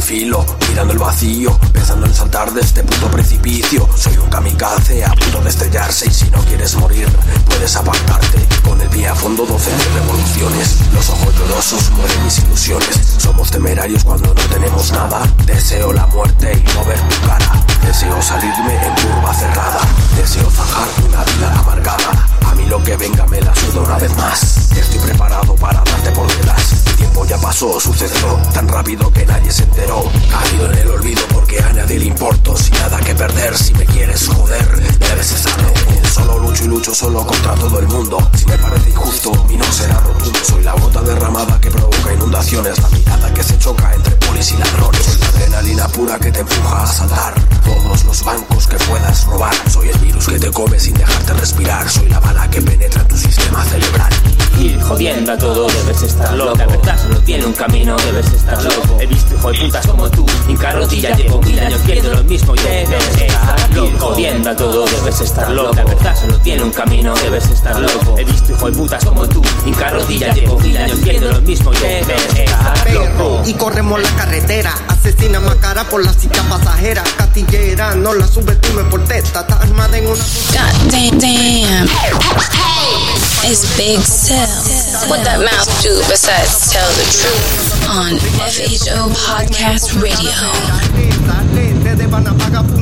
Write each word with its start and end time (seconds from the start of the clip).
filo, 0.00 0.44
mirando 0.68 0.92
el 0.92 0.98
vacío, 0.98 1.58
pensando 1.72 2.06
en 2.06 2.14
saltar 2.14 2.52
de 2.52 2.60
este 2.60 2.82
puto 2.82 3.10
precipicio. 3.10 3.88
Soy 3.96 4.16
un 4.16 4.28
kamikaze 4.28 5.04
a 5.04 5.12
punto 5.12 5.40
de 5.40 5.50
estrellarse 5.50 6.06
y 6.08 6.12
si 6.12 6.30
no 6.30 6.38
quieres 6.44 6.74
morir, 6.76 7.08
puedes 7.46 7.74
apartarte. 7.76 8.46
Con 8.64 8.80
el 8.80 8.88
pie 8.88 9.08
a 9.08 9.14
fondo, 9.14 9.44
12 9.44 9.70
revoluciones. 9.94 10.78
Los 10.92 11.08
ojos 11.10 11.34
llorosos 11.34 11.90
mueren 11.92 12.24
mis 12.24 12.38
ilusiones. 12.38 13.16
Somos 13.18 13.50
temerarios 13.50 14.04
cuando 14.04 14.28
no 14.28 14.42
tenemos 14.48 14.92
nada. 14.92 15.22
Deseo 15.46 15.92
la 15.92 16.06
muerte 16.06 16.52
y 16.52 16.74
no 16.74 16.84
ver 16.84 16.98
tu 17.00 17.26
cara. 17.26 17.64
Deseo 17.84 18.20
salirme 18.22 18.74
en 18.74 18.94
curva 18.94 19.34
cerrada. 19.34 19.80
Deseo 20.16 20.50
zanjar 20.50 20.88
una 21.06 21.24
vida 21.24 21.58
amargada. 21.58 22.39
A 22.50 22.54
mí 22.54 22.64
lo 22.66 22.82
que 22.82 22.96
venga 22.96 23.24
me 23.26 23.40
la 23.40 23.54
suda 23.54 23.80
una 23.82 23.96
vez 23.98 24.16
más. 24.16 24.70
Estoy 24.72 24.98
preparado 24.98 25.54
para 25.54 25.82
darte 25.84 26.10
por 26.10 26.26
detrás. 26.26 26.84
El 26.86 26.96
tiempo 26.96 27.24
ya 27.24 27.38
pasó, 27.38 27.78
sucedió 27.78 28.36
tan 28.52 28.66
rápido 28.66 29.12
que 29.12 29.24
nadie 29.24 29.52
se 29.52 29.62
enteró. 29.62 30.02
Caído 30.30 30.72
en 30.72 30.78
el 30.78 30.90
olvido 30.90 31.22
porque 31.32 31.60
a 31.60 31.72
nadie 31.72 32.00
le 32.00 32.06
importo. 32.06 32.56
Sin 32.56 32.74
nada 32.74 32.98
que 32.98 33.14
perder, 33.14 33.56
si 33.56 33.72
me 33.74 33.86
quieres 33.86 34.26
joder, 34.26 34.98
debes 34.98 35.30
estar 35.30 35.54
Solo 36.12 36.40
lucho 36.40 36.64
y 36.64 36.66
lucho 36.66 36.92
solo 36.92 37.24
contra 37.24 37.54
todo 37.54 37.78
el 37.78 37.86
mundo. 37.86 38.18
Si 38.36 38.44
me 38.46 38.58
parece 38.58 38.90
injusto, 38.90 39.32
mi 39.44 39.56
no 39.56 39.64
será 39.72 40.00
rotundo. 40.00 40.38
Soy 40.42 40.64
la 40.64 40.72
gota 40.72 41.02
derramada 41.02 41.60
que 41.60 41.70
provoca 41.70 42.12
inundaciones. 42.12 42.78
La 42.80 42.88
mirada 42.88 43.32
que 43.32 43.44
se 43.44 43.56
choca 43.58 43.94
entre 43.94 44.16
polis 44.16 44.50
y 44.50 44.56
ladrones. 44.56 45.04
Soy 45.04 45.18
la 45.20 45.28
adrenalina 45.28 45.88
pura 45.88 46.18
que 46.18 46.32
te 46.32 46.40
empuja 46.40 46.82
a 46.82 46.86
saltar. 46.88 47.34
Todos 47.70 48.04
los 48.04 48.24
bancos 48.24 48.66
que 48.66 48.76
puedas 48.76 49.24
robar. 49.26 49.54
Soy 49.70 49.88
el 49.88 49.98
virus 49.98 50.26
que 50.26 50.38
te 50.38 50.50
come 50.50 50.78
sin 50.78 50.94
dejarte 50.94 51.32
respirar. 51.34 51.88
Soy 51.88 52.08
la 52.08 52.18
bala 52.18 52.50
que 52.50 52.60
penetra 52.60 53.02
en 53.02 53.08
tu 53.08 53.16
sistema 53.16 53.64
cerebral. 53.64 54.12
Y 54.58 54.78
jodiendo 54.80 55.32
a 55.32 55.38
todo, 55.38 55.68
debes 55.68 56.02
estar 56.02 56.34
loco. 56.34 56.58
La 56.58 56.66
verdad 56.66 57.00
solo 57.00 57.18
tiene 57.20 57.46
un 57.46 57.52
camino, 57.52 57.96
debes 57.96 58.26
estar 58.32 58.62
loco. 58.62 58.98
He 59.00 59.06
visto 59.06 59.34
hijo 59.34 59.52
de 59.52 59.58
putas 59.60 59.86
como 59.86 60.10
tú. 60.10 60.26
En 60.48 60.56
carrotilla 60.56 61.16
llevo 61.16 61.40
mil 61.40 61.60
años 61.60 61.80
viendo 61.86 62.10
lo 62.10 62.24
mismo 62.24 62.54
y 62.54 62.58
debes 62.58 63.08
estar 63.16 63.74
loco. 63.74 63.98
Jodiendo 63.98 64.50
a 64.50 64.56
todo, 64.56 64.84
debes 64.86 65.20
estar 65.20 65.50
loco. 65.50 65.74
La 65.74 65.84
verdad 65.84 66.16
solo 66.20 66.38
tiene 66.40 66.62
un 66.64 66.70
camino, 66.72 67.14
debes 67.14 67.48
estar 67.48 67.78
loco. 67.78 68.18
He 68.18 68.24
visto 68.24 68.52
hijo 68.52 68.70
de 68.70 68.76
putas 68.76 69.04
como 69.04 69.28
tú. 69.28 69.42
En 69.64 69.74
carrotilla 69.74 70.34
llevo 70.34 70.58
mil 70.58 70.76
años 70.76 71.00
viendo 71.02 71.30
lo 71.32 71.40
mismo 71.40 71.72
y 71.72 71.78
debes 71.78 72.34
estar 72.34 72.92
loco. 72.92 73.42
Y 73.46 73.54
corremos 73.54 74.02
la 74.02 74.10
carretera. 74.16 74.74
Asesina 74.88 75.40
más 75.40 75.54
cara 75.56 75.84
por 75.84 76.04
la 76.04 76.12
cita 76.12 76.42
pasajera. 76.42 77.02
Catillera, 77.60 77.94
no 77.94 78.14
la 78.14 78.26
subestime 78.26 78.84
por 78.84 79.04
testa. 79.04 79.40
Está 79.40 79.56
armada 79.56 79.98
en 79.98 80.06
una. 80.06 80.14
God 80.14 80.90
damn. 80.90 81.18
damn. 81.18 81.88
Hey, 81.88 83.50
it's 83.50 83.76
Big 83.76 84.00
Cell. 84.00 84.48
What 85.08 85.24
that 85.24 85.40
mouth 85.40 85.82
do 85.82 85.98
besides 86.08 86.72
tell 86.72 86.88
the 86.92 87.04
truth 87.12 87.88
on 87.90 88.16
FHO 88.48 89.10
Podcast 89.12 90.00
Radio. 90.00 90.30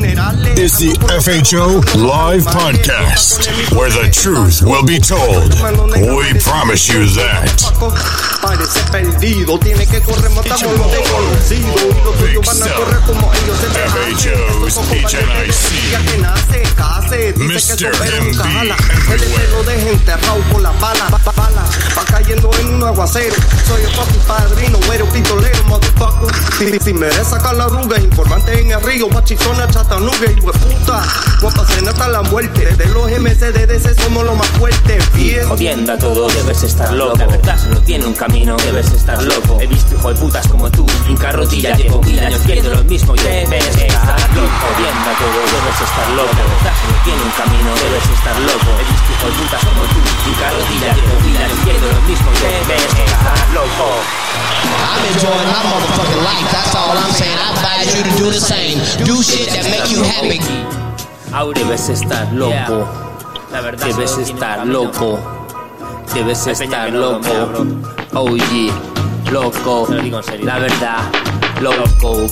Izzy 0.09 0.95
FHO 1.21 1.85
Live 2.01 2.45
Podcast, 2.49 3.45
where 3.77 3.91
the 3.91 4.09
truth 4.11 4.63
will 4.63 4.87
be 4.87 4.99
told. 4.99 5.53
We 6.17 6.33
promise 6.41 6.89
you 6.89 7.05
that. 7.21 7.61
Mr. 17.37 17.93
MB 17.93 18.39
Everywhere. 19.13 19.49
Si 26.59 26.93
me 26.93 27.11
sacar 27.25 27.55
la 27.57 27.65
arruga, 27.65 27.99
informante 28.01 28.61
en 28.61 28.71
el 28.71 28.81
río, 28.83 29.09
machicona, 29.11 29.69
chata 29.69 29.98
machizona, 30.01 30.11
chatanuga 30.19 30.31
y 30.31 30.41
hueputa. 30.41 31.03
Guapa 31.41 31.65
cena 31.67 31.91
hasta 31.91 32.09
la 32.09 32.23
muerte. 32.23 32.77
De 32.77 32.87
los 32.87 33.11
MCDDC 33.11 34.01
somos 34.03 34.25
los 34.25 34.37
más 34.37 34.49
fuertes. 34.59 35.13
Bien. 35.15 35.47
Jodiendo 35.49 35.93
a 35.93 35.99
todo, 35.99 36.29
debes 36.29 36.63
estar 36.63 36.93
loco. 36.93 37.17
La 37.19 37.27
verdad 37.27 37.59
solo 37.59 37.81
tiene 37.83 38.07
un 38.07 38.15
camino, 38.15 38.57
debes 38.65 38.91
estar 38.93 39.23
loco. 39.23 39.59
He 39.61 39.67
visto 39.67 39.95
hijo 39.95 40.13
de 40.13 40.21
putas 40.21 40.47
como 40.49 40.71
tú. 40.71 40.87
En 41.09 41.17
carrotilla 41.17 41.77
llevo 41.77 42.03
mil 42.03 42.19
años 42.19 42.45
viendo 42.47 42.71
lo 42.71 42.85
mismo 42.85 43.15
y 43.15 43.21
debes 43.21 43.67
estar 43.67 44.21
loco. 44.35 44.51
Jodiendo 44.75 45.11
a 45.11 45.19
todo, 45.19 45.39
debes 45.47 45.81
estar 45.81 46.09
loco. 46.11 46.33
La 46.35 46.43
verdad 46.43 46.75
solo 46.83 46.99
tiene 47.05 47.23
un 47.23 47.31
camino, 47.31 47.71
debes 47.75 48.05
estar 48.11 48.37
loco. 48.41 48.71
He 48.79 48.85
visto 48.91 49.09
hijo 49.13 49.27
de 49.27 49.33
putas 49.43 49.65
como 49.65 49.83
tú. 49.83 49.99
En 50.29 50.35
carrotilla 50.35 50.95
llevo 50.95 51.21
mil 51.21 51.37
años 51.37 51.65
viendo 51.65 51.87
lo 51.89 52.01
mismo 52.03 52.29
y 52.33 52.39
debes 52.69 52.85
estar 52.85 53.49
loco. 53.55 54.39
I'm 54.79 55.05
enjoying 55.15 55.49
my 55.49 55.63
motherfucking 55.71 56.23
life. 56.25 56.49
That's 56.51 56.75
all 56.75 56.97
I'm 56.97 57.13
saying. 57.13 57.39
I 57.39 57.55
advise 57.55 57.95
you 57.95 58.03
to 58.03 58.13
do 58.19 58.27
the 58.31 58.41
same. 58.41 58.79
Do 59.07 59.23
shit 59.23 59.49
that 59.55 59.65
make 59.71 59.88
you 59.91 60.03
happy. 60.03 60.39
Debes 61.55 61.89
estar 61.89 62.33
loco. 62.33 62.87
Debes 63.51 64.19
estar 64.19 64.67
loco. 64.67 65.19
Debes 66.15 66.47
estar 66.47 66.93
loco. 66.93 67.67
Oye, 68.15 68.73
loco. 69.31 69.87
La 70.43 70.59
verdad, 70.59 71.13
loco. 71.61 72.27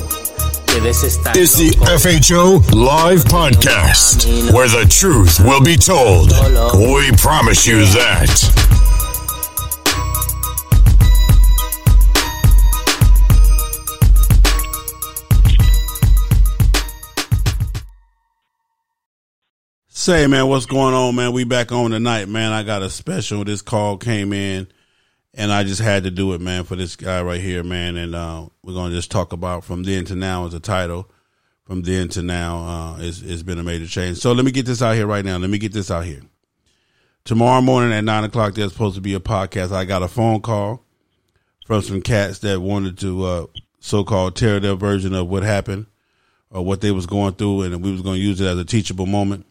Debes 0.66 1.02
estar 1.04 1.36
It's 1.36 1.56
the 1.56 1.70
FHO 1.98 2.60
Live 2.74 3.24
Podcast, 3.24 4.52
where 4.52 4.68
the 4.68 4.86
truth 4.88 5.40
will 5.40 5.62
be 5.62 5.76
told. 5.76 6.32
We 6.74 7.12
promise 7.16 7.66
you 7.66 7.84
that. 7.86 8.75
Say, 20.06 20.28
man, 20.28 20.46
what's 20.46 20.66
going 20.66 20.94
on, 20.94 21.16
man? 21.16 21.32
We 21.32 21.42
back 21.42 21.72
on 21.72 21.90
tonight, 21.90 22.28
man. 22.28 22.52
I 22.52 22.62
got 22.62 22.80
a 22.80 22.88
special. 22.88 23.42
This 23.42 23.60
call 23.60 23.96
came 23.96 24.32
in, 24.32 24.68
and 25.34 25.50
I 25.50 25.64
just 25.64 25.80
had 25.80 26.04
to 26.04 26.12
do 26.12 26.32
it, 26.32 26.40
man, 26.40 26.62
for 26.62 26.76
this 26.76 26.94
guy 26.94 27.20
right 27.22 27.40
here, 27.40 27.64
man. 27.64 27.96
And 27.96 28.14
uh, 28.14 28.46
we're 28.62 28.74
gonna 28.74 28.94
just 28.94 29.10
talk 29.10 29.32
about 29.32 29.64
from 29.64 29.82
then 29.82 30.04
to 30.04 30.14
now 30.14 30.46
as 30.46 30.54
a 30.54 30.60
title. 30.60 31.10
From 31.64 31.82
then 31.82 32.08
to 32.10 32.22
now, 32.22 32.58
uh, 32.58 32.98
it's, 33.00 33.20
it's 33.20 33.42
been 33.42 33.58
a 33.58 33.64
major 33.64 33.88
change. 33.88 34.18
So 34.18 34.30
let 34.30 34.44
me 34.44 34.52
get 34.52 34.64
this 34.64 34.80
out 34.80 34.94
here 34.94 35.08
right 35.08 35.24
now. 35.24 35.38
Let 35.38 35.50
me 35.50 35.58
get 35.58 35.72
this 35.72 35.90
out 35.90 36.04
here. 36.04 36.22
Tomorrow 37.24 37.62
morning 37.62 37.92
at 37.92 38.04
nine 38.04 38.22
o'clock, 38.22 38.54
there's 38.54 38.74
supposed 38.74 38.94
to 38.94 39.00
be 39.00 39.14
a 39.14 39.18
podcast. 39.18 39.72
I 39.72 39.86
got 39.86 40.04
a 40.04 40.08
phone 40.08 40.40
call 40.40 40.84
from 41.66 41.82
some 41.82 42.00
cats 42.00 42.38
that 42.38 42.60
wanted 42.60 42.96
to 42.98 43.24
uh, 43.24 43.46
so-called 43.80 44.36
tear 44.36 44.60
their 44.60 44.76
version 44.76 45.14
of 45.14 45.26
what 45.26 45.42
happened 45.42 45.86
or 46.48 46.64
what 46.64 46.80
they 46.80 46.92
was 46.92 47.06
going 47.06 47.34
through, 47.34 47.62
and 47.62 47.82
we 47.82 47.90
was 47.90 48.02
going 48.02 48.20
to 48.20 48.24
use 48.24 48.40
it 48.40 48.46
as 48.46 48.56
a 48.56 48.64
teachable 48.64 49.06
moment 49.06 49.46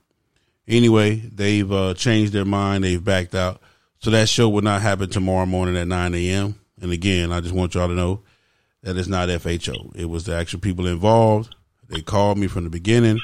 Anyway, 0.68 1.16
they've 1.16 1.72
uh, 1.72 1.94
changed 1.94 2.34
their 2.34 2.46
mind. 2.46 2.84
They've 2.84 3.04
backed 3.04 3.36
out. 3.36 3.62
So 4.00 4.12
that 4.12 4.30
show 4.30 4.50
will 4.50 4.62
not 4.62 4.82
happen 4.82 5.10
tomorrow 5.10 5.46
morning 5.46 5.78
at 5.78 5.88
9 5.88 6.14
a.m. 6.14 6.60
And 6.82 6.92
again, 6.92 7.32
I 7.32 7.42
just 7.42 7.54
want 7.54 7.76
y'all 7.76 7.88
to 7.88 7.94
know 7.94 8.22
that 8.84 8.98
it's 8.98 9.08
not 9.08 9.30
FHO. 9.30 9.96
It 9.96 10.06
was 10.06 10.26
the 10.26 10.36
actual 10.36 10.60
people 10.60 10.88
involved. 10.88 11.56
They 11.88 12.02
called 12.02 12.38
me 12.38 12.48
from 12.48 12.64
the 12.64 12.70
beginning 12.70 13.20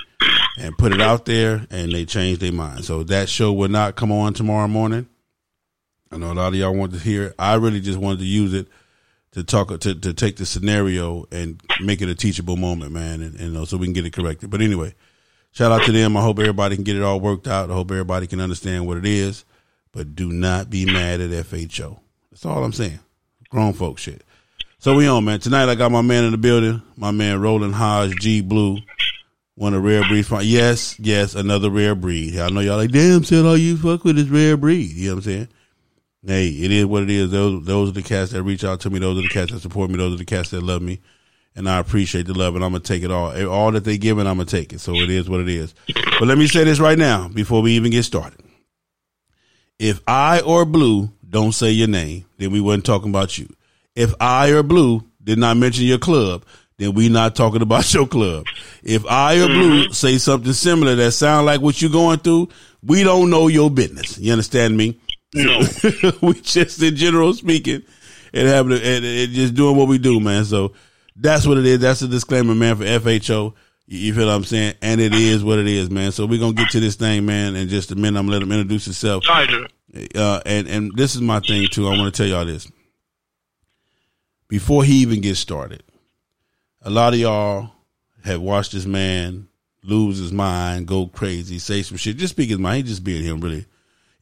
and 0.60 0.78
put 0.78 0.92
it 0.92 1.02
out 1.02 1.26
there, 1.26 1.66
and 1.70 1.92
they 1.92 2.06
changed 2.06 2.42
their 2.42 2.52
mind. 2.52 2.86
So 2.86 3.04
that 3.04 3.30
show 3.30 3.52
will 3.54 3.70
not 3.70 3.96
come 3.96 4.12
on 4.12 4.34
tomorrow 4.34 4.68
morning. 4.68 5.08
I 6.12 6.18
know 6.18 6.32
a 6.32 6.34
lot 6.34 6.50
of 6.50 6.56
y'all 6.56 6.76
want 6.76 6.94
to 6.94 7.00
hear 7.00 7.28
it. 7.28 7.36
I 7.40 7.56
really 7.56 7.80
just 7.80 7.98
wanted 7.98 8.20
to 8.20 8.26
use 8.26 8.54
it 8.54 8.68
to 9.32 9.44
talk 9.44 9.70
to 9.80 9.96
to 9.96 10.14
take 10.14 10.36
the 10.36 10.46
scenario 10.46 11.26
and 11.32 11.62
make 11.82 12.02
it 12.02 12.10
a 12.10 12.16
teachable 12.16 12.58
moment, 12.58 12.92
man, 12.92 13.22
and, 13.22 13.40
and 13.40 13.68
so 13.68 13.78
we 13.78 13.86
can 13.86 13.94
get 13.94 14.06
it 14.06 14.14
corrected. 14.14 14.50
But 14.50 14.62
anyway, 14.62 14.94
shout 15.52 15.72
out 15.72 15.86
to 15.86 15.92
them. 15.92 16.18
I 16.18 16.22
hope 16.22 16.40
everybody 16.40 16.76
can 16.76 16.84
get 16.84 16.96
it 16.96 17.04
all 17.04 17.20
worked 17.20 17.48
out. 17.48 17.70
I 17.70 17.74
hope 17.74 17.92
everybody 17.92 18.28
can 18.28 18.40
understand 18.40 18.88
what 18.88 18.98
it 18.98 19.06
is. 19.06 19.46
But 19.92 20.16
do 20.16 20.32
not 20.32 20.70
be 20.70 20.86
mad 20.86 21.20
at 21.20 21.30
FHO. 21.30 22.00
That's 22.32 22.46
all 22.46 22.64
I'm 22.64 22.74
saying. 22.74 23.00
Grown 23.50 23.74
folk 23.74 23.98
shit. 23.98 24.24
So 24.80 24.96
we 24.96 25.08
on, 25.08 25.26
man. 25.26 25.40
Tonight 25.40 25.70
I 25.70 25.76
got 25.76 25.92
my 25.92 26.02
man 26.02 26.24
in 26.24 26.32
the 26.32 26.38
building. 26.38 26.82
My 26.96 27.12
man 27.12 27.42
Roland 27.42 27.76
Hodge, 27.76 28.16
G 28.20 28.42
Blue. 28.42 28.78
One 29.56 29.74
of 29.74 29.84
rare 29.84 30.08
breeds. 30.08 30.28
From, 30.28 30.42
yes, 30.44 30.98
yes, 30.98 31.36
another 31.36 31.70
rare 31.70 31.94
breed. 31.94 32.40
I 32.40 32.50
know 32.50 32.62
y'all 32.62 32.78
like, 32.78 32.92
damn, 32.92 33.24
said 33.24 33.46
all 33.46 33.58
you 33.58 33.78
fuck 33.78 34.04
with 34.06 34.18
is 34.18 34.30
rare 34.30 34.58
breed. 34.58 34.92
You 34.94 35.10
know 35.10 35.16
what 35.16 35.26
I'm 35.26 35.32
saying? 35.32 35.48
Hey, 36.26 36.48
it 36.48 36.72
is 36.72 36.86
what 36.86 37.04
it 37.04 37.10
is. 37.10 37.32
Those 37.32 37.66
those 37.66 37.90
are 37.90 37.94
the 37.94 38.04
cats 38.04 38.32
that 38.32 38.44
reach 38.44 38.64
out 38.64 38.80
to 38.82 38.90
me. 38.90 39.00
Those 39.00 39.20
are 39.20 39.24
the 39.24 39.30
cats 39.30 39.52
that 39.52 39.60
support 39.60 39.90
me. 39.90 39.98
Those 39.98 40.14
are 40.14 40.18
the 40.18 40.26
cats 40.26 40.52
that 40.52 40.64
love 40.64 40.82
me, 40.82 41.00
and 41.56 41.70
I 41.70 41.80
appreciate 41.80 42.28
the 42.28 42.34
love. 42.34 42.56
And 42.56 42.64
I'm 42.64 42.72
gonna 42.72 42.84
take 42.84 43.04
it 43.04 43.12
all. 43.12 43.32
Eh, 43.32 43.46
all 43.46 43.72
that 43.72 43.84
they 43.84 43.98
give, 43.98 44.18
and 44.18 44.28
I'm 44.28 44.38
gonna 44.38 44.46
take 44.46 44.74
it. 44.74 44.80
So 44.80 44.96
it 44.96 45.10
is 45.10 45.30
what 45.30 45.42
it 45.42 45.50
is. 45.50 45.74
But 46.20 46.28
let 46.28 46.38
me 46.38 46.48
say 46.48 46.64
this 46.64 46.80
right 46.80 46.98
now 46.98 47.28
before 47.28 47.62
we 47.62 47.74
even 47.74 47.92
get 47.92 48.04
started. 48.04 48.40
If 49.80 50.00
I 50.08 50.42
or 50.42 50.66
Blue 50.66 51.12
don't 51.28 51.54
say 51.54 51.72
your 51.72 51.88
name, 51.88 52.26
then 52.38 52.52
we 52.52 52.62
wasn't 52.62 52.86
talking 52.86 53.10
about 53.10 53.38
you. 53.38 53.50
If 53.96 54.14
I 54.20 54.52
or 54.54 54.64
Blue 54.64 55.04
did 55.24 55.40
not 55.40 55.58
mention 55.58 55.86
your 55.86 55.98
club, 55.98 56.46
then 56.78 56.94
we 56.94 57.10
not 57.10 57.36
talking 57.36 57.62
about 57.62 57.94
your 57.94 58.08
club. 58.08 58.46
If 58.84 59.06
I 59.06 59.40
or 59.42 59.48
Blue 59.48 59.84
mm-hmm. 59.84 59.92
say 59.92 60.18
something 60.18 60.54
similar 60.54 60.96
that 60.96 61.12
sound 61.12 61.46
like 61.46 61.62
what 61.62 61.82
you're 61.82 61.92
going 61.92 62.20
through, 62.20 62.50
we 62.84 63.04
don't 63.04 63.30
know 63.30 63.48
your 63.48 63.70
business. 63.70 64.18
You 64.18 64.32
understand 64.32 64.78
me? 64.78 65.00
No. 65.34 65.62
we 66.22 66.34
just 66.42 66.82
in 66.82 66.96
general 66.96 67.34
speaking 67.34 67.84
and 68.34 68.48
having 68.48 68.74
and, 68.74 69.06
and 69.06 69.32
just 69.32 69.54
doing 69.54 69.78
what 69.78 69.88
we 69.88 69.98
do, 69.98 70.20
man. 70.20 70.46
So 70.46 70.74
that's 71.22 71.46
what 71.46 71.58
it 71.58 71.66
is. 71.66 71.80
That's 71.80 72.02
a 72.02 72.08
disclaimer, 72.08 72.56
man, 72.56 72.76
for 72.78 72.84
FHO. 72.84 73.54
You, 73.88 74.14
feel 74.14 74.28
what 74.28 74.34
I'm 74.34 74.44
saying? 74.44 74.76
And 74.82 75.02
it 75.02 75.14
is 75.14 75.44
what 75.44 75.60
it 75.60 75.68
is, 75.68 75.90
man. 75.90 76.12
So 76.12 76.26
we're 76.26 76.40
gonna 76.40 76.54
get 76.54 76.70
to 76.72 76.80
this 76.80 76.96
thing, 76.96 77.26
man, 77.26 77.56
in 77.56 77.68
just 77.68 77.92
a 77.92 77.96
minute. 77.96 78.18
I'm 78.20 78.26
gonna 78.26 78.38
let 78.38 78.44
him 78.44 78.52
introduce 78.52 78.86
himself. 78.86 79.24
Uh, 80.16 80.42
and 80.46 80.68
and 80.68 80.92
this 80.96 81.16
is 81.16 81.22
my 81.22 81.40
thing 81.42 81.68
too. 81.70 81.88
I 81.88 81.98
want 81.98 82.14
to 82.14 82.18
tell 82.18 82.30
y'all 82.30 82.46
this 82.46 82.72
before 84.48 84.84
he 84.84 84.96
even 84.96 85.22
gets 85.22 85.40
started. 85.40 85.84
A 86.82 86.90
lot 86.90 87.14
of 87.14 87.20
y'all 87.20 87.72
have 88.24 88.42
watched 88.42 88.72
this 88.72 88.86
man 88.86 89.48
lose 89.84 90.18
his 90.18 90.32
mind, 90.32 90.88
go 90.88 91.08
crazy, 91.08 91.60
say 91.60 91.82
some 91.82 91.98
shit. 91.98 92.18
Just 92.18 92.34
speak 92.34 92.50
his 92.50 92.60
mind. 92.60 92.78
He 92.78 92.84
just 92.84 93.04
being 93.04 93.24
him, 93.24 93.42
really. 93.42 93.66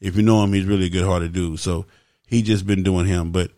If 0.00 0.16
you 0.16 0.22
know 0.22 0.42
him, 0.42 0.52
he's 0.52 0.64
really 0.64 0.86
a 0.86 0.90
good 0.90 1.04
hearted 1.04 1.32
dude. 1.32 1.60
So 1.60 1.86
he 2.26 2.42
just 2.42 2.66
been 2.66 2.82
doing 2.82 3.06
him. 3.06 3.32
But 3.32 3.52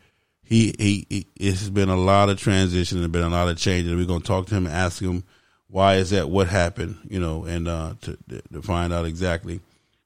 he, 0.52 0.74
he, 0.78 1.06
he 1.08 1.26
it's 1.36 1.70
been 1.70 1.88
a 1.88 1.96
lot 1.96 2.28
of 2.28 2.38
transition 2.38 3.02
and 3.02 3.10
been 3.10 3.22
a 3.22 3.30
lot 3.30 3.48
of 3.48 3.56
changes. 3.56 3.94
We're 3.94 4.04
gonna 4.04 4.20
talk 4.20 4.46
to 4.48 4.54
him 4.54 4.66
and 4.66 4.74
ask 4.74 5.00
him 5.00 5.24
why 5.68 5.94
is 5.94 6.10
that, 6.10 6.28
what 6.28 6.48
happened, 6.48 6.98
you 7.08 7.18
know, 7.18 7.44
and 7.44 7.66
uh, 7.66 7.94
to 8.02 8.18
to 8.52 8.60
find 8.60 8.92
out 8.92 9.06
exactly 9.06 9.60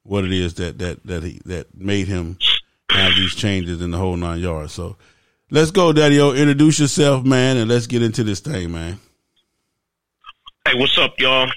what 0.05 0.25
it 0.25 0.33
is 0.33 0.55
that 0.55 0.79
that 0.79 1.05
that 1.05 1.25
he 1.25 1.41
that 1.47 1.77
made 1.77 2.07
him 2.07 2.39
have 2.91 3.17
these 3.17 3.35
changes 3.35 3.83
in 3.83 3.91
the 3.91 3.99
whole 3.99 4.17
nine 4.17 4.39
yards. 4.39 4.73
So 4.73 4.97
let's 5.51 5.73
go, 5.73 5.93
Daddy 5.93 6.21
O. 6.21 6.33
Introduce 6.33 6.79
yourself, 6.79 7.25
man, 7.25 7.57
and 7.57 7.69
let's 7.69 7.89
get 7.89 8.03
into 8.03 8.23
this 8.23 8.39
thing, 8.39 8.71
man. 8.71 9.01
Hey, 10.65 10.79
what's 10.79 10.97
up, 10.97 11.15
y'all? 11.19 11.51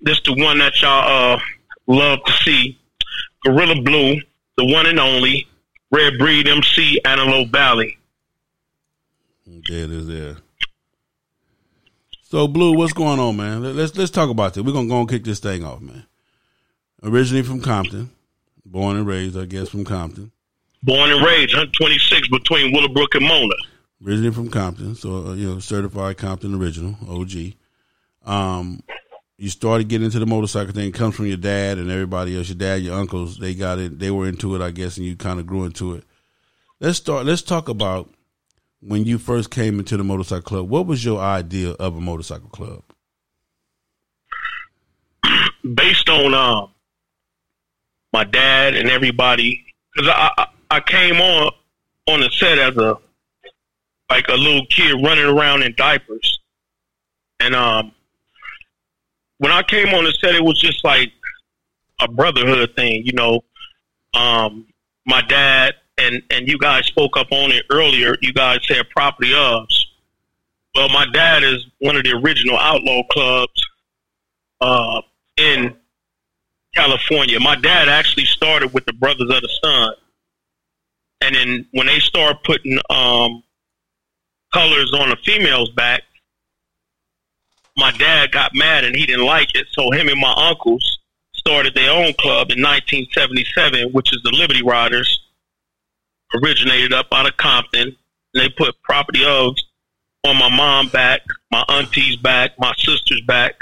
This 0.00 0.20
the 0.20 0.34
one 0.34 0.58
that 0.58 0.80
y'all 0.80 1.34
uh 1.34 1.40
love 1.88 2.20
to 2.24 2.32
see. 2.44 2.78
Gorilla 3.44 3.82
Blue, 3.82 4.20
the 4.56 4.66
one 4.66 4.86
and 4.86 5.00
only 5.00 5.48
Red 5.90 6.18
Breed 6.18 6.46
MC 6.48 7.00
Antelope 7.04 7.48
Valley. 7.48 7.98
There 9.46 9.84
it 9.84 9.90
is 9.90 10.06
there. 10.06 10.36
So 12.24 12.46
Blue, 12.46 12.76
what's 12.76 12.92
going 12.92 13.18
on, 13.18 13.36
man? 13.36 13.62
Let- 13.62 13.74
Let's 13.74 13.96
let's 13.96 14.10
talk 14.10 14.28
about 14.30 14.54
this. 14.54 14.62
We're 14.62 14.72
gonna 14.72 14.88
go 14.88 15.00
and 15.00 15.08
kick 15.08 15.24
this 15.24 15.40
thing 15.40 15.64
off, 15.64 15.80
man. 15.80 16.04
Originally 17.02 17.42
from 17.42 17.60
Compton, 17.60 18.10
born 18.66 18.96
and 18.96 19.06
raised, 19.06 19.38
I 19.38 19.46
guess, 19.46 19.68
from 19.70 19.84
Compton. 19.84 20.30
Born 20.82 21.10
and 21.10 21.24
raised, 21.24 21.54
126 21.54 22.28
between 22.28 22.72
Willowbrook 22.74 23.14
and 23.14 23.26
Mona. 23.26 23.54
Originally 24.04 24.30
from 24.32 24.50
Compton, 24.50 24.94
so 24.94 25.28
uh, 25.28 25.32
you 25.34 25.48
know, 25.54 25.58
certified 25.58 26.18
Compton 26.18 26.54
original, 26.54 26.96
OG. 27.08 27.54
Um, 28.26 28.82
you 29.38 29.48
started 29.48 29.88
getting 29.88 30.06
into 30.06 30.18
the 30.18 30.26
motorcycle 30.26 30.74
thing. 30.74 30.92
Comes 30.92 31.14
from 31.14 31.26
your 31.26 31.36
dad 31.36 31.78
and 31.78 31.90
everybody 31.90 32.36
else. 32.36 32.48
Your 32.48 32.58
dad, 32.58 32.82
your 32.82 32.98
uncles, 32.98 33.38
they 33.38 33.54
got 33.54 33.78
it. 33.78 33.98
They 33.98 34.10
were 34.10 34.28
into 34.28 34.54
it, 34.54 34.60
I 34.60 34.70
guess, 34.70 34.96
and 34.96 35.06
you 35.06 35.16
kind 35.16 35.40
of 35.40 35.46
grew 35.46 35.64
into 35.64 35.94
it. 35.94 36.04
Let's 36.80 36.98
start. 36.98 37.24
Let's 37.24 37.42
talk 37.42 37.68
about 37.68 38.10
when 38.80 39.04
you 39.04 39.18
first 39.18 39.50
came 39.50 39.78
into 39.78 39.96
the 39.96 40.04
motorcycle 40.04 40.42
club. 40.42 40.68
What 40.68 40.86
was 40.86 41.04
your 41.04 41.20
idea 41.20 41.70
of 41.70 41.96
a 41.96 42.00
motorcycle 42.00 42.50
club? 42.50 42.82
based 45.74 46.08
on 46.08 46.34
uh, 46.34 46.66
my 48.12 48.24
dad 48.24 48.74
and 48.74 48.90
everybody, 48.90 49.64
because 49.94 50.08
I, 50.08 50.30
I 50.38 50.46
I 50.70 50.80
came 50.80 51.20
on 51.20 51.52
on 52.06 52.20
the 52.20 52.30
set 52.30 52.58
as 52.58 52.76
a 52.76 52.96
like 54.10 54.28
a 54.28 54.34
little 54.34 54.66
kid 54.66 55.02
running 55.02 55.24
around 55.24 55.62
in 55.62 55.74
diapers, 55.76 56.38
and 57.40 57.54
um, 57.54 57.92
when 59.38 59.52
I 59.52 59.62
came 59.62 59.88
on 59.94 60.04
the 60.04 60.12
set, 60.20 60.34
it 60.34 60.44
was 60.44 60.60
just 60.60 60.84
like 60.84 61.12
a 62.00 62.08
brotherhood 62.08 62.74
thing, 62.76 63.02
you 63.04 63.12
know. 63.12 63.42
Um, 64.14 64.66
my 65.06 65.22
dad 65.22 65.74
and 65.98 66.22
and 66.30 66.48
you 66.48 66.58
guys 66.58 66.86
spoke 66.86 67.16
up 67.16 67.28
on 67.32 67.50
it 67.50 67.64
earlier. 67.70 68.16
You 68.20 68.32
guys 68.32 68.60
said 68.66 68.88
property 68.90 69.30
ofs. 69.30 69.84
Well, 70.74 70.88
my 70.90 71.06
dad 71.12 71.42
is 71.42 71.66
one 71.80 71.96
of 71.96 72.04
the 72.04 72.12
original 72.12 72.58
outlaw 72.58 73.02
clubs 73.10 73.66
uh, 74.60 75.00
in 75.36 75.74
California. 76.74 77.40
My 77.40 77.56
dad 77.56 77.88
actually 77.88 78.26
started 78.26 78.72
with 78.72 78.84
the 78.86 78.92
Brothers 78.92 79.30
of 79.30 79.40
the 79.40 79.58
Sun, 79.62 79.94
and 81.22 81.34
then 81.34 81.66
when 81.72 81.86
they 81.86 81.98
started 81.98 82.38
putting 82.44 82.78
um, 82.90 83.42
colors 84.52 84.92
on 84.94 85.08
the 85.08 85.16
females' 85.24 85.70
back, 85.70 86.02
my 87.78 87.92
dad 87.92 88.32
got 88.32 88.50
mad 88.54 88.84
and 88.84 88.94
he 88.94 89.06
didn't 89.06 89.24
like 89.24 89.54
it. 89.54 89.66
So 89.70 89.90
him 89.92 90.08
and 90.08 90.20
my 90.20 90.34
uncles 90.36 90.98
started 91.34 91.74
their 91.74 91.90
own 91.90 92.12
club 92.14 92.50
in 92.50 92.62
1977, 92.62 93.92
which 93.92 94.12
is 94.12 94.20
the 94.24 94.32
Liberty 94.32 94.62
Riders. 94.62 95.24
Originated 96.42 96.92
up 96.92 97.06
out 97.12 97.26
of 97.26 97.36
Compton, 97.38 97.96
and 98.34 98.42
they 98.42 98.50
put 98.50 98.74
property 98.82 99.24
of 99.24 99.56
on 100.26 100.36
my 100.36 100.54
mom 100.54 100.88
back, 100.88 101.22
my 101.50 101.64
auntie's 101.68 102.16
back, 102.16 102.50
my 102.58 102.74
sister's 102.76 103.22
back, 103.22 103.54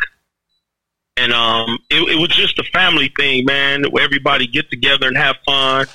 and 1.17 1.33
um, 1.33 1.79
it, 1.91 2.03
it 2.09 2.19
was 2.19 2.31
just 2.31 2.59
a 2.59 2.65
family 2.65 3.13
thing, 3.17 3.45
man. 3.45 3.85
Everybody 4.01 4.47
get 4.47 4.69
together 4.71 5.07
and 5.07 5.17
have 5.17 5.37
fun. 5.47 5.87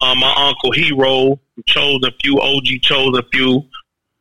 Um, 0.00 0.18
my 0.18 0.34
uncle 0.36 0.72
Hero 0.72 1.38
chose 1.66 2.00
a 2.04 2.10
few. 2.22 2.40
OG 2.40 2.82
chose 2.82 3.16
a 3.16 3.22
few. 3.32 3.64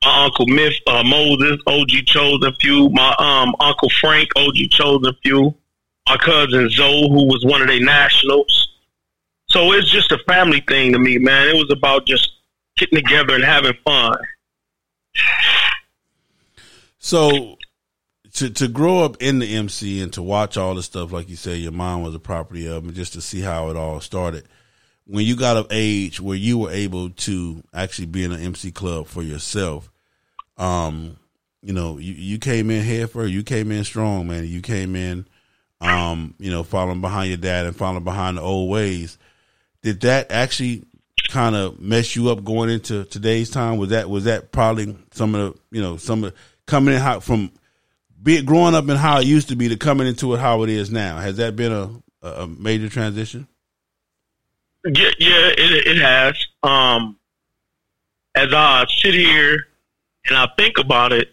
My 0.05 0.25
uncle 0.25 0.45
Myth 0.45 0.75
uh, 0.85 1.03
Moses 1.03 1.59
OG 1.65 1.89
Chosen 2.05 2.53
Few. 2.61 2.89
My 2.89 3.15
um 3.17 3.55
uncle 3.59 3.89
Frank 3.89 4.29
OG 4.35 4.55
chose 4.69 5.03
a 5.07 5.13
few. 5.23 5.55
My 6.07 6.17
cousin 6.17 6.69
Zoe, 6.69 7.09
who 7.09 7.25
was 7.25 7.43
one 7.43 7.63
of 7.63 7.67
their 7.67 7.83
nationals. 7.83 8.69
So 9.47 9.71
it's 9.71 9.89
just 9.89 10.11
a 10.11 10.19
family 10.27 10.63
thing 10.67 10.93
to 10.93 10.99
me, 10.99 11.17
man. 11.17 11.47
It 11.47 11.55
was 11.55 11.71
about 11.71 12.05
just 12.05 12.29
getting 12.77 12.99
together 12.99 13.33
and 13.33 13.43
having 13.43 13.73
fun. 13.83 14.15
So 16.99 17.57
to 18.33 18.51
to 18.51 18.67
grow 18.67 19.03
up 19.03 19.17
in 19.19 19.39
the 19.39 19.55
MC 19.55 20.01
and 20.01 20.13
to 20.13 20.21
watch 20.21 20.55
all 20.55 20.75
the 20.75 20.83
stuff, 20.83 21.11
like 21.11 21.29
you 21.29 21.35
said, 21.35 21.57
your 21.57 21.71
mom 21.71 22.03
was 22.03 22.13
a 22.13 22.19
property 22.19 22.67
of, 22.67 22.83
and 22.83 22.93
just 22.93 23.13
to 23.13 23.21
see 23.21 23.41
how 23.41 23.69
it 23.69 23.75
all 23.75 23.99
started. 24.01 24.45
When 25.07 25.25
you 25.25 25.35
got 25.35 25.57
of 25.57 25.67
age 25.71 26.19
where 26.19 26.37
you 26.37 26.59
were 26.59 26.71
able 26.71 27.09
to 27.11 27.63
actually 27.73 28.07
be 28.07 28.23
in 28.23 28.31
an 28.31 28.41
MC 28.41 28.71
club 28.71 29.07
for 29.07 29.21
yourself, 29.21 29.91
um, 30.57 31.17
you 31.61 31.73
know, 31.73 31.97
you, 31.97 32.13
you 32.13 32.37
came 32.37 32.69
in 32.69 32.83
head 32.83 33.11
first. 33.11 33.31
You 33.31 33.43
came 33.43 33.71
in 33.71 33.83
strong, 33.83 34.27
man. 34.27 34.45
You 34.45 34.61
came 34.61 34.95
in, 34.95 35.25
um, 35.81 36.35
you 36.39 36.51
know, 36.51 36.63
following 36.63 37.01
behind 37.01 37.29
your 37.29 37.37
dad 37.37 37.65
and 37.65 37.75
following 37.75 38.03
behind 38.03 38.37
the 38.37 38.41
old 38.41 38.69
ways. 38.69 39.17
Did 39.81 40.01
that 40.01 40.31
actually 40.31 40.85
kind 41.29 41.55
of 41.55 41.79
mess 41.79 42.15
you 42.15 42.29
up 42.29 42.43
going 42.43 42.69
into 42.69 43.03
today's 43.05 43.49
time? 43.49 43.77
Was 43.77 43.89
that 43.89 44.09
was 44.09 44.25
that 44.25 44.51
probably 44.51 44.95
some 45.11 45.33
of 45.35 45.53
the 45.53 45.77
you 45.77 45.81
know 45.81 45.97
some 45.97 46.23
of 46.23 46.33
coming 46.65 46.93
in 46.93 47.01
how 47.01 47.19
from 47.19 47.51
be 48.21 48.41
growing 48.41 48.75
up 48.75 48.87
and 48.87 48.97
how 48.97 49.19
it 49.19 49.27
used 49.27 49.49
to 49.49 49.55
be 49.55 49.69
to 49.69 49.77
coming 49.77 50.07
into 50.07 50.33
it 50.33 50.39
how 50.39 50.63
it 50.63 50.69
is 50.69 50.91
now? 50.91 51.17
Has 51.17 51.37
that 51.37 51.55
been 51.55 51.71
a 51.71 51.89
a, 52.21 52.43
a 52.43 52.47
major 52.47 52.89
transition? 52.89 53.47
Yeah, 54.85 55.11
yeah, 55.19 55.47
it, 55.57 55.87
it 55.87 55.97
has. 55.97 56.45
Um, 56.61 57.17
as 58.35 58.53
I 58.53 58.85
sit 58.87 59.15
here 59.15 59.67
and 60.27 60.37
I 60.37 60.47
think 60.57 60.77
about 60.77 61.13
it, 61.13 61.29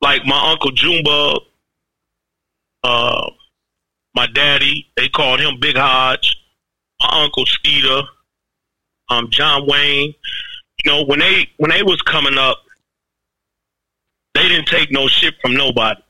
like 0.00 0.24
my 0.26 0.50
uncle 0.50 0.70
Junebug, 0.72 1.42
uh, 2.82 3.30
my 4.14 4.26
daddy, 4.26 4.90
they 4.96 5.08
called 5.08 5.40
him 5.40 5.58
Big 5.60 5.76
Hodge, 5.76 6.36
my 7.00 7.08
uncle 7.24 7.46
Skeeter, 7.46 8.02
um, 9.08 9.30
John 9.30 9.66
Wayne. 9.66 10.14
You 10.84 10.90
know, 10.90 11.04
when 11.04 11.20
they 11.20 11.48
when 11.56 11.70
they 11.70 11.82
was 11.82 12.02
coming 12.02 12.36
up, 12.36 12.58
they 14.34 14.48
didn't 14.48 14.66
take 14.66 14.90
no 14.90 15.08
shit 15.08 15.34
from 15.40 15.54
nobody. 15.54 16.00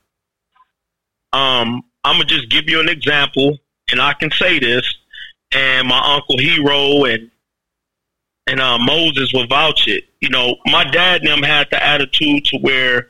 Um, 1.33 1.83
I'm 2.03 2.15
gonna 2.15 2.25
just 2.25 2.49
give 2.49 2.69
you 2.69 2.79
an 2.79 2.89
example, 2.89 3.57
and 3.91 4.01
I 4.01 4.13
can 4.13 4.31
say 4.31 4.59
this. 4.59 4.83
And 5.51 5.87
my 5.87 6.15
uncle 6.15 6.37
Hero 6.37 7.05
and 7.05 7.31
and 8.47 8.59
uh, 8.59 8.77
Moses 8.79 9.33
will 9.33 9.47
vouch 9.47 9.87
it. 9.87 10.05
You 10.21 10.29
know, 10.29 10.55
my 10.67 10.83
dad 10.83 11.21
and 11.21 11.29
them 11.29 11.43
had 11.43 11.67
the 11.71 11.83
attitude 11.83 12.45
to 12.45 12.57
where 12.59 13.09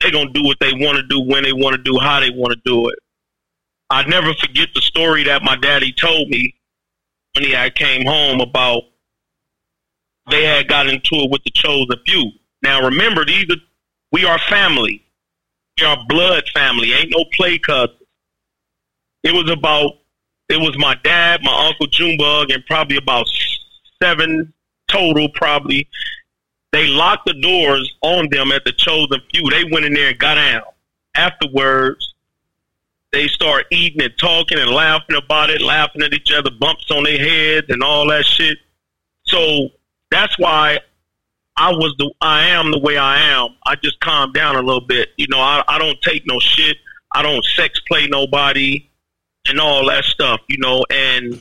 they 0.00 0.10
gonna 0.10 0.30
do 0.32 0.44
what 0.44 0.58
they 0.60 0.72
want 0.72 0.96
to 0.96 1.02
do 1.08 1.20
when 1.20 1.42
they 1.42 1.52
want 1.52 1.76
to 1.76 1.82
do 1.82 1.98
how 1.98 2.20
they 2.20 2.30
want 2.30 2.52
to 2.52 2.60
do 2.64 2.88
it. 2.88 2.98
I 3.90 4.06
never 4.06 4.34
forget 4.34 4.68
the 4.74 4.82
story 4.82 5.24
that 5.24 5.42
my 5.42 5.56
daddy 5.56 5.92
told 5.92 6.28
me 6.28 6.54
when 7.34 7.44
he 7.44 7.52
had 7.52 7.74
came 7.74 8.04
home 8.04 8.40
about 8.40 8.82
they 10.30 10.44
had 10.44 10.68
got 10.68 10.88
into 10.88 11.14
it 11.16 11.30
with 11.30 11.44
the 11.44 11.50
chosen 11.50 11.96
few. 12.04 12.30
Now 12.62 12.82
remember, 12.82 13.24
these 13.24 13.44
are 13.50 13.56
we 14.12 14.24
are 14.24 14.38
family. 14.38 15.04
We 15.78 15.86
are 15.86 15.98
blood 16.08 16.44
family. 16.54 16.92
Ain't 16.92 17.12
no 17.14 17.24
play 17.36 17.58
cousins. 17.58 18.00
It 19.22 19.32
was 19.32 19.50
about 19.50 19.98
it 20.48 20.60
was 20.60 20.76
my 20.78 20.96
dad, 21.02 21.40
my 21.42 21.66
uncle 21.66 21.86
Junebug, 21.86 22.50
and 22.50 22.64
probably 22.66 22.96
about 22.96 23.26
seven 24.02 24.52
total. 24.88 25.28
Probably 25.34 25.88
they 26.72 26.86
locked 26.86 27.26
the 27.26 27.34
doors 27.40 27.94
on 28.02 28.28
them 28.30 28.52
at 28.52 28.64
the 28.64 28.72
chosen 28.72 29.20
few. 29.32 29.48
They 29.50 29.64
went 29.70 29.86
in 29.86 29.94
there 29.94 30.10
and 30.10 30.18
got 30.18 30.38
out. 30.38 30.74
Afterwards, 31.14 32.14
they 33.12 33.28
start 33.28 33.66
eating 33.70 34.02
and 34.02 34.12
talking 34.18 34.58
and 34.58 34.70
laughing 34.70 35.16
about 35.16 35.48
it, 35.48 35.62
laughing 35.62 36.02
at 36.02 36.12
each 36.12 36.30
other, 36.32 36.50
bumps 36.50 36.90
on 36.90 37.04
their 37.04 37.18
heads 37.18 37.68
and 37.70 37.82
all 37.82 38.06
that 38.08 38.26
shit. 38.26 38.58
So 39.22 39.70
that's 40.10 40.38
why 40.38 40.80
I 41.56 41.70
was 41.70 41.94
the 41.98 42.12
I 42.20 42.48
am 42.48 42.70
the 42.70 42.78
way 42.78 42.98
I 42.98 43.22
am. 43.30 43.56
I 43.64 43.76
just 43.76 43.98
calmed 44.00 44.34
down 44.34 44.56
a 44.56 44.60
little 44.60 44.82
bit. 44.86 45.10
You 45.16 45.26
know, 45.28 45.40
I, 45.40 45.62
I 45.66 45.78
don't 45.78 46.00
take 46.02 46.26
no 46.26 46.38
shit. 46.40 46.76
I 47.14 47.22
don't 47.22 47.44
sex 47.44 47.80
play 47.88 48.06
nobody 48.06 48.86
and 49.48 49.58
all 49.60 49.86
that 49.86 50.04
stuff. 50.04 50.40
You 50.48 50.58
know, 50.58 50.84
and 50.90 51.40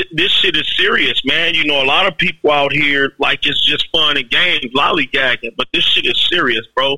th- 0.00 0.12
this 0.12 0.32
shit 0.32 0.56
is 0.56 0.68
serious, 0.76 1.20
man. 1.24 1.54
You 1.54 1.64
know, 1.64 1.82
a 1.82 1.84
lot 1.84 2.06
of 2.06 2.16
people 2.16 2.50
out 2.50 2.72
here 2.72 3.12
like 3.18 3.46
it's 3.46 3.64
just 3.64 3.88
fun 3.90 4.16
and 4.16 4.30
games, 4.30 4.66
lollygagging, 4.74 5.56
but 5.56 5.68
this 5.72 5.84
shit 5.84 6.06
is 6.06 6.28
serious, 6.30 6.66
bro. 6.74 6.96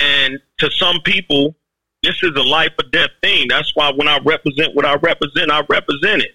And 0.00 0.38
to 0.58 0.70
some 0.70 1.00
people, 1.04 1.54
this 2.02 2.22
is 2.22 2.32
a 2.36 2.42
life 2.42 2.72
or 2.78 2.88
death 2.90 3.10
thing. 3.22 3.46
That's 3.48 3.70
why 3.74 3.92
when 3.92 4.08
I 4.08 4.18
represent 4.24 4.74
what 4.74 4.84
I 4.84 4.94
represent, 4.94 5.50
I 5.50 5.62
represent 5.68 6.22
it. 6.22 6.32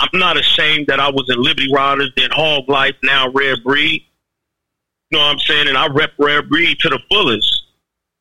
I'm 0.00 0.18
not 0.18 0.36
ashamed 0.36 0.86
that 0.88 1.00
I 1.00 1.10
was 1.10 1.28
in 1.28 1.42
Liberty 1.42 1.68
Riders, 1.72 2.10
then 2.16 2.30
Hog 2.32 2.68
Life, 2.68 2.96
now 3.02 3.28
Rare 3.30 3.56
Breed. 3.62 4.02
You 5.10 5.18
know 5.18 5.24
what 5.24 5.32
I'm 5.32 5.38
saying? 5.38 5.68
And 5.68 5.78
I 5.78 5.86
rep 5.86 6.12
Rare 6.18 6.42
Breed 6.42 6.78
to 6.80 6.88
the 6.88 6.98
fullest. 7.08 7.64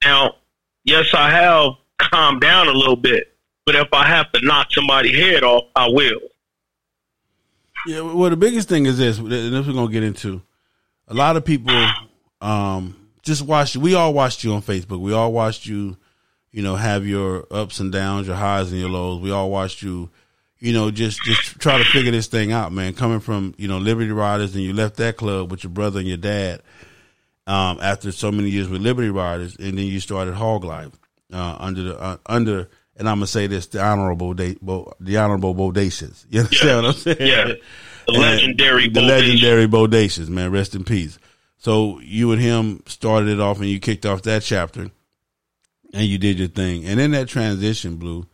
Now, 0.04 0.36
yes, 0.84 1.14
I 1.14 1.30
have 1.32 1.72
calmed 1.98 2.42
down 2.42 2.68
a 2.68 2.74
little 2.74 2.96
bit, 2.96 3.36
but 3.66 3.76
if 3.76 3.88
I 3.92 4.08
have 4.08 4.32
to 4.34 4.46
knock 4.46 4.68
somebody's 4.72 5.16
head 5.16 5.44
off, 5.44 5.66
I 5.76 5.88
will. 5.90 6.20
Yeah, 7.86 8.02
well, 8.02 8.30
the 8.30 8.38
biggest 8.38 8.70
thing 8.70 8.86
is 8.86 8.98
this, 8.98 9.18
and 9.18 9.30
this 9.30 9.68
we're 9.68 9.74
gonna 9.74 9.92
get 9.92 10.04
into. 10.04 10.42
A 11.08 11.14
lot 11.14 11.36
of 11.36 11.44
people 11.44 11.76
um, 12.42 13.10
just 13.24 13.42
watched. 13.42 13.76
We 13.76 13.94
all 13.94 14.14
watched 14.14 14.44
you 14.44 14.54
on 14.54 14.62
Facebook. 14.62 15.02
We 15.02 15.12
all 15.14 15.34
watched 15.34 15.66
you, 15.66 15.98
you 16.52 16.64
know, 16.64 16.76
have 16.76 17.06
your 17.06 17.46
ups 17.52 17.80
and 17.80 17.92
downs, 17.92 18.28
your 18.28 18.38
highs 18.38 18.72
and 18.72 18.80
your 18.80 18.90
lows. 18.90 19.20
We 19.22 19.32
all 19.32 19.52
watched 19.52 19.82
you, 19.82 20.10
you 20.60 20.72
know, 20.72 20.92
just 20.92 21.22
just 21.24 21.60
try 21.60 21.78
to 21.78 21.84
figure 21.84 22.12
this 22.12 22.28
thing 22.28 22.54
out, 22.54 22.72
man. 22.72 22.94
Coming 22.94 23.20
from 23.20 23.54
you 23.58 23.68
know 23.68 23.80
Liberty 23.80 24.12
Riders, 24.12 24.56
and 24.56 24.64
you 24.64 24.72
left 24.72 24.96
that 24.98 25.18
club 25.18 25.52
with 25.52 25.64
your 25.64 25.72
brother 25.72 26.00
and 26.00 26.08
your 26.08 26.18
dad 26.18 26.62
um, 27.48 27.80
after 27.82 28.14
so 28.14 28.32
many 28.32 28.50
years 28.50 28.70
with 28.70 28.82
Liberty 28.82 29.10
Riders, 29.10 29.58
and 29.58 29.78
then 29.78 29.86
you 29.86 30.00
started 30.00 30.36
Hog 30.36 30.64
Life 30.64 30.92
uh, 31.34 31.58
under 31.60 31.84
the 31.84 32.00
uh, 32.00 32.18
under. 32.28 32.70
And 32.96 33.10
I'm 33.10 33.18
gonna 33.18 33.28
say 33.28 33.48
this: 33.48 33.68
the 33.68 33.84
honorable, 33.84 34.34
the 34.36 34.58
honorable 35.18 35.56
Bodacious. 35.56 36.26
You 36.30 36.42
understand 36.42 36.70
Yeah. 36.70 36.76
what 36.76 36.86
I'm 36.86 36.94
saying? 36.94 37.18
Yeah. 37.20 37.44
The 38.06 38.14
And 38.14 38.18
legendary 38.18 38.90
the 38.90 39.00
Bodacious. 39.00 39.08
legendary 39.08 39.68
Bodacious, 39.68 40.30
man. 40.30 40.52
Rest 40.52 40.76
in 40.76 40.84
peace. 40.84 41.18
So 41.58 42.00
you 42.02 42.32
and 42.34 42.42
him 42.42 42.84
started 42.88 43.30
it 43.30 43.40
off, 43.40 43.60
and 43.60 43.68
you 43.70 43.80
kicked 43.80 44.06
off 44.06 44.24
that 44.24 44.44
chapter, 44.44 44.92
and 45.94 46.06
you 46.06 46.18
did 46.18 46.38
your 46.38 46.50
thing. 46.50 46.86
And 46.86 47.00
in 47.00 47.12
that 47.12 47.30
transition, 47.30 47.96
Blue, 47.96 48.28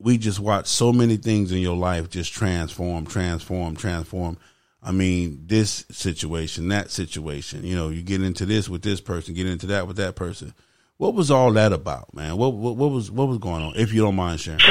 we 0.00 0.18
just 0.18 0.40
watched 0.40 0.66
so 0.68 0.92
many 0.92 1.16
things 1.16 1.52
in 1.52 1.58
your 1.58 1.76
life 1.76 2.10
just 2.10 2.32
transform, 2.32 3.06
transform, 3.06 3.76
transform. 3.76 4.36
I 4.82 4.92
mean, 4.92 5.44
this 5.46 5.84
situation, 5.90 6.68
that 6.68 6.90
situation. 6.90 7.64
You 7.64 7.74
know, 7.76 7.88
you 7.88 8.02
get 8.02 8.22
into 8.22 8.44
this 8.46 8.68
with 8.68 8.82
this 8.82 9.00
person, 9.00 9.34
get 9.34 9.46
into 9.46 9.66
that 9.68 9.86
with 9.86 9.96
that 9.96 10.14
person. 10.16 10.52
What 10.98 11.14
was 11.14 11.30
all 11.30 11.52
that 11.52 11.72
about, 11.72 12.12
man? 12.12 12.36
What 12.36 12.54
what, 12.54 12.76
what 12.76 12.90
was 12.90 13.10
what 13.10 13.28
was 13.28 13.38
going 13.38 13.62
on? 13.62 13.72
If 13.76 13.92
you 13.92 14.02
don't 14.02 14.16
mind 14.16 14.40
sharing. 14.40 14.60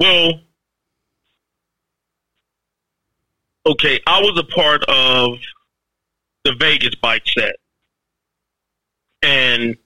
Well, 0.00 0.30
okay, 3.66 4.00
I 4.06 4.20
was 4.20 4.38
a 4.38 4.44
part 4.44 4.84
of 4.84 5.38
the 6.44 6.54
Vegas 6.58 6.94
bike 6.94 7.24
set. 7.26 7.56
And 9.22 9.76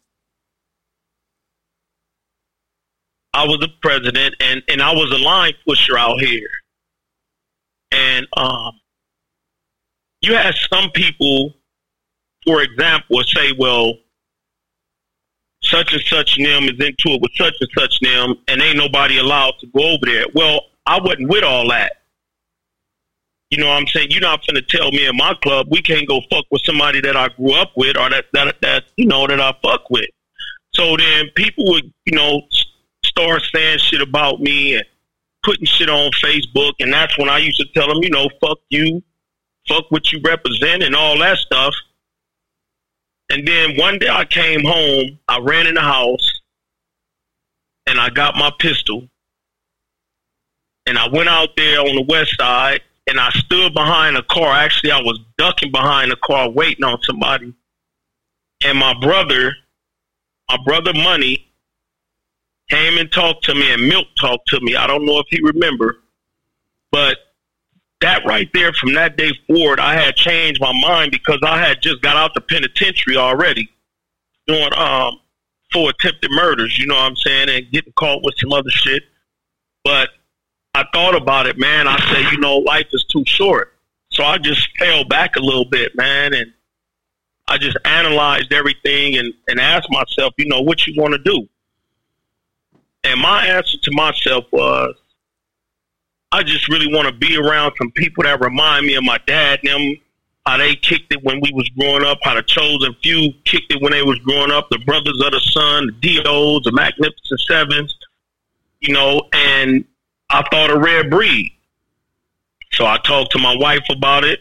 I 3.32 3.46
was 3.46 3.58
the 3.60 3.68
president 3.80 4.34
and, 4.40 4.62
and 4.68 4.82
I 4.82 4.92
was 4.92 5.10
a 5.12 5.18
line 5.18 5.54
pusher 5.66 5.96
out 5.96 6.20
here. 6.20 6.48
And 7.90 8.26
um 8.36 8.78
you 10.20 10.34
had 10.34 10.54
some 10.72 10.90
people, 10.90 11.54
for 12.44 12.62
example, 12.62 13.22
say, 13.24 13.52
well, 13.58 13.94
such 15.72 15.92
and 15.92 16.02
such 16.02 16.36
them 16.36 16.64
is 16.64 16.78
into 16.78 17.14
it 17.14 17.20
with 17.22 17.32
such 17.34 17.54
and 17.60 17.70
such 17.76 17.98
them, 18.00 18.34
and 18.48 18.60
ain't 18.60 18.76
nobody 18.76 19.18
allowed 19.18 19.54
to 19.60 19.66
go 19.68 19.94
over 19.94 20.04
there. 20.04 20.26
Well, 20.34 20.60
I 20.86 21.00
wasn't 21.00 21.28
with 21.28 21.44
all 21.44 21.68
that. 21.70 22.02
You 23.50 23.58
know 23.58 23.68
what 23.68 23.80
I'm 23.80 23.86
saying? 23.86 24.08
You're 24.10 24.22
not 24.22 24.42
to 24.42 24.62
tell 24.62 24.90
me 24.92 25.06
in 25.06 25.16
my 25.16 25.34
club 25.42 25.66
we 25.70 25.82
can't 25.82 26.08
go 26.08 26.20
fuck 26.30 26.46
with 26.50 26.62
somebody 26.62 27.00
that 27.02 27.16
I 27.16 27.28
grew 27.28 27.52
up 27.52 27.72
with 27.76 27.98
or 27.98 28.08
that, 28.08 28.24
that, 28.32 28.56
that, 28.62 28.84
you 28.96 29.06
know, 29.06 29.26
that 29.26 29.40
I 29.40 29.54
fuck 29.62 29.90
with. 29.90 30.08
So 30.74 30.96
then 30.96 31.28
people 31.36 31.64
would, 31.66 31.92
you 32.06 32.16
know, 32.16 32.42
start 33.04 33.42
saying 33.54 33.78
shit 33.78 34.00
about 34.00 34.40
me 34.40 34.76
and 34.76 34.84
putting 35.42 35.66
shit 35.66 35.90
on 35.90 36.10
Facebook. 36.12 36.72
And 36.80 36.92
that's 36.92 37.18
when 37.18 37.28
I 37.28 37.38
used 37.38 37.60
to 37.60 37.66
tell 37.74 37.88
them, 37.88 38.02
you 38.02 38.08
know, 38.08 38.30
fuck 38.40 38.58
you, 38.70 39.02
fuck 39.68 39.84
what 39.90 40.10
you 40.12 40.20
represent 40.24 40.82
and 40.82 40.96
all 40.96 41.18
that 41.18 41.36
stuff. 41.36 41.74
And 43.32 43.48
then 43.48 43.78
one 43.78 43.98
day 43.98 44.10
I 44.10 44.26
came 44.26 44.62
home, 44.62 45.18
I 45.26 45.38
ran 45.38 45.66
in 45.66 45.72
the 45.72 45.80
house, 45.80 46.40
and 47.86 47.98
I 47.98 48.10
got 48.10 48.36
my 48.36 48.52
pistol, 48.58 49.08
and 50.86 50.98
I 50.98 51.08
went 51.08 51.30
out 51.30 51.48
there 51.56 51.80
on 51.80 51.96
the 51.96 52.04
west 52.06 52.36
side, 52.38 52.82
and 53.08 53.18
I 53.18 53.30
stood 53.30 53.72
behind 53.72 54.18
a 54.18 54.22
car. 54.24 54.52
Actually, 54.52 54.90
I 54.90 55.00
was 55.00 55.18
ducking 55.38 55.72
behind 55.72 56.12
a 56.12 56.16
car, 56.16 56.50
waiting 56.50 56.84
on 56.84 57.00
somebody. 57.04 57.54
And 58.66 58.76
my 58.76 58.92
brother, 59.00 59.54
my 60.50 60.58
brother 60.66 60.92
Money, 60.92 61.50
came 62.68 62.98
and 62.98 63.10
talked 63.10 63.44
to 63.44 63.54
me, 63.54 63.72
and 63.72 63.88
Milk 63.88 64.08
talked 64.20 64.48
to 64.48 64.60
me. 64.60 64.76
I 64.76 64.86
don't 64.86 65.06
know 65.06 65.18
if 65.20 65.26
he 65.30 65.40
remember, 65.42 66.00
but 66.90 67.16
that 68.02 68.24
right 68.26 68.48
there, 68.52 68.72
from 68.72 68.94
that 68.94 69.16
day 69.16 69.32
forward, 69.46 69.80
I 69.80 69.94
had 69.94 70.14
changed 70.14 70.60
my 70.60 70.72
mind 70.72 71.10
because 71.10 71.38
I 71.42 71.58
had 71.58 71.82
just 71.82 72.02
got 72.02 72.16
out 72.16 72.34
the 72.34 72.40
penitentiary 72.40 73.16
already, 73.16 73.68
doing 74.46 74.70
um 74.76 75.18
for 75.72 75.90
attempted 75.90 76.30
murders. 76.30 76.78
You 76.78 76.86
know 76.86 76.94
what 76.94 77.04
I'm 77.04 77.16
saying, 77.16 77.48
and 77.48 77.70
getting 77.72 77.92
caught 77.94 78.22
with 78.22 78.34
some 78.38 78.52
other 78.52 78.70
shit. 78.70 79.04
But 79.84 80.10
I 80.74 80.84
thought 80.92 81.14
about 81.14 81.46
it, 81.46 81.58
man. 81.58 81.88
I 81.88 81.98
said, 82.12 82.32
you 82.32 82.38
know, 82.38 82.58
life 82.58 82.86
is 82.92 83.04
too 83.04 83.24
short, 83.26 83.74
so 84.10 84.24
I 84.24 84.38
just 84.38 84.68
fell 84.78 85.04
back 85.04 85.36
a 85.36 85.40
little 85.40 85.64
bit, 85.64 85.96
man, 85.96 86.34
and 86.34 86.52
I 87.48 87.58
just 87.58 87.76
analyzed 87.84 88.52
everything 88.52 89.16
and 89.16 89.32
and 89.48 89.60
asked 89.60 89.90
myself, 89.90 90.34
you 90.38 90.46
know, 90.46 90.60
what 90.60 90.86
you 90.86 91.00
want 91.00 91.14
to 91.14 91.18
do. 91.18 91.48
And 93.04 93.20
my 93.20 93.46
answer 93.46 93.78
to 93.82 93.90
myself 93.92 94.44
was, 94.52 94.94
I 96.32 96.42
just 96.42 96.68
really 96.68 96.92
want 96.92 97.06
to 97.08 97.14
be 97.14 97.36
around 97.36 97.74
some 97.76 97.90
people 97.92 98.24
that 98.24 98.40
remind 98.40 98.86
me 98.86 98.94
of 98.94 99.04
my 99.04 99.18
dad 99.26 99.60
and 99.64 99.94
them, 99.94 100.00
how 100.46 100.56
they 100.56 100.74
kicked 100.74 101.12
it 101.12 101.22
when 101.22 101.40
we 101.40 101.52
was 101.52 101.68
growing 101.78 102.04
up, 102.04 102.18
how 102.22 102.34
the 102.34 102.42
chosen 102.42 102.96
few 103.02 103.32
kicked 103.44 103.70
it 103.70 103.80
when 103.82 103.92
they 103.92 104.02
was 104.02 104.18
growing 104.20 104.50
up, 104.50 104.68
the 104.70 104.78
brothers 104.78 105.20
of 105.24 105.30
the 105.30 105.40
sun, 105.40 105.86
the 106.00 106.16
DOs, 106.16 106.62
the 106.64 106.72
magnificent 106.72 107.40
sevens. 107.46 107.96
you 108.80 108.92
know, 108.92 109.28
and 109.32 109.84
I 110.30 110.42
thought 110.50 110.70
a 110.70 110.78
rare 110.78 111.08
breed. 111.08 111.52
So 112.72 112.86
I 112.86 112.96
talked 112.98 113.32
to 113.32 113.38
my 113.38 113.54
wife 113.56 113.84
about 113.90 114.24
it, 114.24 114.40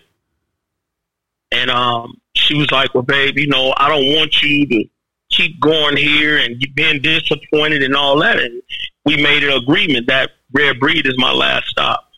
and 1.51 1.69
um, 1.69 2.19
she 2.35 2.55
was 2.55 2.71
like, 2.71 2.95
"Well, 2.95 3.03
babe, 3.03 3.37
you 3.37 3.47
know, 3.47 3.73
I 3.77 3.89
don't 3.89 4.15
want 4.15 4.41
you 4.41 4.65
to 4.67 4.85
keep 5.29 5.59
going 5.59 5.97
here 5.97 6.37
and 6.37 6.65
being 6.73 7.01
disappointed 7.01 7.83
and 7.83 7.95
all 7.95 8.17
that." 8.19 8.39
And 8.39 8.63
we 9.05 9.21
made 9.21 9.43
an 9.43 9.51
agreement 9.51 10.07
that 10.07 10.31
rare 10.53 10.73
breed 10.73 11.05
is 11.05 11.17
my 11.17 11.31
last 11.31 11.67
stop. 11.67 12.11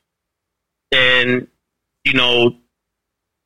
And 0.91 1.47
you 2.03 2.13
know, 2.13 2.57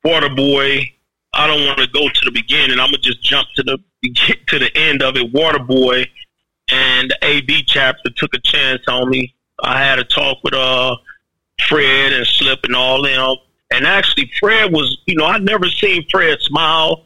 Water 0.04 0.28
Boy, 0.28 0.92
I 1.34 1.46
don't 1.46 1.66
want 1.66 1.78
to 1.78 1.86
go 1.88 2.08
to 2.08 2.20
the 2.24 2.30
beginning. 2.30 2.78
I'm 2.78 2.88
gonna 2.88 2.98
just 2.98 3.22
jump 3.22 3.48
to 3.56 3.62
the 3.62 3.78
to 4.48 4.58
the 4.58 4.76
end 4.76 5.02
of 5.02 5.16
it. 5.16 5.32
Water 5.32 5.58
Boy 5.58 6.06
and 6.70 7.10
the 7.10 7.18
AB 7.22 7.64
chapter 7.66 8.10
took 8.16 8.34
a 8.34 8.40
chance 8.40 8.82
on 8.88 9.08
me. 9.08 9.34
I 9.62 9.82
had 9.82 9.98
a 9.98 10.04
talk 10.04 10.38
with 10.44 10.54
uh 10.54 10.96
Fred 11.68 12.12
and 12.12 12.26
Slip 12.26 12.60
and 12.64 12.74
all 12.74 13.02
them. 13.02 13.36
And 13.70 13.86
actually, 13.86 14.30
Fred 14.40 14.72
was, 14.72 14.98
you 15.06 15.16
know, 15.16 15.26
I'd 15.26 15.42
never 15.42 15.66
seen 15.66 16.06
Fred 16.10 16.40
smile. 16.40 17.04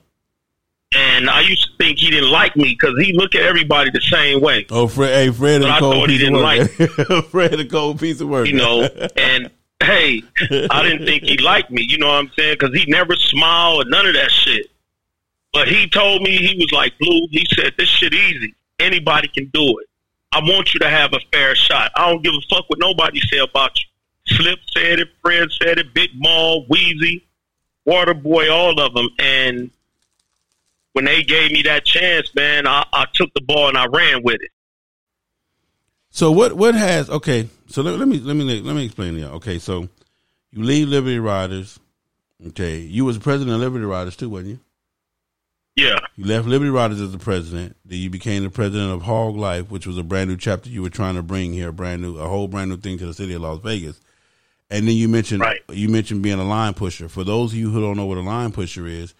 And 0.94 1.30
I 1.30 1.40
used 1.40 1.62
to 1.70 1.76
think 1.78 1.98
he 1.98 2.10
didn't 2.10 2.30
like 2.30 2.54
me 2.56 2.76
because 2.78 2.98
he 3.02 3.12
looked 3.14 3.34
at 3.34 3.42
everybody 3.42 3.90
the 3.90 4.00
same 4.02 4.40
way. 4.40 4.66
Oh, 4.70 4.86
Fred, 4.88 5.14
hey, 5.14 5.30
Fred, 5.32 5.62
But 5.62 5.70
a 5.70 5.72
I 5.74 5.78
cold 5.78 5.94
thought 5.94 6.10
he 6.10 6.18
piece 6.18 6.28
of 6.28 6.34
didn't 6.34 6.90
work. 7.08 7.08
like 7.10 7.24
Fred, 7.30 7.60
a 7.60 7.64
cold 7.64 7.98
piece 8.00 8.20
of 8.20 8.28
work. 8.28 8.46
you 8.46 8.54
know, 8.54 8.82
and 9.16 9.50
hey, 9.82 10.22
I 10.70 10.82
didn't 10.82 11.06
think 11.06 11.22
he 11.24 11.38
liked 11.42 11.70
me, 11.70 11.86
you 11.88 11.98
know 11.98 12.08
what 12.08 12.16
I'm 12.16 12.30
saying? 12.38 12.56
Because 12.60 12.74
he 12.78 12.84
never 12.90 13.14
smiled 13.16 13.86
or 13.86 13.90
none 13.90 14.06
of 14.06 14.14
that 14.14 14.30
shit. 14.30 14.66
But 15.52 15.68
he 15.68 15.88
told 15.88 16.22
me, 16.22 16.36
he 16.36 16.56
was 16.58 16.72
like, 16.72 16.98
Blue, 16.98 17.26
he 17.30 17.46
said, 17.54 17.74
this 17.76 17.88
shit 17.88 18.14
easy. 18.14 18.54
Anybody 18.78 19.28
can 19.28 19.50
do 19.52 19.78
it. 19.80 19.86
I 20.32 20.40
want 20.40 20.72
you 20.72 20.80
to 20.80 20.88
have 20.88 21.12
a 21.12 21.20
fair 21.32 21.54
shot. 21.54 21.92
I 21.94 22.10
don't 22.10 22.22
give 22.22 22.32
a 22.32 22.40
fuck 22.54 22.64
what 22.68 22.78
nobody 22.78 23.20
say 23.20 23.38
about 23.38 23.72
you. 23.78 23.84
Slip 24.36 24.58
said 24.74 25.00
it, 25.00 25.08
Fred 25.20 25.48
said 25.60 25.78
it, 25.78 25.92
Big 25.92 26.10
Mall, 26.14 26.64
Wheezy, 26.68 27.26
Waterboy, 27.86 28.50
all 28.50 28.80
of 28.80 28.94
them. 28.94 29.08
And 29.18 29.70
when 30.92 31.04
they 31.04 31.22
gave 31.22 31.52
me 31.52 31.62
that 31.62 31.84
chance, 31.84 32.34
man, 32.34 32.66
I, 32.66 32.84
I 32.92 33.06
took 33.12 33.32
the 33.34 33.40
ball 33.40 33.68
and 33.68 33.78
I 33.78 33.86
ran 33.86 34.22
with 34.22 34.40
it. 34.40 34.50
So 36.10 36.30
what 36.30 36.52
what 36.52 36.74
has 36.74 37.08
okay? 37.08 37.48
So 37.68 37.80
let, 37.82 37.98
let 37.98 38.06
me 38.06 38.18
let 38.18 38.36
me 38.36 38.60
let 38.60 38.76
me 38.76 38.84
explain 38.84 39.14
to 39.14 39.20
you. 39.20 39.26
Okay, 39.26 39.58
so 39.58 39.88
you 40.52 40.62
leave 40.62 40.88
Liberty 40.88 41.18
Riders. 41.18 41.78
Okay, 42.48 42.78
you 42.78 43.04
was 43.04 43.16
president 43.18 43.54
of 43.54 43.60
Liberty 43.60 43.86
Riders 43.86 44.16
too, 44.16 44.28
wasn't 44.28 44.50
you? 44.50 44.60
Yeah. 45.74 45.98
You 46.16 46.26
left 46.26 46.46
Liberty 46.46 46.70
Riders 46.70 47.00
as 47.00 47.12
the 47.12 47.18
president. 47.18 47.76
Then 47.86 47.98
you 47.98 48.10
became 48.10 48.42
the 48.42 48.50
president 48.50 48.92
of 48.92 49.02
Hog 49.02 49.36
Life, 49.36 49.70
which 49.70 49.86
was 49.86 49.96
a 49.96 50.02
brand 50.02 50.28
new 50.28 50.36
chapter 50.36 50.68
you 50.68 50.82
were 50.82 50.90
trying 50.90 51.14
to 51.14 51.22
bring 51.22 51.54
here, 51.54 51.70
a 51.70 51.72
brand 51.72 52.02
new, 52.02 52.18
a 52.18 52.28
whole 52.28 52.46
brand 52.46 52.70
new 52.70 52.76
thing 52.76 52.98
to 52.98 53.06
the 53.06 53.14
city 53.14 53.32
of 53.32 53.40
Las 53.40 53.60
Vegas. 53.60 53.98
And 54.68 54.86
then 54.86 54.94
you 54.94 55.08
mentioned 55.08 55.44
you 55.70 55.88
mentioned 55.88 56.22
being 56.22 56.38
a 56.38 56.44
line 56.44 56.74
pusher. 56.74 57.08
For 57.08 57.24
those 57.24 57.52
of 57.52 57.58
you 57.58 57.70
who 57.70 57.80
don't 57.80 57.96
know 57.96 58.06
what 58.06 58.18
a 58.18 58.22
line 58.22 58.52
pusher 58.52 58.86
is, 58.86 59.14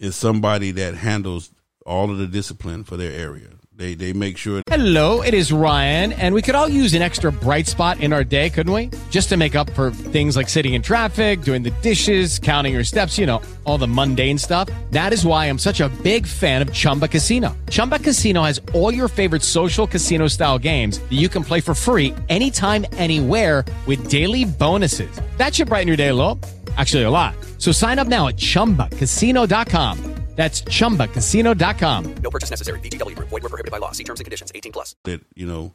is 0.00 0.16
somebody 0.16 0.72
that 0.72 0.94
handles 0.94 1.52
all 1.86 2.10
of 2.10 2.18
the 2.18 2.26
discipline 2.26 2.82
for 2.82 2.96
their 2.96 3.12
area. 3.12 3.48
They 3.72 3.94
they 3.94 4.12
make 4.12 4.36
sure 4.36 4.62
Hello, 4.66 5.22
it 5.22 5.32
is 5.32 5.52
Ryan, 5.52 6.12
and 6.12 6.34
we 6.34 6.42
could 6.42 6.54
all 6.54 6.68
use 6.68 6.92
an 6.92 7.00
extra 7.00 7.32
bright 7.32 7.66
spot 7.66 7.98
in 8.00 8.12
our 8.12 8.24
day, 8.24 8.50
couldn't 8.50 8.74
we? 8.74 8.90
Just 9.08 9.30
to 9.30 9.38
make 9.38 9.54
up 9.54 9.70
for 9.70 9.90
things 9.90 10.36
like 10.36 10.50
sitting 10.50 10.74
in 10.74 10.82
traffic, 10.82 11.40
doing 11.40 11.62
the 11.62 11.70
dishes, 11.82 12.38
counting 12.38 12.74
your 12.74 12.84
steps, 12.84 13.16
you 13.16 13.24
know, 13.24 13.40
all 13.64 13.78
the 13.78 13.88
mundane 13.88 14.36
stuff. 14.36 14.68
That 14.90 15.14
is 15.14 15.24
why 15.24 15.46
I'm 15.46 15.58
such 15.58 15.80
a 15.80 15.88
big 16.02 16.26
fan 16.26 16.60
of 16.60 16.70
Chumba 16.74 17.08
Casino. 17.08 17.56
Chumba 17.70 17.98
Casino 17.98 18.42
has 18.42 18.60
all 18.74 18.92
your 18.92 19.08
favorite 19.08 19.42
social 19.42 19.86
casino 19.86 20.28
style 20.28 20.58
games 20.58 20.98
that 20.98 21.16
you 21.16 21.30
can 21.30 21.42
play 21.42 21.62
for 21.62 21.74
free 21.74 22.14
anytime, 22.28 22.84
anywhere 22.92 23.64
with 23.86 24.10
daily 24.10 24.44
bonuses. 24.44 25.20
That 25.38 25.54
should 25.54 25.68
brighten 25.68 25.88
your 25.88 25.96
day 25.96 26.08
a 26.08 26.14
little. 26.14 26.38
Actually, 26.76 27.02
a 27.04 27.10
lot. 27.10 27.34
So 27.58 27.72
sign 27.72 27.98
up 27.98 28.08
now 28.08 28.28
at 28.28 28.36
chumbacasino.com. 28.36 30.14
That's 30.36 30.62
chumbacasino.com. 30.62 32.14
No 32.22 32.30
purchase 32.30 32.50
necessary. 32.50 32.80
VGW 32.80 33.14
Group. 33.14 33.28
Void 33.28 33.42
were 33.42 33.48
prohibited 33.50 33.72
by 33.72 33.78
law. 33.78 33.92
See 33.92 34.04
terms 34.04 34.20
and 34.20 34.24
conditions. 34.24 34.50
18 34.54 34.72
plus. 34.72 34.96
that 35.04 35.20
you 35.34 35.46
know 35.46 35.74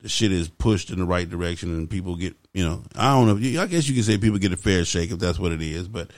the 0.00 0.08
shit 0.10 0.30
is 0.32 0.48
pushed 0.50 0.90
in 0.90 0.98
the 0.98 1.06
right 1.06 1.30
direction 1.30 1.70
and 1.74 1.88
people 1.88 2.16
get 2.16 2.36
you 2.52 2.64
know 2.64 2.82
I 2.96 3.12
don't 3.12 3.26
know 3.26 3.62
I 3.62 3.66
guess 3.66 3.88
you 3.88 3.94
can 3.94 4.02
say 4.02 4.18
people 4.18 4.38
get 4.38 4.52
a 4.52 4.56
fair 4.58 4.84
shake 4.84 5.10
if 5.10 5.18
that's 5.18 5.38
what 5.38 5.52
it 5.52 5.62
is, 5.62 5.88
but 5.88 6.10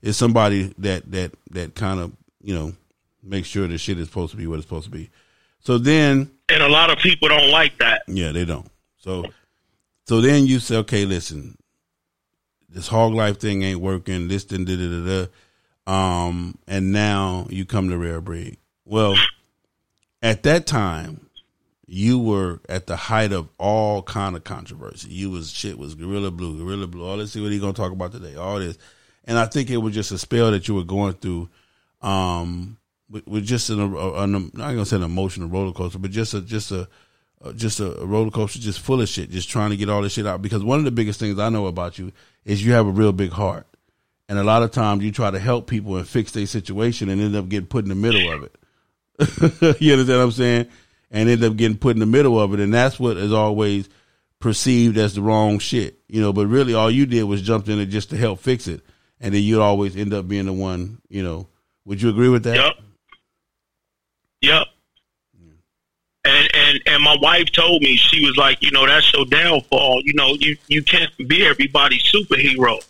it's 0.00 0.16
somebody 0.16 0.72
that 0.78 1.10
that 1.12 1.32
that 1.50 1.74
kind 1.74 2.00
of 2.00 2.12
you 2.40 2.54
know 2.54 2.72
makes 3.22 3.48
sure 3.48 3.66
the 3.66 3.76
shit 3.76 3.98
is 3.98 4.08
supposed 4.08 4.30
to 4.30 4.38
be 4.38 4.46
what 4.46 4.58
it's 4.58 4.66
supposed 4.66 4.86
to 4.86 4.90
be. 4.90 5.10
So 5.60 5.76
then 5.76 6.30
And 6.48 6.62
a 6.62 6.68
lot 6.68 6.90
of 6.90 6.98
people 6.98 7.28
don't 7.28 7.50
like 7.50 7.76
that. 7.80 8.02
Yeah, 8.06 8.32
they 8.32 8.44
don't. 8.46 8.70
So, 8.98 9.24
so 10.06 10.20
then 10.20 10.46
you 10.46 10.58
say, 10.60 10.76
okay, 10.76 11.04
listen, 11.04 11.58
this 12.76 12.88
hog 12.88 13.14
life 13.14 13.40
thing 13.40 13.62
ain't 13.62 13.80
working. 13.80 14.28
This 14.28 14.44
then 14.44 14.66
da 14.66 14.76
da 14.76 14.86
da 14.86 15.26
da. 15.86 16.28
Um, 16.28 16.58
and 16.68 16.92
now 16.92 17.46
you 17.48 17.64
come 17.64 17.88
to 17.88 17.96
rare 17.96 18.20
breed. 18.20 18.58
Well, 18.84 19.16
at 20.20 20.42
that 20.42 20.66
time, 20.66 21.30
you 21.86 22.18
were 22.18 22.60
at 22.68 22.86
the 22.86 22.96
height 22.96 23.32
of 23.32 23.48
all 23.56 24.02
kind 24.02 24.36
of 24.36 24.44
controversy. 24.44 25.08
You 25.08 25.30
was 25.30 25.50
shit 25.50 25.78
was 25.78 25.94
gorilla 25.94 26.30
blue, 26.30 26.58
gorilla 26.58 26.86
blue. 26.86 27.06
All 27.06 27.16
let's 27.16 27.32
see 27.32 27.40
what 27.40 27.50
he 27.50 27.58
gonna 27.58 27.72
talk 27.72 27.92
about 27.92 28.12
today. 28.12 28.36
All 28.36 28.58
this, 28.58 28.76
and 29.24 29.38
I 29.38 29.46
think 29.46 29.70
it 29.70 29.78
was 29.78 29.94
just 29.94 30.12
a 30.12 30.18
spell 30.18 30.50
that 30.50 30.68
you 30.68 30.74
were 30.74 30.84
going 30.84 31.14
through. 31.14 31.48
Um, 32.02 32.76
with, 33.08 33.26
with 33.26 33.46
just 33.46 33.70
an, 33.70 33.80
an, 33.80 34.34
I'm 34.34 34.50
not 34.52 34.72
gonna 34.72 34.84
say 34.84 34.96
an 34.96 35.02
emotional 35.02 35.48
roller 35.48 35.72
coaster, 35.72 35.98
but 35.98 36.10
just 36.10 36.34
a 36.34 36.42
just 36.42 36.72
a 36.72 36.88
uh, 37.42 37.52
just 37.52 37.80
a, 37.80 37.90
roller 38.00 38.30
coaster, 38.30 38.58
just 38.58 38.80
full 38.80 39.00
of 39.00 39.08
shit, 39.08 39.30
just 39.30 39.48
trying 39.48 39.70
to 39.70 39.76
get 39.76 39.88
all 39.88 40.02
this 40.02 40.14
shit 40.14 40.26
out. 40.26 40.42
Because 40.42 40.64
one 40.64 40.78
of 40.78 40.84
the 40.84 40.90
biggest 40.90 41.20
things 41.20 41.38
I 41.38 41.48
know 41.48 41.66
about 41.66 41.98
you 41.98 42.12
is 42.44 42.64
you 42.64 42.72
have 42.72 42.86
a 42.86 42.90
real 42.90 43.12
big 43.12 43.30
heart, 43.30 43.66
and 44.28 44.38
a 44.38 44.44
lot 44.44 44.62
of 44.62 44.70
times 44.70 45.04
you 45.04 45.12
try 45.12 45.30
to 45.30 45.38
help 45.38 45.66
people 45.66 45.96
and 45.96 46.08
fix 46.08 46.32
their 46.32 46.46
situation, 46.46 47.08
and 47.08 47.20
end 47.20 47.36
up 47.36 47.48
getting 47.48 47.66
put 47.66 47.84
in 47.84 47.88
the 47.88 47.94
middle 47.94 48.32
of 48.32 48.42
it. 48.44 48.56
you 49.80 49.92
understand 49.92 50.18
what 50.18 50.24
I'm 50.24 50.30
saying? 50.32 50.66
And 51.10 51.28
end 51.28 51.44
up 51.44 51.56
getting 51.56 51.78
put 51.78 51.94
in 51.94 52.00
the 52.00 52.06
middle 52.06 52.40
of 52.40 52.52
it, 52.54 52.60
and 52.60 52.72
that's 52.72 52.98
what 52.98 53.16
is 53.16 53.32
always 53.32 53.88
perceived 54.40 54.98
as 54.98 55.14
the 55.14 55.22
wrong 55.22 55.58
shit, 55.58 55.98
you 56.08 56.20
know. 56.20 56.32
But 56.32 56.46
really, 56.46 56.74
all 56.74 56.90
you 56.90 57.06
did 57.06 57.24
was 57.24 57.42
jumped 57.42 57.68
in 57.68 57.78
it 57.78 57.86
just 57.86 58.10
to 58.10 58.16
help 58.16 58.40
fix 58.40 58.66
it, 58.66 58.82
and 59.20 59.34
then 59.34 59.42
you'd 59.42 59.60
always 59.60 59.96
end 59.96 60.12
up 60.12 60.26
being 60.26 60.46
the 60.46 60.52
one, 60.52 61.00
you 61.08 61.22
know. 61.22 61.48
Would 61.84 62.02
you 62.02 62.08
agree 62.08 62.28
with 62.28 62.44
that? 62.44 62.56
Yep. 62.56 62.72
Yep. 64.42 64.66
And 66.26 66.50
and 66.54 66.80
and 66.86 67.02
my 67.02 67.16
wife 67.20 67.52
told 67.52 67.82
me 67.82 67.96
she 67.96 68.26
was 68.26 68.36
like, 68.36 68.60
you 68.60 68.72
know, 68.72 68.84
that's 68.86 69.12
your 69.12 69.26
downfall. 69.26 70.02
You 70.04 70.14
know, 70.14 70.34
you 70.34 70.56
you 70.66 70.82
can't 70.82 71.10
be 71.28 71.46
everybody's 71.46 72.02
superhero. 72.02 72.80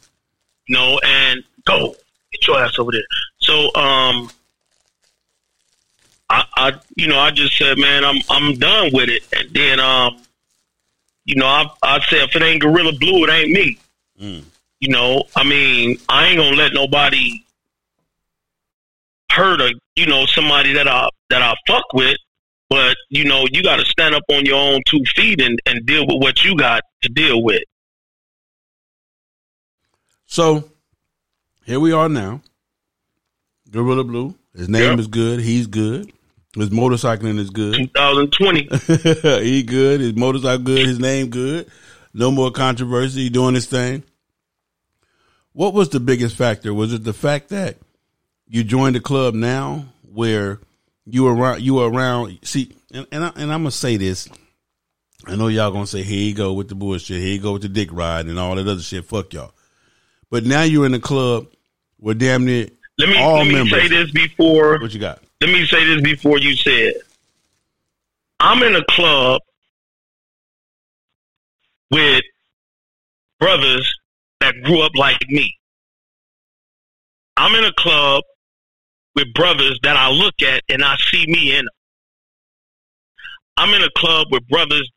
You 0.66 0.74
know, 0.74 0.98
and 1.04 1.44
go 1.66 1.94
get 2.32 2.46
your 2.46 2.58
ass 2.58 2.78
over 2.78 2.92
there. 2.92 3.02
So 3.38 3.66
um, 3.74 4.30
I 6.30 6.44
I 6.56 6.72
you 6.96 7.08
know 7.08 7.18
I 7.18 7.30
just 7.30 7.56
said, 7.58 7.78
man, 7.78 8.04
I'm 8.04 8.16
I'm 8.30 8.54
done 8.54 8.90
with 8.92 9.10
it. 9.10 9.22
And 9.36 9.50
then 9.52 9.80
um, 9.80 10.16
you 11.26 11.36
know, 11.36 11.46
I 11.46 11.66
I 11.82 12.00
said 12.00 12.28
if 12.28 12.36
it 12.36 12.42
ain't 12.42 12.62
Gorilla 12.62 12.92
Blue, 12.92 13.24
it 13.24 13.30
ain't 13.30 13.50
me. 13.50 13.78
You 14.80 14.88
know, 14.88 15.24
I 15.34 15.44
mean, 15.44 15.98
I 16.08 16.28
ain't 16.28 16.38
gonna 16.38 16.56
let 16.56 16.72
nobody 16.72 17.44
hurt 19.30 19.60
a 19.60 19.74
you 19.94 20.06
know 20.06 20.24
somebody 20.24 20.72
that 20.72 20.88
I 20.88 21.08
that 21.28 21.42
I 21.42 21.54
fuck 21.66 21.92
with, 21.92 22.16
but 22.68 22.96
you 23.10 23.24
know 23.24 23.46
you 23.50 23.62
got 23.62 23.76
to 23.76 23.84
stand 23.84 24.14
up 24.14 24.22
on 24.30 24.44
your 24.44 24.56
own 24.58 24.82
two 24.86 25.02
feet 25.14 25.40
and 25.40 25.60
and 25.66 25.84
deal 25.86 26.06
with 26.06 26.20
what 26.22 26.44
you 26.44 26.56
got 26.56 26.82
to 27.02 27.08
deal 27.08 27.42
with. 27.42 27.62
So 30.26 30.64
here 31.64 31.80
we 31.80 31.92
are 31.92 32.08
now. 32.08 32.40
Gorilla 33.70 34.04
Blue. 34.04 34.34
His 34.54 34.68
name 34.68 34.90
Yep. 34.92 34.98
is 35.00 35.06
good. 35.06 35.40
He's 35.40 35.66
good. 35.66 36.12
His 36.54 36.70
motorcycling 36.70 37.38
is 37.38 37.50
good. 37.50 37.74
2020. 37.94 39.42
he 39.44 39.62
good. 39.62 40.00
His 40.00 40.14
motorcycle 40.14 40.64
good. 40.64 40.86
His 40.86 40.98
name 40.98 41.28
good. 41.28 41.70
No 42.14 42.30
more 42.30 42.50
controversy. 42.50 43.24
He 43.24 43.28
doing 43.28 43.54
his 43.54 43.66
thing. 43.66 44.02
What 45.52 45.74
was 45.74 45.90
the 45.90 46.00
biggest 46.00 46.36
factor? 46.36 46.72
Was 46.72 46.92
it 46.92 47.04
the 47.04 47.12
fact 47.12 47.50
that 47.50 47.76
you 48.48 48.64
joined 48.64 48.94
the 48.96 49.00
club 49.00 49.34
now, 49.34 49.86
where 50.12 50.60
you 51.06 51.24
were 51.24 51.34
around? 51.34 51.62
You 51.62 51.80
around. 51.80 52.38
See, 52.42 52.72
and 52.92 53.06
and, 53.12 53.24
I, 53.24 53.28
and 53.36 53.52
I'm 53.52 53.60
gonna 53.60 53.70
say 53.70 53.96
this. 53.96 54.28
I 55.26 55.36
know 55.36 55.48
y'all 55.48 55.70
gonna 55.70 55.86
say, 55.86 56.02
"Here 56.02 56.28
you 56.28 56.34
go 56.34 56.52
with 56.52 56.68
the 56.68 56.74
bullshit. 56.74 57.20
Here 57.20 57.34
you 57.34 57.40
go 57.40 57.52
with 57.54 57.62
the 57.62 57.68
dick 57.68 57.88
ride 57.92 58.26
and 58.26 58.38
all 58.38 58.54
that 58.56 58.66
other 58.66 58.82
shit." 58.82 59.04
Fuck 59.04 59.32
y'all. 59.32 59.52
But 60.30 60.44
now 60.44 60.62
you're 60.62 60.86
in 60.86 60.92
the 60.92 60.98
club 61.00 61.46
where 61.98 62.14
damn 62.14 62.44
near 62.44 62.68
Let 62.98 63.08
me 63.08 63.18
all 63.18 63.38
let 63.38 63.46
me 63.46 63.54
members. 63.54 63.72
say 63.72 63.88
this 63.88 64.10
before. 64.10 64.78
What 64.80 64.92
you 64.92 65.00
got? 65.00 65.22
Let 65.40 65.50
me 65.52 65.66
say 65.66 65.84
this 65.84 66.02
before 66.02 66.38
you 66.38 66.54
say 66.56 66.88
it. 66.88 67.02
I'm 68.40 68.62
in 68.62 68.74
a 68.74 68.84
club 68.90 69.40
with 71.90 72.22
brothers 73.38 73.94
that 74.40 74.54
grew 74.64 74.82
up 74.82 74.92
like 74.94 75.24
me. 75.28 75.56
I'm 77.36 77.54
in 77.54 77.64
a 77.64 77.72
club 77.74 78.24
with 79.16 79.32
brothers 79.34 79.78
that 79.82 79.96
I 79.96 80.10
look 80.10 80.34
at 80.42 80.62
and 80.68 80.84
I 80.84 80.96
see 81.10 81.26
me 81.26 81.52
in 81.52 81.64
them. 81.64 81.74
I'm 83.56 83.74
in 83.74 83.82
a 83.82 83.90
club 83.96 84.28
with 84.30 84.46
brothers 84.48 84.88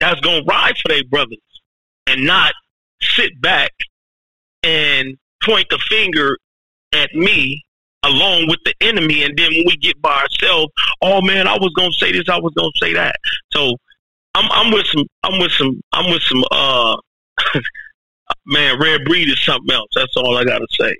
that's 0.00 0.20
gonna 0.20 0.42
ride 0.48 0.76
for 0.78 0.88
their 0.88 1.04
brothers 1.04 1.38
and 2.06 2.24
not 2.24 2.54
sit 3.02 3.40
back 3.40 3.70
and 4.62 5.16
point 5.44 5.66
the 5.70 5.78
finger 5.78 6.36
at 6.92 7.14
me 7.14 7.62
along 8.04 8.48
with 8.48 8.58
the 8.64 8.74
enemy 8.80 9.22
and 9.22 9.36
then 9.36 9.52
when 9.52 9.64
we 9.66 9.76
get 9.76 10.00
by 10.00 10.22
ourselves, 10.22 10.72
oh 11.02 11.20
man, 11.20 11.46
I 11.46 11.54
was 11.54 11.72
gonna 11.76 11.92
say 11.92 12.10
this, 12.10 12.28
I 12.28 12.38
was 12.38 12.52
gonna 12.56 12.70
say 12.80 12.94
that. 12.94 13.16
So 13.52 13.76
I'm 14.34 14.50
I'm 14.50 14.72
with 14.72 14.86
some 14.86 15.04
I'm 15.22 15.38
with 15.38 15.52
some 15.52 15.80
I'm 15.92 16.10
with 16.10 16.22
some 16.22 16.44
uh 16.50 16.96
man, 18.46 18.80
rare 18.80 19.04
breed 19.04 19.28
is 19.28 19.44
something 19.44 19.74
else. 19.74 19.88
That's 19.94 20.16
all 20.16 20.36
I 20.36 20.44
gotta 20.44 20.66
say. 20.80 20.94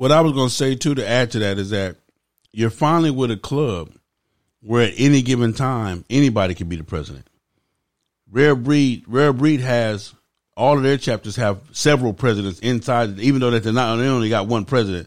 What 0.00 0.12
I 0.12 0.22
was 0.22 0.32
going 0.32 0.48
to 0.48 0.54
say 0.54 0.76
too 0.76 0.94
to 0.94 1.06
add 1.06 1.32
to 1.32 1.40
that 1.40 1.58
is 1.58 1.68
that 1.70 1.96
you're 2.52 2.70
finally 2.70 3.10
with 3.10 3.30
a 3.30 3.36
club 3.36 3.92
where 4.62 4.86
at 4.86 4.94
any 4.96 5.20
given 5.20 5.52
time 5.52 6.06
anybody 6.08 6.54
can 6.54 6.70
be 6.70 6.76
the 6.76 6.84
president. 6.84 7.26
Rare 8.30 8.54
breed, 8.54 9.04
rare 9.06 9.34
breed 9.34 9.60
has 9.60 10.14
all 10.56 10.78
of 10.78 10.84
their 10.84 10.96
chapters 10.96 11.36
have 11.36 11.60
several 11.72 12.14
presidents 12.14 12.60
inside, 12.60 13.18
even 13.18 13.42
though 13.42 13.50
that 13.50 13.62
they're 13.62 13.74
not 13.74 13.96
they 13.96 14.06
only 14.06 14.30
got 14.30 14.46
one 14.46 14.64
president. 14.64 15.06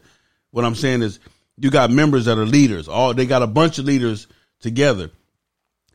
What 0.52 0.64
I'm 0.64 0.76
saying 0.76 1.02
is 1.02 1.20
you 1.58 1.72
got 1.72 1.90
members 1.90 2.26
that 2.26 2.38
are 2.38 2.46
leaders. 2.46 2.88
All 2.88 3.16
they 3.16 3.26
got 3.26 3.42
a 3.42 3.48
bunch 3.48 3.80
of 3.80 3.86
leaders 3.86 4.28
together, 4.60 5.10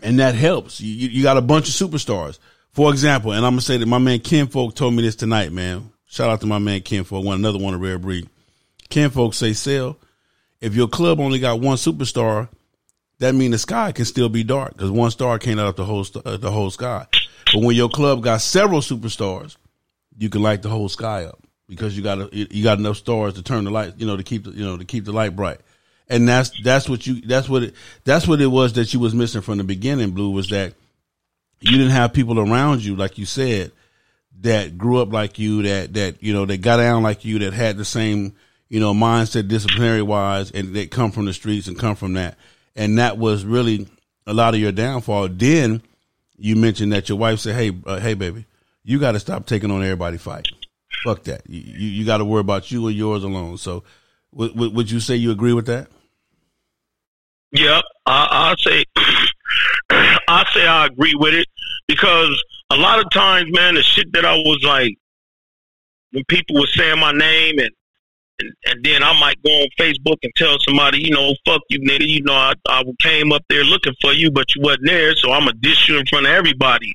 and 0.02 0.18
that 0.18 0.34
helps. 0.34 0.80
You 0.80 1.08
you, 1.08 1.22
got 1.22 1.36
a 1.36 1.40
bunch 1.40 1.68
of 1.68 1.90
superstars. 1.90 2.40
For 2.72 2.90
example, 2.90 3.30
and 3.30 3.46
I'm 3.46 3.52
gonna 3.52 3.60
say 3.60 3.76
that 3.76 3.86
my 3.86 3.98
man 3.98 4.18
Ken 4.18 4.48
Folk 4.48 4.74
told 4.74 4.92
me 4.92 5.04
this 5.04 5.14
tonight, 5.14 5.52
man. 5.52 5.92
Shout 6.06 6.30
out 6.30 6.40
to 6.40 6.48
my 6.48 6.58
man 6.58 6.80
Ken 6.80 7.04
Folk, 7.04 7.24
one 7.24 7.36
another 7.36 7.60
one 7.60 7.74
of 7.74 7.80
rare 7.80 8.00
breed. 8.00 8.28
Ken 8.90 9.10
folks 9.10 9.36
say, 9.36 9.52
"Sell, 9.52 9.96
if 10.60 10.74
your 10.74 10.88
club 10.88 11.20
only 11.20 11.38
got 11.38 11.60
one 11.60 11.76
superstar, 11.76 12.48
that 13.18 13.34
means 13.34 13.52
the 13.52 13.58
sky 13.58 13.92
can 13.92 14.04
still 14.04 14.28
be 14.28 14.44
dark 14.44 14.72
because 14.72 14.90
one 14.90 15.10
star 15.10 15.38
can't 15.38 15.58
light 15.58 15.66
up 15.66 15.76
the 15.76 15.84
whole 15.84 16.06
uh, 16.24 16.36
the 16.36 16.50
whole 16.50 16.70
sky. 16.70 17.06
But 17.52 17.62
when 17.62 17.76
your 17.76 17.88
club 17.88 18.22
got 18.22 18.40
several 18.40 18.80
superstars, 18.80 19.56
you 20.16 20.28
can 20.28 20.42
light 20.42 20.62
the 20.62 20.68
whole 20.68 20.88
sky 20.88 21.24
up 21.24 21.40
because 21.68 21.96
you 21.96 22.02
got 22.02 22.18
a, 22.18 22.28
you 22.32 22.62
got 22.62 22.78
enough 22.78 22.96
stars 22.96 23.34
to 23.34 23.42
turn 23.42 23.64
the 23.64 23.70
light, 23.70 23.94
you 23.96 24.06
know, 24.06 24.16
to 24.16 24.22
keep 24.22 24.44
the, 24.44 24.50
you 24.50 24.64
know 24.64 24.76
to 24.76 24.84
keep 24.84 25.04
the 25.04 25.12
light 25.12 25.34
bright. 25.34 25.60
And 26.08 26.28
that's 26.28 26.50
that's 26.62 26.88
what 26.88 27.06
you 27.06 27.20
that's 27.20 27.48
what 27.48 27.64
it 27.64 27.74
that's 28.04 28.26
what 28.26 28.40
it 28.40 28.46
was 28.46 28.74
that 28.74 28.94
you 28.94 29.00
was 29.00 29.14
missing 29.14 29.42
from 29.42 29.58
the 29.58 29.64
beginning. 29.64 30.10
Blue 30.10 30.30
was 30.30 30.48
that 30.50 30.74
you 31.60 31.72
didn't 31.72 31.90
have 31.90 32.12
people 32.12 32.38
around 32.38 32.84
you 32.84 32.94
like 32.96 33.18
you 33.18 33.26
said 33.26 33.72
that 34.40 34.78
grew 34.78 34.98
up 34.98 35.12
like 35.12 35.38
you 35.38 35.62
that 35.62 35.94
that 35.94 36.22
you 36.22 36.32
know 36.32 36.46
that 36.46 36.58
got 36.58 36.76
down 36.76 37.02
like 37.02 37.24
you 37.24 37.40
that 37.40 37.52
had 37.52 37.76
the 37.76 37.84
same 37.84 38.34
you 38.68 38.80
know 38.80 38.92
mindset 38.92 39.48
disciplinary 39.48 40.02
wise 40.02 40.50
and 40.50 40.74
that 40.74 40.90
come 40.90 41.10
from 41.10 41.24
the 41.24 41.32
streets 41.32 41.68
and 41.68 41.78
come 41.78 41.96
from 41.96 42.14
that. 42.14 42.36
And 42.76 42.98
that 42.98 43.18
was 43.18 43.44
really 43.44 43.88
a 44.26 44.34
lot 44.34 44.54
of 44.54 44.60
your 44.60 44.72
downfall. 44.72 45.28
Then 45.28 45.82
you 46.36 46.54
mentioned 46.56 46.92
that 46.92 47.08
your 47.08 47.18
wife 47.18 47.40
said 47.40 47.54
hey 47.54 47.76
uh, 47.86 48.00
hey 48.00 48.14
baby 48.14 48.46
you 48.88 48.98
got 48.98 49.12
to 49.12 49.20
stop 49.20 49.44
taking 49.44 49.70
on 49.70 49.82
everybody 49.82 50.16
fight. 50.16 50.48
Fuck 51.04 51.24
that. 51.24 51.42
You 51.46 51.60
you, 51.60 51.88
you 51.88 52.06
got 52.06 52.18
to 52.18 52.24
worry 52.24 52.40
about 52.40 52.70
you 52.70 52.86
and 52.86 52.96
yours 52.96 53.22
alone. 53.22 53.58
So 53.58 53.84
would, 54.32 54.56
would 54.56 54.74
would 54.74 54.90
you 54.90 54.98
say 54.98 55.14
you 55.14 55.30
agree 55.30 55.52
with 55.52 55.66
that? 55.66 55.88
Yep, 57.52 57.84
I, 58.06 58.54
I 58.54 58.54
say 58.58 58.84
I 60.28 60.44
say 60.54 60.66
I 60.66 60.86
agree 60.86 61.14
with 61.14 61.34
it 61.34 61.46
because 61.86 62.42
a 62.70 62.76
lot 62.76 62.98
of 62.98 63.10
times, 63.10 63.52
man, 63.52 63.74
the 63.74 63.82
shit 63.82 64.10
that 64.14 64.24
I 64.24 64.34
was 64.36 64.62
like 64.64 64.96
when 66.12 66.24
people 66.24 66.56
were 66.56 66.66
saying 66.68 66.98
my 66.98 67.12
name 67.12 67.58
and 67.58 67.70
and, 68.40 68.52
and 68.66 68.84
then 68.84 69.02
I 69.02 69.18
might 69.18 69.42
go 69.42 69.50
on 69.50 69.68
Facebook 69.78 70.16
and 70.22 70.32
tell 70.36 70.58
somebody, 70.60 71.02
you 71.02 71.10
know, 71.10 71.34
fuck 71.44 71.62
you, 71.70 71.80
nigga. 71.80 72.06
You 72.06 72.22
know, 72.22 72.34
I, 72.34 72.54
I 72.68 72.82
came 73.00 73.32
up 73.32 73.42
there 73.48 73.64
looking 73.64 73.94
for 74.00 74.12
you, 74.12 74.30
but 74.30 74.54
you 74.54 74.62
wasn't 74.62 74.86
there, 74.86 75.16
so 75.16 75.32
I'm 75.32 75.44
going 75.44 75.54
to 75.54 75.60
dish 75.60 75.88
you 75.88 75.98
in 75.98 76.06
front 76.06 76.26
of 76.26 76.32
everybody. 76.32 76.94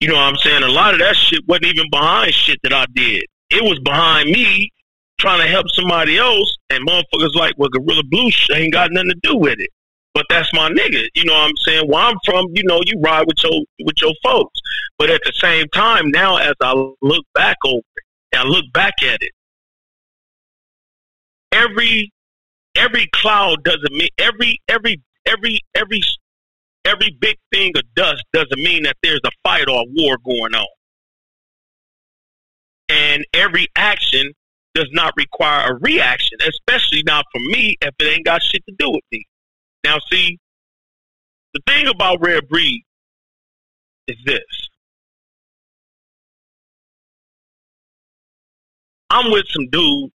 You 0.00 0.08
know 0.08 0.14
what 0.14 0.22
I'm 0.22 0.36
saying? 0.36 0.62
A 0.62 0.68
lot 0.68 0.94
of 0.94 1.00
that 1.00 1.16
shit 1.16 1.42
wasn't 1.46 1.66
even 1.66 1.90
behind 1.90 2.32
shit 2.34 2.58
that 2.62 2.72
I 2.72 2.86
did. 2.94 3.24
It 3.50 3.62
was 3.62 3.78
behind 3.80 4.30
me 4.30 4.70
trying 5.18 5.40
to 5.40 5.48
help 5.48 5.66
somebody 5.70 6.18
else, 6.18 6.56
and 6.70 6.86
motherfuckers 6.86 7.34
like, 7.34 7.54
well, 7.56 7.68
Gorilla 7.70 8.02
Blue 8.04 8.30
ain't 8.54 8.72
got 8.72 8.90
nothing 8.92 9.10
to 9.10 9.20
do 9.22 9.36
with 9.36 9.58
it. 9.58 9.70
But 10.12 10.26
that's 10.28 10.52
my 10.54 10.70
nigga. 10.70 11.06
You 11.14 11.24
know 11.24 11.32
what 11.32 11.48
I'm 11.48 11.56
saying? 11.56 11.88
Where 11.88 12.02
I'm 12.02 12.16
from, 12.24 12.46
you 12.52 12.62
know, 12.64 12.80
you 12.84 13.00
ride 13.00 13.26
with 13.26 13.42
your 13.42 13.64
with 13.80 13.96
your 14.00 14.12
folks. 14.22 14.60
But 14.96 15.10
at 15.10 15.20
the 15.24 15.32
same 15.32 15.66
time, 15.74 16.10
now 16.10 16.36
as 16.36 16.54
I 16.62 16.72
look 17.02 17.24
back 17.34 17.56
over 17.64 17.82
it, 17.96 18.38
I 18.38 18.44
look 18.44 18.64
back 18.72 18.94
at 19.02 19.18
it, 19.20 19.32
every 21.54 22.12
every 22.76 23.08
cloud 23.14 23.64
doesn't 23.64 23.92
mean 23.92 24.08
every 24.18 24.60
every 24.68 25.00
every 25.26 25.60
every 25.74 26.00
every 26.84 27.16
big 27.20 27.36
thing 27.52 27.72
of 27.76 27.82
dust 27.94 28.24
doesn't 28.32 28.58
mean 28.58 28.82
that 28.82 28.96
there's 29.02 29.20
a 29.24 29.30
fight 29.42 29.68
or 29.68 29.82
a 29.82 29.86
war 29.90 30.18
going 30.24 30.54
on. 30.54 30.66
And 32.88 33.24
every 33.32 33.68
action 33.76 34.32
does 34.74 34.88
not 34.92 35.14
require 35.16 35.70
a 35.70 35.74
reaction, 35.80 36.38
especially 36.46 37.02
not 37.04 37.24
for 37.32 37.40
me 37.40 37.76
if 37.80 37.94
it 37.98 38.04
ain't 38.04 38.26
got 38.26 38.42
shit 38.42 38.62
to 38.68 38.74
do 38.78 38.90
with 38.90 39.04
me. 39.10 39.24
Now, 39.84 39.98
see, 40.10 40.38
the 41.54 41.60
thing 41.66 41.86
about 41.86 42.18
rare 42.20 42.42
breed 42.42 42.82
is 44.08 44.16
this. 44.26 44.42
I'm 49.10 49.30
with 49.30 49.46
some 49.48 49.68
dudes 49.70 50.12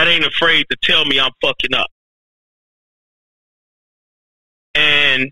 that 0.00 0.08
ain't 0.08 0.24
afraid 0.24 0.64
to 0.70 0.76
tell 0.82 1.04
me 1.04 1.20
I'm 1.20 1.32
fucking 1.42 1.74
up. 1.74 1.88
And 4.74 5.30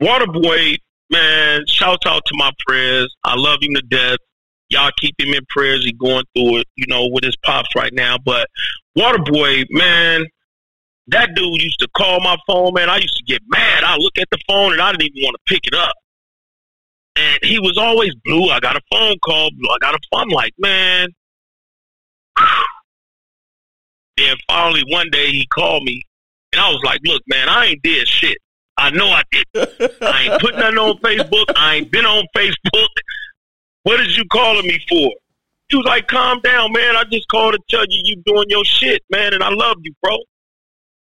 Waterboy, 0.00 0.76
man, 1.10 1.66
shout 1.66 2.06
out 2.06 2.22
to 2.24 2.34
my 2.36 2.52
prayers. 2.68 3.12
I 3.24 3.34
love 3.34 3.58
him 3.60 3.74
to 3.74 3.82
death. 3.82 4.18
Y'all 4.68 4.92
keep 5.00 5.16
him 5.18 5.34
in 5.34 5.44
prayers. 5.48 5.84
He 5.84 5.92
going 5.92 6.22
through 6.36 6.58
it, 6.58 6.68
you 6.76 6.86
know, 6.86 7.08
with 7.08 7.24
his 7.24 7.34
pops 7.44 7.74
right 7.74 7.92
now. 7.92 8.16
But 8.16 8.46
Waterboy, 8.96 9.64
man, 9.70 10.24
that 11.08 11.30
dude 11.34 11.60
used 11.60 11.80
to 11.80 11.88
call 11.96 12.20
my 12.20 12.36
phone, 12.46 12.74
man. 12.74 12.88
I 12.88 12.98
used 12.98 13.16
to 13.16 13.24
get 13.24 13.42
mad. 13.48 13.82
I 13.82 13.96
look 13.96 14.18
at 14.18 14.28
the 14.30 14.38
phone 14.46 14.72
and 14.72 14.80
I 14.80 14.92
didn't 14.92 15.16
even 15.16 15.24
want 15.24 15.34
to 15.34 15.52
pick 15.52 15.66
it 15.66 15.74
up. 15.74 15.94
And 17.16 17.40
he 17.42 17.58
was 17.58 17.76
always 17.76 18.14
blue. 18.24 18.50
I 18.50 18.60
got 18.60 18.76
a 18.76 18.82
phone 18.92 19.16
call. 19.24 19.50
Blue. 19.50 19.68
I 19.68 19.78
got 19.80 19.94
a 19.96 19.98
phone. 20.12 20.22
I'm 20.22 20.28
like, 20.28 20.54
man. 20.58 21.08
Then 24.16 24.36
finally 24.48 24.84
one 24.88 25.10
day 25.10 25.30
he 25.30 25.46
called 25.46 25.82
me 25.84 26.02
and 26.52 26.60
I 26.60 26.70
was 26.70 26.80
like, 26.84 27.00
look, 27.04 27.22
man, 27.26 27.48
I 27.48 27.66
ain't 27.66 27.82
did 27.82 28.08
shit. 28.08 28.38
I 28.78 28.90
know 28.90 29.08
I 29.08 29.22
did. 29.30 29.46
I 30.02 30.28
ain't 30.28 30.40
put 30.40 30.54
nothing 30.54 30.78
on 30.78 30.98
Facebook. 30.98 31.46
I 31.56 31.76
ain't 31.76 31.90
been 31.90 32.06
on 32.06 32.24
Facebook. 32.36 32.88
What 33.82 34.00
is 34.00 34.16
you 34.16 34.24
calling 34.32 34.66
me 34.66 34.78
for? 34.88 35.12
He 35.68 35.76
was 35.76 35.86
like, 35.86 36.06
calm 36.08 36.40
down, 36.42 36.72
man. 36.72 36.96
I 36.96 37.04
just 37.04 37.28
called 37.28 37.54
to 37.54 37.60
tell 37.68 37.84
you 37.88 38.00
you 38.04 38.22
doing 38.24 38.46
your 38.48 38.64
shit, 38.64 39.02
man, 39.10 39.34
and 39.34 39.42
I 39.42 39.50
love 39.50 39.76
you, 39.82 39.92
bro. 40.02 40.16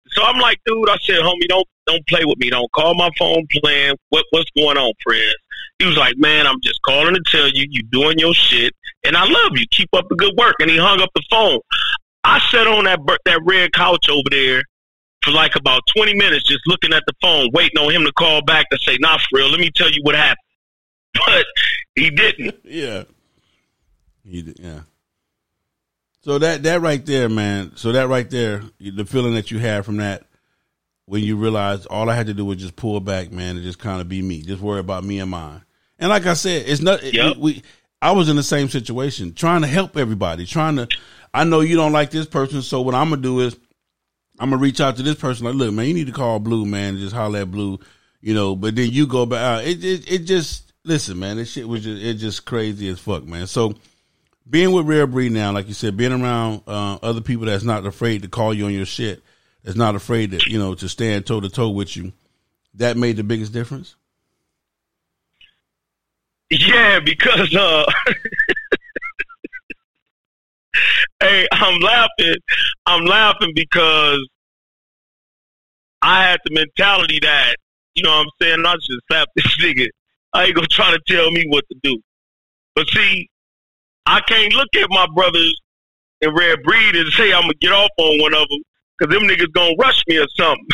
So 0.10 0.24
I'm 0.24 0.40
like, 0.40 0.60
dude, 0.66 0.90
I 0.90 0.98
said, 1.02 1.20
homie, 1.20 1.48
don't 1.48 1.68
don't 1.86 2.06
play 2.08 2.24
with 2.26 2.38
me. 2.38 2.50
Don't 2.50 2.72
call 2.72 2.94
my 2.96 3.10
phone 3.18 3.46
playing. 3.62 3.96
What 4.10 4.26
what's 4.32 4.50
going 4.52 4.78
on, 4.78 4.94
friends? 5.04 5.36
He 5.80 5.86
was 5.86 5.98
like, 5.98 6.18
man, 6.18 6.48
I'm 6.48 6.60
just 6.62 6.82
calling 6.82 7.14
to 7.14 7.22
tell 7.28 7.48
you 7.48 7.66
you 7.70 7.84
doing 7.92 8.18
your 8.18 8.34
shit, 8.34 8.74
and 9.06 9.16
I 9.16 9.26
love 9.26 9.52
you. 9.54 9.66
Keep 9.72 9.90
up 9.94 10.08
the 10.10 10.16
good 10.16 10.34
work. 10.38 10.56
And 10.60 10.72
he 10.72 10.78
hung 10.78 11.02
up 11.02 11.10
the 11.14 11.24
phone. 11.30 11.60
I 12.28 12.40
sat 12.52 12.68
on 12.68 12.84
that 12.84 13.00
that 13.26 13.40
red 13.46 13.72
couch 13.74 14.10
over 14.10 14.28
there 14.30 14.62
for 15.24 15.32
like 15.32 15.56
about 15.56 15.82
20 15.96 16.14
minutes, 16.16 16.44
just 16.48 16.62
looking 16.68 16.94
at 16.94 17.04
the 17.08 17.14
phone, 17.22 17.50
waiting 17.54 17.78
on 17.80 17.92
him 17.92 18.04
to 18.04 18.12
call 18.12 18.42
back 18.44 18.70
to 18.70 18.78
say, 18.80 18.98
"Nah, 19.00 19.18
for 19.18 19.38
real, 19.38 19.50
let 19.50 19.60
me 19.60 19.72
tell 19.74 19.90
you 19.90 20.02
what 20.04 20.16
happened." 20.16 20.38
But 21.26 21.46
he 21.96 22.10
didn't. 22.12 22.56
yeah, 22.64 23.04
he 24.24 24.42
did. 24.44 24.60
Yeah. 24.60 24.82
So 26.22 26.38
that 26.40 26.64
that 26.64 26.82
right 26.82 27.04
there, 27.06 27.30
man. 27.30 27.72
So 27.76 27.94
that 27.94 28.08
right 28.10 28.30
there, 28.30 28.62
the 28.80 29.06
feeling 29.06 29.34
that 29.36 29.50
you 29.50 29.60
had 29.60 29.86
from 29.86 29.98
that 29.98 30.24
when 31.06 31.24
you 31.24 31.38
realized 31.38 31.88
all 31.88 32.10
I 32.10 32.16
had 32.16 32.28
to 32.28 32.34
do 32.34 32.44
was 32.44 32.58
just 32.58 32.76
pull 32.76 33.00
back, 33.00 33.32
man, 33.32 33.56
and 33.56 33.64
just 33.64 33.80
kind 33.80 34.02
of 34.02 34.10
be 34.10 34.22
me, 34.22 34.42
just 34.42 34.62
worry 34.62 34.82
about 34.82 35.06
me 35.06 35.20
and 35.20 35.32
mine. 35.32 35.62
And 35.98 36.10
like 36.10 36.26
I 36.26 36.34
said, 36.34 36.66
it's 36.68 36.82
not 36.82 37.02
Yep. 37.02 37.38
we. 37.38 37.64
I 38.00 38.12
was 38.12 38.30
in 38.30 38.36
the 38.36 38.44
same 38.44 38.70
situation, 38.70 39.34
trying 39.34 39.62
to 39.62 39.68
help 39.68 39.98
everybody, 39.98 40.46
trying 40.46 40.76
to. 40.76 40.88
I 41.34 41.44
know 41.44 41.62
you 41.62 41.76
don't 41.76 41.92
like 41.92 42.12
this 42.12 42.26
person, 42.26 42.62
so 42.62 42.82
what 42.82 42.96
I'm 42.96 43.10
gonna 43.10 43.22
do 43.22 43.42
is 43.42 43.58
I'm 44.40 44.50
gonna 44.50 44.62
reach 44.62 44.82
out 44.82 44.98
to 44.98 45.04
this 45.04 45.16
person. 45.16 45.46
Like, 45.46 45.56
look, 45.56 45.74
man, 45.74 45.88
you 45.88 45.94
need 45.94 46.08
to 46.08 46.14
call 46.14 46.40
Blue, 46.40 46.66
man, 46.66 46.96
and 46.96 47.00
just 47.00 47.16
holler 47.16 47.40
at 47.40 47.52
Blue, 47.52 47.80
you 48.22 48.34
know. 48.34 48.56
But 48.56 48.76
then 48.76 48.92
you 48.92 49.08
go 49.08 49.26
back. 49.26 49.66
It 49.66 49.84
it, 49.84 50.12
it 50.12 50.20
just 50.20 50.74
listen, 50.84 51.20
man. 51.20 51.38
This 51.38 51.52
shit 51.52 51.68
was 51.68 51.84
just 51.84 52.02
it 52.02 52.16
just 52.16 52.46
crazy 52.46 52.88
as 52.90 53.00
fuck, 53.00 53.26
man. 53.26 53.48
So 53.48 53.76
being 54.50 54.72
with 54.72 54.86
Rare 54.86 55.08
Breed 55.08 55.32
now, 55.32 55.52
like 55.52 55.68
you 55.68 55.74
said, 55.74 55.98
being 55.98 56.14
around 56.14 56.62
uh, 56.68 56.98
other 57.02 57.22
people 57.22 57.46
that's 57.46 57.64
not 57.64 57.86
afraid 57.86 58.22
to 58.22 58.28
call 58.28 58.54
you 58.54 58.66
on 58.66 58.74
your 58.74 58.86
shit, 58.86 59.22
that's 59.64 59.78
not 59.78 59.96
afraid 59.96 60.32
to 60.32 60.50
you 60.50 60.60
know 60.60 60.76
to 60.76 60.88
stand 60.88 61.26
toe 61.26 61.40
to 61.40 61.50
toe 61.50 61.70
with 61.70 61.98
you, 61.98 62.14
that 62.76 62.98
made 62.98 63.18
the 63.18 63.24
biggest 63.24 63.54
difference. 63.54 63.96
Yeah, 66.50 67.00
because 67.00 67.54
uh 67.56 67.86
Hey, 71.20 71.48
I'm 71.52 71.80
laughing. 71.80 72.36
I'm 72.86 73.06
laughing 73.06 73.52
because 73.56 74.28
I 76.02 76.24
had 76.24 76.40
the 76.46 76.54
mentality 76.54 77.20
that, 77.22 77.56
you 77.96 78.04
know 78.04 78.12
what 78.12 78.28
I'm 78.28 78.30
saying, 78.42 78.64
I 78.66 78.74
should 78.74 79.00
slap 79.12 79.28
this 79.36 79.58
nigga. 79.62 79.88
I 80.34 80.46
ain't 80.46 80.56
gonna 80.56 80.68
try 80.68 80.92
to 80.92 81.00
tell 81.08 81.32
me 81.32 81.46
what 81.48 81.64
to 81.72 81.78
do. 81.82 82.00
But 82.76 82.88
see, 82.90 83.28
I 84.06 84.22
can't 84.22 84.54
look 84.54 84.68
at 84.76 84.90
my 84.90 85.08
brothers 85.16 85.60
in 86.22 86.34
Red 86.34 86.62
Breed 86.64 86.96
and 86.96 87.12
say 87.14 87.34
I'm 87.34 87.42
gonna 87.42 87.54
get 87.60 87.72
off 87.72 87.90
on 87.98 88.22
one 88.22 88.34
of 88.34 88.48
them 88.50 88.60
because 88.98 89.14
them 89.14 89.28
niggas 89.28 89.52
gonna 89.54 89.74
rush 89.80 90.04
me 90.08 90.18
or 90.18 90.28
something. 90.36 90.68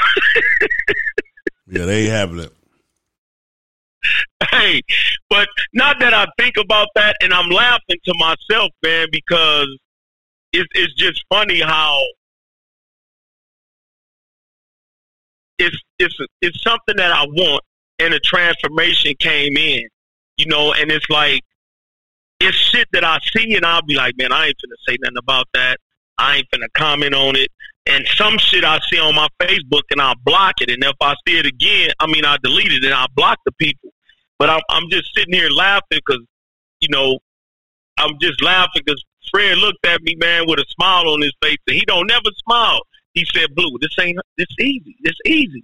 yeah, 1.67 1.85
they 1.85 2.01
ain't 2.03 2.11
having 2.11 2.39
it. 2.39 2.53
hey, 4.51 4.81
but 5.29 5.47
not 5.73 5.99
that 6.01 6.13
I 6.13 6.25
think 6.37 6.57
about 6.57 6.89
that 6.95 7.15
and 7.21 7.33
I'm 7.33 7.49
laughing 7.49 7.97
to 8.03 8.13
myself, 8.17 8.71
man, 8.83 9.07
because 9.11 9.67
it's 10.53 10.69
it's 10.75 10.93
just 10.93 11.23
funny 11.29 11.59
how 11.61 11.99
it's 15.57 15.77
it's 15.99 16.15
it's 16.41 16.61
something 16.63 16.95
that 16.97 17.11
I 17.11 17.25
want 17.25 17.63
and 17.99 18.13
a 18.13 18.19
transformation 18.19 19.13
came 19.19 19.57
in, 19.57 19.87
you 20.37 20.45
know, 20.45 20.73
and 20.73 20.91
it's 20.91 21.09
like 21.09 21.41
it's 22.39 22.57
shit 22.57 22.87
that 22.93 23.03
I 23.03 23.19
see 23.35 23.55
and 23.55 23.65
I'll 23.65 23.81
be 23.81 23.95
like, 23.95 24.15
man, 24.17 24.31
I 24.31 24.47
ain't 24.47 24.55
finna 24.55 24.75
say 24.87 24.97
nothing 25.01 25.17
about 25.17 25.47
that. 25.53 25.79
I 26.17 26.37
ain't 26.37 26.47
finna 26.53 26.67
comment 26.73 27.13
on 27.13 27.35
it. 27.35 27.49
And 27.85 28.05
some 28.15 28.37
shit 28.37 28.63
I 28.63 28.79
see 28.89 28.99
on 28.99 29.15
my 29.15 29.27
Facebook 29.41 29.83
and 29.91 30.01
I'll 30.01 30.15
block 30.23 30.55
it. 30.61 30.69
And 30.69 30.83
if 30.83 30.95
I 31.01 31.15
see 31.27 31.37
it 31.37 31.45
again, 31.45 31.89
I 31.99 32.07
mean, 32.07 32.25
I 32.25 32.37
delete 32.43 32.71
it 32.71 32.83
and 32.83 32.93
I 32.93 33.05
block 33.15 33.39
the 33.45 33.51
people. 33.53 33.89
But 34.39 34.49
I'm, 34.49 34.61
I'm 34.69 34.89
just 34.89 35.13
sitting 35.15 35.33
here 35.33 35.49
laughing 35.49 35.99
because, 36.05 36.21
you 36.79 36.89
know, 36.89 37.19
I'm 37.97 38.17
just 38.21 38.41
laughing 38.41 38.81
because 38.85 39.03
Fred 39.31 39.57
looked 39.57 39.85
at 39.85 40.01
me, 40.01 40.15
man, 40.15 40.45
with 40.47 40.59
a 40.59 40.65
smile 40.69 41.09
on 41.09 41.21
his 41.21 41.33
face, 41.41 41.57
and 41.67 41.75
he 41.75 41.83
don't 41.85 42.07
never 42.07 42.29
smile. 42.45 42.81
He 43.13 43.25
said, 43.33 43.53
"Blue, 43.55 43.77
this 43.79 43.91
ain't 43.99 44.17
this 44.37 44.47
easy. 44.59 44.95
This 45.03 45.15
easy. 45.25 45.63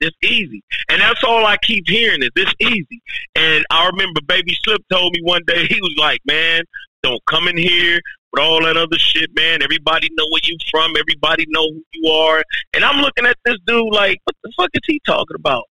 This 0.00 0.12
easy." 0.22 0.62
And 0.88 1.00
that's 1.00 1.22
all 1.24 1.46
I 1.46 1.56
keep 1.58 1.88
hearing 1.88 2.22
is 2.22 2.30
this 2.34 2.52
easy. 2.60 3.02
And 3.34 3.64
I 3.70 3.86
remember 3.86 4.20
Baby 4.26 4.56
Slip 4.64 4.82
told 4.90 5.14
me 5.14 5.20
one 5.22 5.42
day 5.46 5.66
he 5.70 5.80
was 5.80 5.94
like, 5.98 6.20
"Man, 6.26 6.62
don't 7.02 7.24
come 7.26 7.48
in 7.48 7.56
here 7.56 8.00
with 8.32 8.42
all 8.42 8.62
that 8.64 8.76
other 8.76 8.98
shit, 8.98 9.30
man. 9.34 9.62
Everybody 9.62 10.08
know 10.12 10.26
where 10.30 10.42
you 10.44 10.56
from. 10.70 10.94
Everybody 10.96 11.44
know 11.48 11.68
who 11.68 11.82
you 11.92 12.10
are." 12.10 12.42
And 12.74 12.84
I'm 12.84 13.00
looking 13.02 13.26
at 13.26 13.36
this 13.44 13.56
dude 13.66 13.92
like, 13.92 14.20
"What 14.24 14.36
the 14.42 14.52
fuck 14.56 14.70
is 14.74 14.82
he 14.86 15.00
talking 15.06 15.36
about?" 15.36 15.64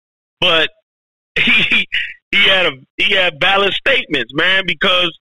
But 0.41 0.71
he 1.39 1.87
he 2.33 2.39
had 2.49 2.67
a 2.67 2.73
he 2.97 3.13
had 3.13 3.41
valid 3.41 3.75
statements, 3.75 4.33
man, 4.35 4.65
because 4.67 5.17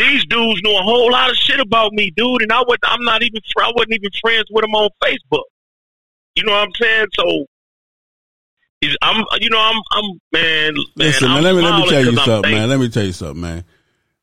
these 0.00 0.24
dudes 0.26 0.60
knew 0.64 0.76
a 0.76 0.82
whole 0.82 1.12
lot 1.12 1.30
of 1.30 1.36
shit 1.36 1.60
about 1.60 1.92
me, 1.92 2.10
dude, 2.16 2.42
and 2.42 2.52
I 2.52 2.62
would 2.66 2.78
I'm 2.84 3.04
not 3.04 3.22
even 3.22 3.40
I 3.58 3.72
wasn't 3.74 3.92
even 3.92 4.10
friends 4.20 4.46
with 4.50 4.62
them 4.62 4.74
on 4.74 4.88
Facebook. 5.02 5.44
You 6.36 6.44
know 6.44 6.52
what 6.52 6.68
I'm 6.68 6.72
saying? 6.80 7.06
So 7.18 7.46
I'm 9.02 9.24
you 9.40 9.50
know 9.50 9.60
I'm 9.60 9.80
I'm 9.92 10.20
man. 10.32 10.74
Listen, 10.96 11.28
man, 11.28 11.42
let 11.42 11.54
me 11.54 11.62
let 11.62 11.80
me 11.80 11.88
tell 11.88 12.04
you 12.04 12.16
something, 12.16 12.52
man. 12.52 12.68
Let 12.68 12.80
me 12.80 12.88
tell 12.88 13.04
you 13.04 13.12
something, 13.12 13.40
man. 13.40 13.64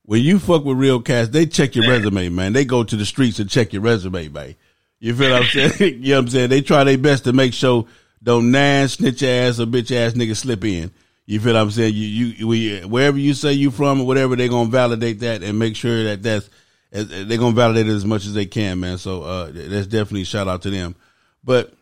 When 0.03 0.21
you 0.21 0.39
fuck 0.39 0.63
with 0.63 0.77
real 0.77 1.01
cats, 1.01 1.29
they 1.29 1.45
check 1.45 1.75
your 1.75 1.85
man. 1.85 2.01
resume, 2.01 2.29
man. 2.29 2.53
They 2.53 2.65
go 2.65 2.83
to 2.83 2.95
the 2.95 3.05
streets 3.05 3.39
and 3.39 3.49
check 3.49 3.73
your 3.73 3.81
resume, 3.81 4.29
man. 4.29 4.55
You 4.99 5.13
feel 5.13 5.31
what 5.31 5.43
I'm 5.43 5.69
saying? 5.69 5.95
you 6.01 6.11
know 6.11 6.15
what 6.15 6.23
I'm 6.23 6.29
saying? 6.29 6.49
They 6.49 6.61
try 6.61 6.83
their 6.85 6.97
best 6.97 7.25
to 7.25 7.33
make 7.33 7.53
sure 7.53 7.85
don't 8.23 8.51
nine 8.51 8.87
snitch 8.87 9.21
ass 9.21 9.59
or 9.59 9.65
bitch 9.65 9.91
ass 9.91 10.13
nigga 10.13 10.35
slip 10.35 10.63
in. 10.63 10.91
You 11.27 11.41
feel 11.41 11.53
what 11.55 11.61
I'm 11.61 11.71
saying? 11.71 11.93
You 11.93 12.07
you 12.07 12.47
we, 12.47 12.79
wherever 12.85 13.17
you 13.17 13.33
say 13.33 13.51
you 13.51 13.69
from 13.69 13.99
or 13.99 14.07
whatever, 14.07 14.37
they're 14.37 14.47
gonna 14.47 14.69
validate 14.69 15.19
that 15.19 15.43
and 15.43 15.59
make 15.59 15.75
sure 15.75 16.05
that 16.05 16.23
that's 16.23 16.49
they're 16.89 17.37
gonna 17.37 17.51
validate 17.53 17.87
it 17.87 17.93
as 17.93 18.05
much 18.05 18.25
as 18.25 18.33
they 18.33 18.45
can, 18.45 18.79
man. 18.79 18.97
So 18.97 19.23
uh, 19.23 19.51
that's 19.53 19.87
definitely 19.87 20.21
a 20.21 20.25
shout 20.25 20.47
out 20.47 20.61
to 20.61 20.69
them. 20.69 20.95
But 21.43 21.73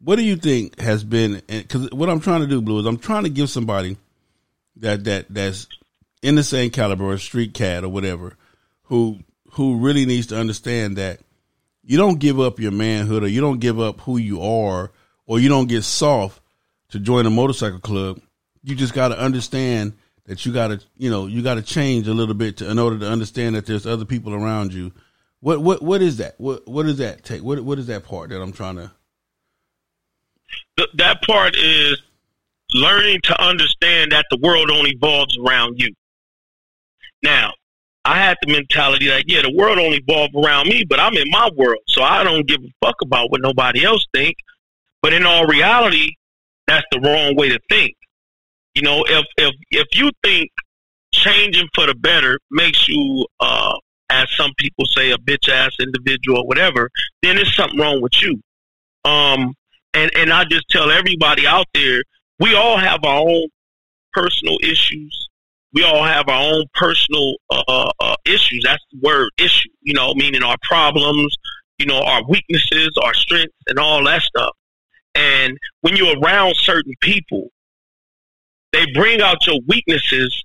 what 0.00 0.16
do 0.16 0.22
you 0.22 0.36
think 0.36 0.78
has 0.78 1.02
been? 1.02 1.40
Because 1.46 1.90
what 1.92 2.10
I'm 2.10 2.20
trying 2.20 2.42
to 2.42 2.46
do, 2.46 2.60
Blue, 2.60 2.78
is 2.78 2.84
I'm 2.84 2.98
trying 2.98 3.24
to 3.24 3.30
give 3.30 3.48
somebody 3.48 3.96
that 4.76 5.04
that 5.04 5.26
that's 5.30 5.66
in 6.22 6.34
the 6.34 6.44
same 6.44 6.70
caliber, 6.70 7.10
a 7.10 7.18
street 7.18 7.54
cat 7.54 7.84
or 7.84 7.88
whatever, 7.88 8.36
who 8.84 9.18
who 9.52 9.78
really 9.78 10.04
needs 10.04 10.26
to 10.26 10.38
understand 10.38 10.98
that 10.98 11.20
you 11.82 11.96
don't 11.96 12.18
give 12.18 12.38
up 12.38 12.60
your 12.60 12.72
manhood 12.72 13.22
or 13.22 13.28
you 13.28 13.40
don't 13.40 13.60
give 13.60 13.80
up 13.80 14.02
who 14.02 14.18
you 14.18 14.42
are 14.42 14.90
or 15.26 15.40
you 15.40 15.48
don't 15.48 15.68
get 15.68 15.84
soft 15.84 16.42
to 16.90 16.98
join 16.98 17.24
a 17.24 17.30
motorcycle 17.30 17.78
club 17.78 18.20
you 18.64 18.74
just 18.74 18.94
got 18.94 19.08
to 19.08 19.18
understand 19.18 19.92
that 20.26 20.44
you 20.44 20.52
got 20.52 20.68
to, 20.68 20.80
you 20.96 21.10
know, 21.10 21.26
you 21.26 21.42
got 21.42 21.54
to 21.54 21.62
change 21.62 22.08
a 22.08 22.14
little 22.14 22.34
bit 22.34 22.56
to, 22.56 22.70
in 22.70 22.78
order 22.78 22.98
to 22.98 23.08
understand 23.08 23.54
that 23.54 23.66
there's 23.66 23.86
other 23.86 24.04
people 24.04 24.34
around 24.34 24.72
you. 24.72 24.90
What 25.40 25.60
what 25.60 25.82
what 25.82 26.00
is 26.00 26.16
that? 26.16 26.34
What 26.38 26.66
what 26.66 26.86
does 26.86 26.96
that 26.96 27.22
take? 27.22 27.42
What 27.42 27.60
what 27.60 27.78
is 27.78 27.86
that 27.88 28.04
part 28.04 28.30
that 28.30 28.40
I'm 28.40 28.52
trying 28.52 28.76
to? 28.76 28.90
that 30.94 31.22
part 31.22 31.56
is 31.56 32.00
learning 32.72 33.20
to 33.24 33.42
understand 33.42 34.12
that 34.12 34.26
the 34.30 34.38
world 34.42 34.70
only 34.70 34.90
evolves 34.90 35.36
around 35.38 35.78
you. 35.78 35.94
Now, 37.22 37.52
I 38.04 38.18
had 38.18 38.36
the 38.42 38.52
mentality 38.52 39.06
that 39.08 39.24
yeah, 39.28 39.42
the 39.42 39.54
world 39.54 39.78
only 39.78 40.02
evolves 40.06 40.34
around 40.34 40.68
me, 40.68 40.84
but 40.88 41.00
I'm 41.00 41.16
in 41.16 41.30
my 41.30 41.50
world, 41.56 41.80
so 41.88 42.02
I 42.02 42.24
don't 42.24 42.46
give 42.46 42.60
a 42.62 42.86
fuck 42.86 42.96
about 43.02 43.30
what 43.30 43.40
nobody 43.40 43.84
else 43.84 44.04
think. 44.14 44.36
But 45.00 45.12
in 45.12 45.24
all 45.24 45.46
reality, 45.46 46.14
that's 46.66 46.86
the 46.90 47.00
wrong 47.00 47.36
way 47.36 47.50
to 47.50 47.60
think. 47.68 47.94
You 48.74 48.82
know, 48.82 49.04
if 49.08 49.24
if 49.36 49.54
if 49.70 49.86
you 49.94 50.10
think 50.22 50.50
changing 51.12 51.68
for 51.74 51.86
the 51.86 51.94
better 51.94 52.38
makes 52.50 52.88
you, 52.88 53.26
uh, 53.40 53.74
as 54.10 54.26
some 54.36 54.50
people 54.58 54.84
say, 54.86 55.12
a 55.12 55.18
bitch 55.18 55.48
ass 55.48 55.76
individual 55.80 56.38
or 56.38 56.46
whatever, 56.46 56.90
then 57.22 57.36
there's 57.36 57.54
something 57.54 57.78
wrong 57.78 58.00
with 58.00 58.20
you. 58.20 58.40
Um, 59.04 59.54
and 59.94 60.10
and 60.16 60.32
I 60.32 60.44
just 60.44 60.68
tell 60.70 60.90
everybody 60.90 61.46
out 61.46 61.66
there, 61.72 62.02
we 62.40 62.54
all 62.54 62.76
have 62.76 63.04
our 63.04 63.20
own 63.20 63.46
personal 64.12 64.58
issues. 64.62 65.28
We 65.72 65.82
all 65.82 66.04
have 66.04 66.28
our 66.28 66.54
own 66.54 66.64
personal 66.74 67.34
uh, 67.50 67.90
uh, 68.00 68.16
issues. 68.24 68.62
That's 68.64 68.82
the 68.92 68.98
word 69.02 69.30
issue. 69.38 69.70
You 69.82 69.94
know, 69.94 70.14
meaning 70.14 70.42
our 70.42 70.56
problems, 70.62 71.36
you 71.78 71.86
know, 71.86 72.00
our 72.00 72.22
weaknesses, 72.28 72.90
our 73.02 73.14
strengths, 73.14 73.54
and 73.66 73.78
all 73.78 74.04
that 74.04 74.22
stuff. 74.22 74.52
And 75.14 75.56
when 75.82 75.96
you're 75.96 76.18
around 76.18 76.56
certain 76.56 76.94
people, 77.00 77.50
they 78.74 78.86
bring 78.92 79.20
out 79.22 79.46
your 79.46 79.60
weaknesses. 79.68 80.44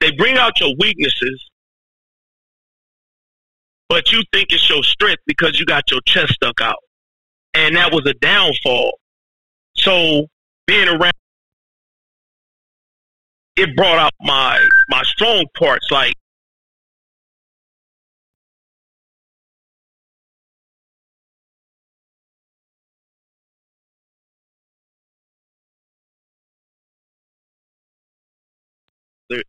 They 0.00 0.10
bring 0.12 0.38
out 0.38 0.58
your 0.58 0.74
weaknesses, 0.78 1.50
but 3.90 4.10
you 4.12 4.22
think 4.32 4.48
it's 4.50 4.68
your 4.70 4.82
strength 4.82 5.22
because 5.26 5.60
you 5.60 5.66
got 5.66 5.82
your 5.90 6.00
chest 6.06 6.32
stuck 6.32 6.62
out. 6.62 6.78
And 7.52 7.76
that 7.76 7.92
was 7.92 8.06
a 8.06 8.14
downfall. 8.14 8.98
So 9.76 10.26
being 10.66 10.88
around 10.88 11.12
it 13.56 13.76
brought 13.76 13.98
out 13.98 14.12
my 14.22 14.66
my 14.88 15.02
strong 15.02 15.44
parts 15.58 15.90
like 15.90 16.14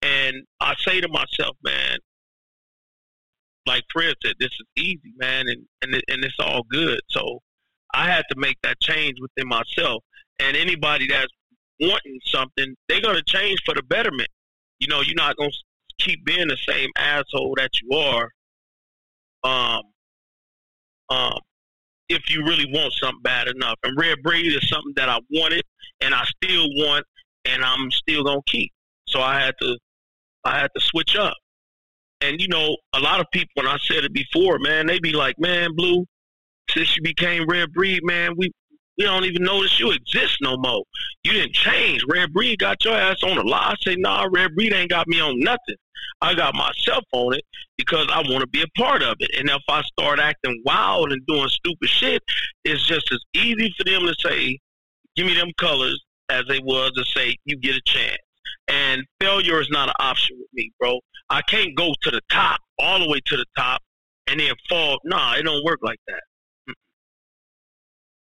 And 0.01 0.43
I 0.59 0.73
say 0.79 1.01
to 1.01 1.07
myself, 1.07 1.55
man, 1.63 1.97
like 3.65 3.83
Fred 3.91 4.15
said, 4.23 4.35
this 4.39 4.49
is 4.49 4.65
easy, 4.75 5.13
man, 5.17 5.47
and 5.47 5.65
and 5.81 5.93
and 5.93 6.23
it's 6.23 6.39
all 6.39 6.63
good. 6.69 6.99
So 7.09 7.39
I 7.93 8.09
had 8.09 8.23
to 8.31 8.35
make 8.37 8.57
that 8.63 8.79
change 8.79 9.17
within 9.21 9.47
myself. 9.47 10.03
And 10.39 10.55
anybody 10.55 11.07
that's 11.07 11.31
wanting 11.79 12.19
something, 12.25 12.75
they're 12.87 13.01
gonna 13.01 13.23
change 13.27 13.59
for 13.65 13.75
the 13.75 13.83
betterment. 13.83 14.29
You 14.79 14.87
know, 14.87 15.01
you're 15.01 15.15
not 15.15 15.35
gonna 15.37 15.51
keep 15.99 16.23
being 16.25 16.47
the 16.47 16.57
same 16.67 16.89
asshole 16.97 17.55
that 17.57 17.71
you 17.81 17.97
are. 17.97 18.29
Um, 19.43 19.81
um, 21.09 21.39
if 22.09 22.29
you 22.29 22.43
really 22.43 22.65
want 22.71 22.93
something 22.93 23.21
bad 23.21 23.47
enough. 23.47 23.75
And 23.83 23.97
Red 23.99 24.21
Breed 24.23 24.47
is 24.47 24.67
something 24.69 24.93
that 24.95 25.09
I 25.09 25.19
wanted, 25.29 25.63
and 26.01 26.13
I 26.13 26.23
still 26.25 26.65
want, 26.75 27.05
and 27.45 27.63
I'm 27.63 27.91
still 27.91 28.23
gonna 28.23 28.41
keep. 28.45 28.71
So 29.07 29.21
I 29.21 29.39
had 29.39 29.55
to 29.61 29.77
I 30.43 30.59
had 30.59 30.69
to 30.75 30.81
switch 30.81 31.15
up. 31.15 31.35
And 32.21 32.41
you 32.41 32.47
know, 32.47 32.77
a 32.93 32.99
lot 32.99 33.19
of 33.19 33.27
people 33.31 33.51
when 33.55 33.67
I 33.67 33.77
said 33.77 34.03
it 34.03 34.13
before, 34.13 34.59
man, 34.59 34.87
they 34.87 34.99
be 34.99 35.11
like, 35.11 35.35
Man, 35.37 35.75
Blue, 35.75 36.05
since 36.69 36.95
you 36.95 37.03
became 37.03 37.47
Red 37.47 37.73
Breed, 37.73 38.01
man, 38.03 38.33
we 38.37 38.51
we 38.97 39.03
don't 39.03 39.25
even 39.25 39.43
notice 39.43 39.79
you 39.79 39.91
exist 39.91 40.37
no 40.41 40.57
more. 40.57 40.83
You 41.23 41.33
didn't 41.33 41.53
change. 41.53 42.01
Red 42.09 42.33
Breed 42.33 42.59
got 42.59 42.83
your 42.83 42.95
ass 42.95 43.21
on 43.23 43.37
a 43.37 43.43
lot. 43.43 43.73
I 43.73 43.75
say, 43.83 43.95
nah, 43.95 44.27
Red 44.31 44.55
Breed 44.55 44.73
ain't 44.73 44.89
got 44.89 45.07
me 45.07 45.19
on 45.19 45.39
nothing. 45.39 45.75
I 46.21 46.33
got 46.33 46.55
myself 46.55 47.03
on 47.11 47.35
it 47.35 47.43
because 47.77 48.07
I 48.11 48.17
want 48.27 48.41
to 48.41 48.47
be 48.47 48.63
a 48.63 48.79
part 48.79 49.03
of 49.03 49.17
it. 49.19 49.29
And 49.37 49.49
if 49.49 49.61
I 49.69 49.83
start 49.83 50.19
acting 50.19 50.63
wild 50.65 51.11
and 51.11 51.23
doing 51.27 51.47
stupid 51.47 51.89
shit, 51.89 52.23
it's 52.65 52.85
just 52.87 53.11
as 53.11 53.19
easy 53.35 53.71
for 53.77 53.83
them 53.83 54.07
to 54.07 54.15
say, 54.19 54.57
give 55.15 55.27
me 55.27 55.35
them 55.35 55.51
colors 55.59 56.03
as 56.29 56.43
they 56.49 56.59
was 56.59 56.91
to 56.93 57.05
say, 57.05 57.35
you 57.45 57.55
get 57.57 57.75
a 57.75 57.81
chance. 57.85 58.17
And 58.67 59.03
failure 59.21 59.61
is 59.61 59.69
not 59.69 59.89
an 59.89 59.95
option 59.99 60.37
with 60.39 60.49
me, 60.53 60.71
bro. 60.79 60.99
I 61.29 61.41
can't 61.41 61.75
go 61.75 61.93
to 62.01 62.11
the 62.11 62.21
top, 62.29 62.59
all 62.79 62.99
the 62.99 63.09
way 63.09 63.19
to 63.25 63.37
the 63.37 63.45
top, 63.57 63.81
and 64.27 64.39
then 64.39 64.53
fall. 64.67 64.99
Nah, 65.03 65.35
it 65.35 65.43
don't 65.43 65.63
work 65.63 65.79
like 65.81 65.99
that. 66.07 66.23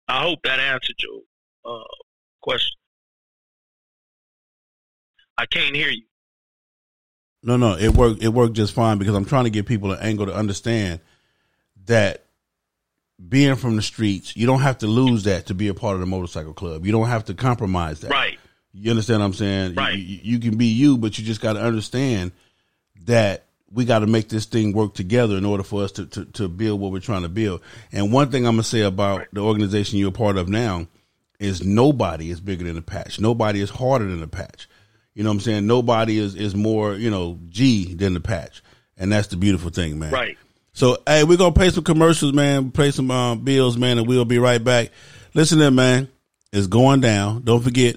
I 0.08 0.22
hope 0.22 0.40
that 0.44 0.58
answered 0.58 0.96
your 1.00 1.20
uh, 1.64 1.84
question. 2.40 2.76
I 5.36 5.46
can't 5.46 5.76
hear 5.76 5.90
you. 5.90 6.02
No, 7.42 7.56
no, 7.56 7.76
it 7.76 7.94
worked. 7.94 8.22
It 8.22 8.30
worked 8.30 8.54
just 8.54 8.72
fine 8.72 8.98
because 8.98 9.14
I'm 9.14 9.24
trying 9.24 9.44
to 9.44 9.50
get 9.50 9.66
people 9.66 9.92
an 9.92 10.00
angle 10.00 10.26
to 10.26 10.34
understand 10.34 11.00
that 11.86 12.24
being 13.26 13.56
from 13.56 13.76
the 13.76 13.82
streets, 13.82 14.36
you 14.36 14.46
don't 14.46 14.60
have 14.60 14.78
to 14.78 14.86
lose 14.86 15.24
that 15.24 15.46
to 15.46 15.54
be 15.54 15.68
a 15.68 15.74
part 15.74 15.94
of 15.94 16.00
the 16.00 16.06
motorcycle 16.06 16.52
club. 16.52 16.84
You 16.84 16.92
don't 16.92 17.08
have 17.08 17.24
to 17.26 17.34
compromise 17.34 18.00
that. 18.00 18.10
Right. 18.10 18.37
You 18.80 18.90
understand 18.90 19.20
what 19.20 19.26
I'm 19.26 19.32
saying? 19.34 19.74
Right. 19.74 19.98
You, 19.98 20.20
you 20.22 20.38
can 20.38 20.56
be 20.56 20.66
you, 20.66 20.96
but 20.98 21.18
you 21.18 21.24
just 21.24 21.40
got 21.40 21.54
to 21.54 21.60
understand 21.60 22.32
that 23.06 23.46
we 23.70 23.84
got 23.84 24.00
to 24.00 24.06
make 24.06 24.28
this 24.28 24.46
thing 24.46 24.72
work 24.72 24.94
together 24.94 25.36
in 25.36 25.44
order 25.44 25.62
for 25.62 25.82
us 25.82 25.92
to, 25.92 26.06
to, 26.06 26.24
to 26.24 26.48
build 26.48 26.80
what 26.80 26.92
we're 26.92 27.00
trying 27.00 27.22
to 27.22 27.28
build. 27.28 27.60
And 27.92 28.12
one 28.12 28.30
thing 28.30 28.46
I'm 28.46 28.54
going 28.54 28.62
to 28.62 28.68
say 28.68 28.80
about 28.82 29.26
the 29.32 29.40
organization 29.40 29.98
you're 29.98 30.08
a 30.08 30.12
part 30.12 30.36
of 30.36 30.48
now 30.48 30.86
is 31.38 31.64
nobody 31.64 32.30
is 32.30 32.40
bigger 32.40 32.64
than 32.64 32.76
the 32.76 32.82
patch. 32.82 33.20
Nobody 33.20 33.60
is 33.60 33.70
harder 33.70 34.06
than 34.06 34.20
the 34.20 34.26
patch. 34.26 34.68
You 35.14 35.22
know 35.22 35.30
what 35.30 35.34
I'm 35.34 35.40
saying? 35.40 35.66
Nobody 35.66 36.18
is, 36.18 36.34
is 36.34 36.54
more, 36.54 36.94
you 36.94 37.10
know, 37.10 37.38
G 37.48 37.94
than 37.94 38.14
the 38.14 38.20
patch. 38.20 38.62
And 38.96 39.12
that's 39.12 39.28
the 39.28 39.36
beautiful 39.36 39.70
thing, 39.70 39.98
man. 39.98 40.12
Right. 40.12 40.38
So, 40.72 40.96
hey, 41.06 41.24
we're 41.24 41.36
going 41.36 41.52
to 41.52 41.58
pay 41.58 41.70
some 41.70 41.84
commercials, 41.84 42.32
man, 42.32 42.70
pay 42.70 42.90
some 42.90 43.10
uh, 43.10 43.34
bills, 43.34 43.76
man, 43.76 43.98
and 43.98 44.06
we'll 44.06 44.24
be 44.24 44.38
right 44.38 44.62
back. 44.62 44.90
Listen 45.34 45.58
to 45.58 45.70
man. 45.70 46.08
It's 46.52 46.66
going 46.66 47.00
down. 47.00 47.42
Don't 47.42 47.62
forget, 47.62 47.96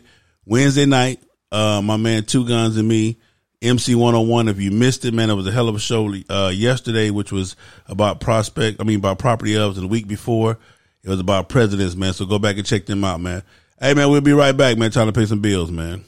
Wednesday 0.52 0.86
night, 0.86 1.24
uh, 1.54 1.82
my 1.82 1.96
man 1.96 2.26
Two 2.26 2.46
Guns 2.46 2.76
and 2.76 2.86
me, 2.86 3.18
MC 3.62 3.96
101. 3.96 4.50
If 4.50 4.60
you 4.60 4.70
missed 4.70 5.06
it, 5.06 5.14
man, 5.14 5.30
it 5.30 5.34
was 5.34 5.48
a 5.48 5.52
hell 5.52 5.70
of 5.70 5.76
a 5.76 5.80
show 5.80 6.14
uh, 6.30 6.52
yesterday, 6.54 7.10
which 7.10 7.32
was 7.32 7.56
about 7.88 8.20
prospect, 8.20 8.82
I 8.82 8.84
mean, 8.84 9.00
about 9.00 9.18
property 9.18 9.56
elves, 9.56 9.78
and 9.78 9.86
the 9.86 9.90
week 9.90 10.10
before, 10.10 10.60
it 11.06 11.10
was 11.10 11.22
about 11.22 11.48
presidents, 11.48 11.96
man. 11.96 12.12
So 12.12 12.26
go 12.26 12.38
back 12.38 12.58
and 12.58 12.66
check 12.66 12.86
them 12.86 13.06
out, 13.06 13.22
man. 13.22 13.44
Hey, 13.80 13.94
man, 13.94 14.10
we'll 14.10 14.20
be 14.20 14.34
right 14.34 14.52
back, 14.52 14.78
man, 14.78 14.92
trying 14.92 15.08
to 15.08 15.14
pay 15.14 15.26
some 15.26 15.40
bills, 15.40 15.72
man. 15.72 16.04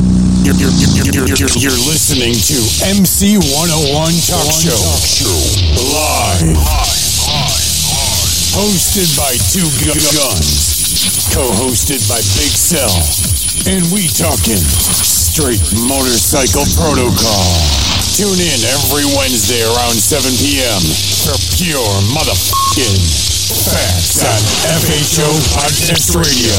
You're, 0.00 0.54
you're, 0.54 0.70
you're, 0.72 1.36
you're, 1.36 1.80
listening 1.84 2.32
to 2.32 2.56
MC 2.88 3.36
101 3.36 4.12
Talk 4.32 4.48
Show. 4.48 4.80
Talk 4.80 5.04
Show. 5.04 5.28
Live. 5.92 6.56
Hosted 8.56 9.14
by 9.14 9.36
Two 9.52 9.68
Guns. 9.84 10.72
Co-hosted 11.32 12.06
by 12.08 12.16
Big 12.36 12.52
Cell. 12.52 13.41
And 13.62 13.86
we 13.94 14.10
talking 14.10 14.58
straight 14.58 15.62
motorcycle 15.86 16.66
protocol. 16.74 17.46
Tune 18.18 18.42
in 18.42 18.60
every 18.74 19.06
Wednesday 19.14 19.62
around 19.62 19.94
7 19.94 20.26
p.m. 20.42 20.82
for 21.22 21.38
pure 21.54 21.94
motherfucking 22.10 22.98
facts 23.70 24.26
on 24.26 24.42
FHO 24.82 25.30
Podcast 25.54 26.18
Radio. 26.18 26.58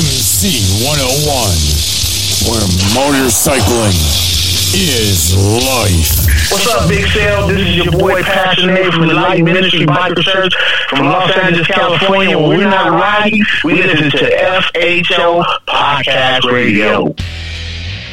MC 0.00 0.64
101, 0.80 2.48
where 2.48 2.64
motorcycling 2.96 4.00
is 4.74 5.36
life. 5.36 6.50
What's 6.50 6.66
up, 6.68 6.88
Big 6.88 7.06
Sale? 7.08 7.48
This 7.48 7.60
is 7.60 7.76
your 7.84 7.92
boy 7.92 8.22
Passionate 8.22 8.92
from 8.92 9.08
the 9.08 9.14
Light 9.14 9.42
Ministry 9.44 9.86
Biker 9.86 10.22
Church 10.22 10.54
from 10.88 11.06
Los 11.06 11.30
Angeles, 11.36 11.66
California. 11.66 12.38
When 12.38 12.58
we're 12.58 12.70
not 12.70 12.90
riding, 12.90 13.42
we 13.64 13.82
listen 13.82 14.10
to 14.10 14.18
FHO 14.18 15.44
Podcast 15.66 16.50
Radio. 16.50 17.14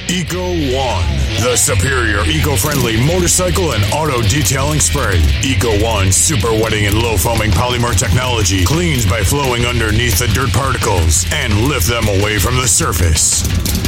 Eco 0.09 0.43
One, 0.75 1.22
the 1.41 1.55
superior 1.55 2.25
eco-friendly 2.25 3.05
motorcycle 3.05 3.73
and 3.73 3.83
auto 3.93 4.21
detailing 4.21 4.79
spray. 4.79 5.21
Eco 5.43 5.81
One 5.83 6.11
super 6.11 6.51
wetting 6.51 6.85
and 6.85 6.95
low 6.95 7.17
foaming 7.17 7.51
polymer 7.51 7.97
technology 7.97 8.65
cleans 8.65 9.05
by 9.05 9.23
flowing 9.23 9.65
underneath 9.65 10.19
the 10.19 10.27
dirt 10.27 10.51
particles 10.51 11.25
and 11.31 11.53
lift 11.61 11.87
them 11.87 12.07
away 12.07 12.39
from 12.39 12.55
the 12.55 12.67
surface. 12.67 13.43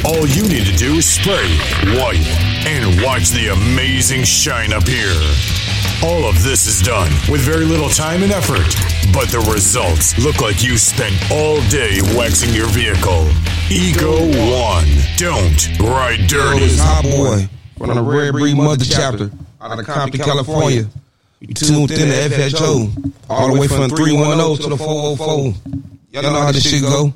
All 0.06 0.28
you 0.28 0.44
need 0.44 0.66
to 0.66 0.76
do 0.76 0.96
is 0.96 1.10
spray, 1.10 1.50
wipe, 1.98 2.26
and 2.68 3.02
watch 3.02 3.30
the 3.30 3.50
amazing 3.52 4.24
shine 4.24 4.74
appear. 4.74 5.65
All 6.06 6.26
of 6.30 6.44
this 6.44 6.68
is 6.68 6.86
done 6.86 7.10
with 7.32 7.42
very 7.42 7.66
little 7.66 7.90
time 7.90 8.22
and 8.22 8.32
effort, 8.32 8.62
but 9.12 9.28
the 9.30 9.40
results 9.52 10.16
look 10.24 10.40
like 10.40 10.62
you 10.64 10.78
spent 10.78 11.16
all 11.32 11.60
day 11.70 12.00
waxing 12.16 12.54
your 12.54 12.68
vehicle. 12.68 13.26
Eco 13.72 14.22
One. 14.54 14.86
Don't 15.18 15.80
ride 15.80 16.28
dirty. 16.28 16.66
It's 16.66 16.80
Hot 16.80 17.04
Boy 17.04 17.50
from 17.78 17.96
the 17.96 18.04
Red 18.04 18.34
Breed 18.34 18.56
Mother 18.56 18.86
Chapter 18.86 19.32
out 19.60 19.80
of 19.80 19.86
Compton, 19.86 20.22
California. 20.22 20.86
You 21.40 21.54
tuned 21.56 21.90
in 21.90 21.98
to 21.98 22.36
FHO 22.36 23.14
all 23.28 23.54
the 23.54 23.60
way 23.60 23.68
from 23.68 23.90
310 23.90 24.58
to 24.64 24.70
the 24.70 24.78
404. 24.78 25.54
Y'all 26.12 26.22
know 26.22 26.40
how 26.40 26.52
this 26.52 26.70
shit 26.70 26.82
go. 26.84 27.14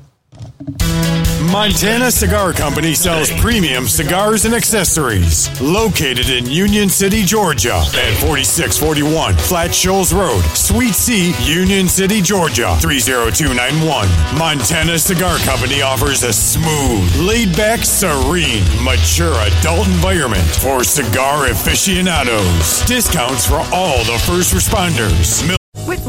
Montana 1.50 2.10
Cigar 2.10 2.52
Company 2.52 2.94
sells 2.94 3.30
premium 3.40 3.86
cigars 3.88 4.44
and 4.44 4.54
accessories. 4.54 5.48
Located 5.60 6.28
in 6.30 6.46
Union 6.46 6.88
City, 6.88 7.22
Georgia 7.22 7.74
at 7.74 8.14
4641 8.20 9.36
Flat 9.36 9.74
Shoals 9.74 10.12
Road, 10.12 10.42
Suite 10.54 10.94
C, 10.94 11.32
Union 11.42 11.88
City, 11.88 12.20
Georgia 12.20 12.76
30291. 12.80 14.08
Montana 14.38 14.98
Cigar 14.98 15.38
Company 15.38 15.82
offers 15.82 16.22
a 16.22 16.32
smooth, 16.32 17.16
laid 17.16 17.56
back, 17.56 17.80
serene, 17.80 18.64
mature 18.84 19.34
adult 19.34 19.86
environment 19.88 20.46
for 20.46 20.84
cigar 20.84 21.46
aficionados. 21.46 22.84
Discounts 22.84 23.46
for 23.46 23.64
all 23.72 23.98
the 24.04 24.22
first 24.26 24.54
responders. 24.54 25.59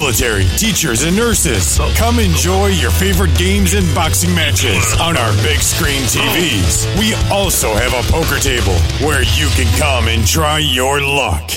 Military, 0.00 0.44
teachers, 0.56 1.02
and 1.02 1.16
nurses. 1.16 1.78
Come 1.96 2.18
enjoy 2.18 2.68
your 2.68 2.90
favorite 2.90 3.36
games 3.36 3.74
and 3.74 3.86
boxing 3.94 4.34
matches 4.34 4.94
on 5.00 5.16
our 5.16 5.32
big 5.42 5.58
screen 5.58 6.02
TVs. 6.02 6.98
We 6.98 7.14
also 7.32 7.72
have 7.74 7.92
a 7.92 8.02
poker 8.10 8.38
table 8.38 8.74
where 9.06 9.22
you 9.22 9.48
can 9.56 9.66
come 9.78 10.08
and 10.08 10.26
try 10.26 10.58
your 10.58 11.00
luck. 11.00 11.50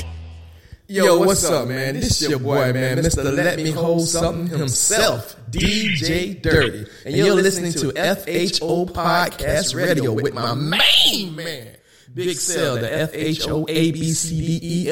Yo, 0.88 1.19
what's 1.19 1.45
up, 1.45 1.67
man? 1.67 1.95
This 1.95 2.27
your 2.27 2.39
boy, 2.39 2.73
man, 2.73 2.97
Mr. 2.97 3.23
Let 3.23 3.58
Me 3.58 3.71
Hold 3.71 4.08
Something 4.08 4.47
himself, 4.47 5.36
DJ 5.49 6.41
Dirty. 6.41 6.86
And 7.06 7.15
you're 7.15 7.36
listening 7.36 7.71
to 7.73 7.91
FHO 7.91 8.91
Podcast 8.91 9.75
Radio 9.75 10.12
with 10.12 10.34
my 10.34 10.54
main 10.54 11.36
man, 11.36 11.77
Big 12.13 12.36
Cell, 12.36 12.75
the 12.75 12.88
FHO 12.89 13.67
ABCDEFGHNIC. 13.69 14.91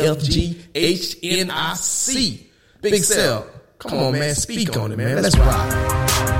Big 2.82 3.04
Cell, 3.04 3.46
come 3.78 4.00
on, 4.00 4.13
man, 4.13 4.36
speak 4.36 4.78
on 4.78 4.92
it, 4.92 4.98
man. 4.98 5.22
Let's 5.22 5.38
rock. 5.38 6.38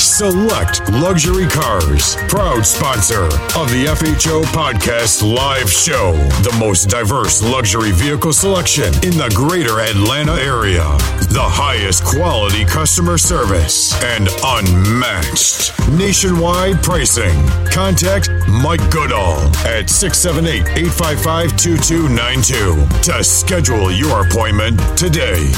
Select 0.00 0.90
Luxury 0.92 1.46
Cars, 1.46 2.16
proud 2.26 2.64
sponsor 2.64 3.24
of 3.24 3.68
the 3.70 3.84
FHO 3.86 4.44
Podcast 4.44 5.22
Live 5.22 5.70
Show, 5.70 6.14
the 6.40 6.56
most 6.58 6.86
diverse 6.88 7.42
luxury 7.42 7.92
vehicle 7.92 8.32
selection 8.32 8.86
in 9.04 9.12
the 9.18 9.30
greater 9.34 9.80
Atlanta 9.80 10.32
area, 10.40 10.84
the 11.28 11.44
highest 11.44 12.02
quality 12.02 12.64
customer 12.64 13.18
service, 13.18 13.92
and 14.02 14.30
unmatched 14.42 15.78
nationwide 15.90 16.82
pricing. 16.82 17.46
Contact 17.70 18.30
Mike 18.48 18.90
Goodall 18.90 19.36
at 19.68 19.90
678 19.90 20.78
855 20.78 21.56
2292 21.58 23.12
to 23.12 23.22
schedule 23.22 23.92
your 23.92 24.26
appointment 24.26 24.80
today. 24.96 25.52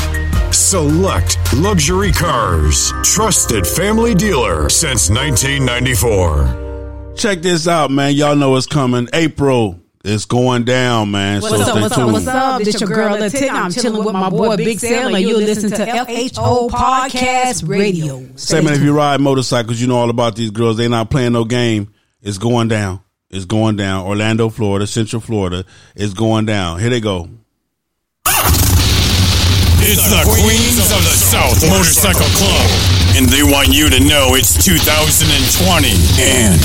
Select 0.51 1.39
Luxury 1.55 2.12
Cars, 2.12 2.93
trusted 3.03 3.66
family 3.66 4.14
dealer 4.14 4.32
since 4.33 5.11
1994. 5.11 7.12
Check 7.16 7.43
this 7.43 7.68
out, 7.68 7.91
man. 7.91 8.14
Y'all 8.14 8.35
know 8.35 8.57
it's 8.57 8.66
coming. 8.66 9.07
April 9.12 9.78
is 10.05 10.24
going 10.24 10.64
down, 10.64 11.11
man. 11.11 11.43
What's 11.43 11.55
so 11.55 11.61
up, 11.61 11.68
stay 11.68 11.80
what's 11.83 11.99
up, 11.99 12.12
what's 12.12 12.26
up? 12.26 12.62
This 12.62 12.80
your 12.80 12.89
girl, 12.89 13.18
Latina. 13.18 13.53
I'm 13.53 13.70
chilling 13.70 14.03
with 14.03 14.14
my 14.14 14.30
boy, 14.30 14.57
Big 14.57 14.80
Sam, 14.80 15.14
and 15.14 15.22
you're 15.22 15.37
listening 15.37 15.72
to 15.72 15.85
FHO 15.85 16.70
Podcast 16.70 17.68
Radio. 17.68 18.26
Say, 18.37 18.62
man, 18.62 18.72
if 18.72 18.80
you 18.80 18.97
ride 18.97 19.20
motorcycles, 19.20 19.78
you 19.78 19.87
know 19.87 19.97
all 19.97 20.09
about 20.09 20.35
these 20.35 20.51
girls. 20.51 20.78
They 20.78 20.89
not 20.89 21.11
playing 21.11 21.35
no 21.35 21.45
game. 21.45 21.93
It's 22.22 22.39
going 22.39 22.68
down. 22.68 23.01
It's 23.28 23.45
going 23.45 23.76
down. 23.76 24.07
Orlando, 24.07 24.49
Florida, 24.49 24.87
Central 24.87 25.20
Florida. 25.20 25.66
It's 25.95 26.14
going 26.14 26.47
down. 26.47 26.80
Here 26.80 26.89
they 26.89 27.01
go. 27.01 27.28
It's 29.85 30.09
the 30.09 30.22
Queens 30.24 30.91
of 30.91 31.05
the 31.05 31.16
South 31.18 31.61
Motorcycle 31.68 32.24
Club. 32.24 33.02
And 33.17 33.29
they 33.29 33.43
want 33.43 33.69
you 33.69 33.89
to 33.89 34.01
know 34.01 34.37
it's 34.37 34.57
2020 34.57 35.93
and 36.21 36.57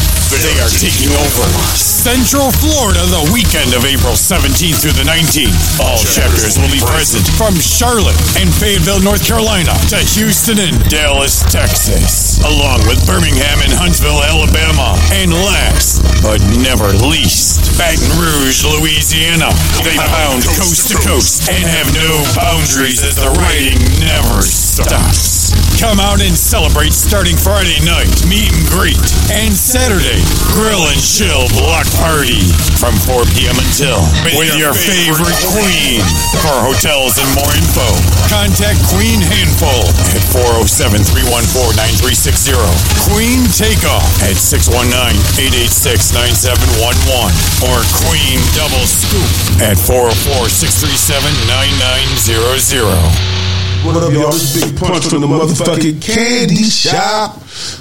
they 0.43 0.55
are 0.59 0.69
taking 0.69 1.09
over. 1.15 1.45
Central 1.75 2.51
Florida 2.51 2.99
the 3.07 3.23
weekend 3.31 3.71
of 3.73 3.87
April 3.87 4.13
17th 4.13 4.83
through 4.83 4.95
the 4.95 5.07
19th. 5.07 5.55
All 5.79 5.99
chapters 6.03 6.59
will 6.59 6.71
be 6.71 6.83
present 6.83 7.23
from 7.39 7.55
Charlotte 7.55 8.19
and 8.35 8.51
Fayetteville, 8.51 9.01
North 9.01 9.23
Carolina 9.23 9.71
to 9.87 9.97
Houston 10.19 10.59
and 10.59 10.75
Dallas, 10.91 11.43
Texas, 11.47 12.26
along 12.45 12.85
with 12.85 13.01
Birmingham 13.07 13.63
and 13.63 13.73
Huntsville, 13.73 14.21
Alabama, 14.21 14.93
and 15.13 15.33
last 15.33 16.03
but 16.21 16.41
never 16.59 16.91
least, 17.07 17.77
Baton 17.77 18.09
Rouge, 18.19 18.65
Louisiana. 18.65 19.53
They 19.85 19.95
bound 19.95 20.43
coast 20.57 20.89
to 20.91 20.95
coast 21.07 21.47
and 21.49 21.63
have 21.63 21.87
no 21.93 22.09
boundaries 22.35 22.99
as 23.05 23.15
the 23.15 23.29
writing 23.39 23.77
never 24.01 24.41
stops. 24.43 25.55
Come 25.77 26.01
out 26.01 26.19
and 26.25 26.33
celebrate 26.33 26.91
starting 26.91 27.37
Friday 27.37 27.77
night, 27.85 28.09
meet 28.25 28.49
and 28.49 28.65
greet, 28.73 28.97
and 29.29 29.53
Saturday, 29.53 30.19
grill 30.57 30.89
and 30.89 30.97
chill 30.97 31.45
block 31.53 31.85
party 32.01 32.41
from 32.81 32.97
4 33.05 33.29
p.m. 33.37 33.53
until 33.61 34.01
with 34.33 34.57
your 34.57 34.73
favorite 34.73 35.37
queen. 35.53 36.01
For 36.41 36.57
hotels 36.65 37.21
and 37.21 37.29
more 37.37 37.53
info, 37.53 37.87
contact 38.25 38.81
Queen 38.89 39.21
Handful 39.21 39.85
at 40.17 40.23
407 40.33 41.05
314 41.05 41.77
9360. 41.77 42.26
Queen 42.27 43.39
Takeoff 43.55 44.03
at 44.19 44.35
619 44.35 45.15
886 45.47 46.11
9711 46.11 47.31
or 47.71 47.79
Queen 48.03 48.35
Double 48.51 48.83
Scoop 48.83 49.31
at 49.63 49.79
404 49.79 50.51
637 50.51 51.23
9900. 51.47 53.87
What 53.87 54.03
up, 54.03 54.11
y'all? 54.11 54.35
This 54.35 54.59
Big 54.59 54.75
Punch 54.75 55.07
from 55.07 55.23
the 55.23 55.27
motherfucking 55.27 56.03
candy 56.03 56.67
shop. 56.67 57.39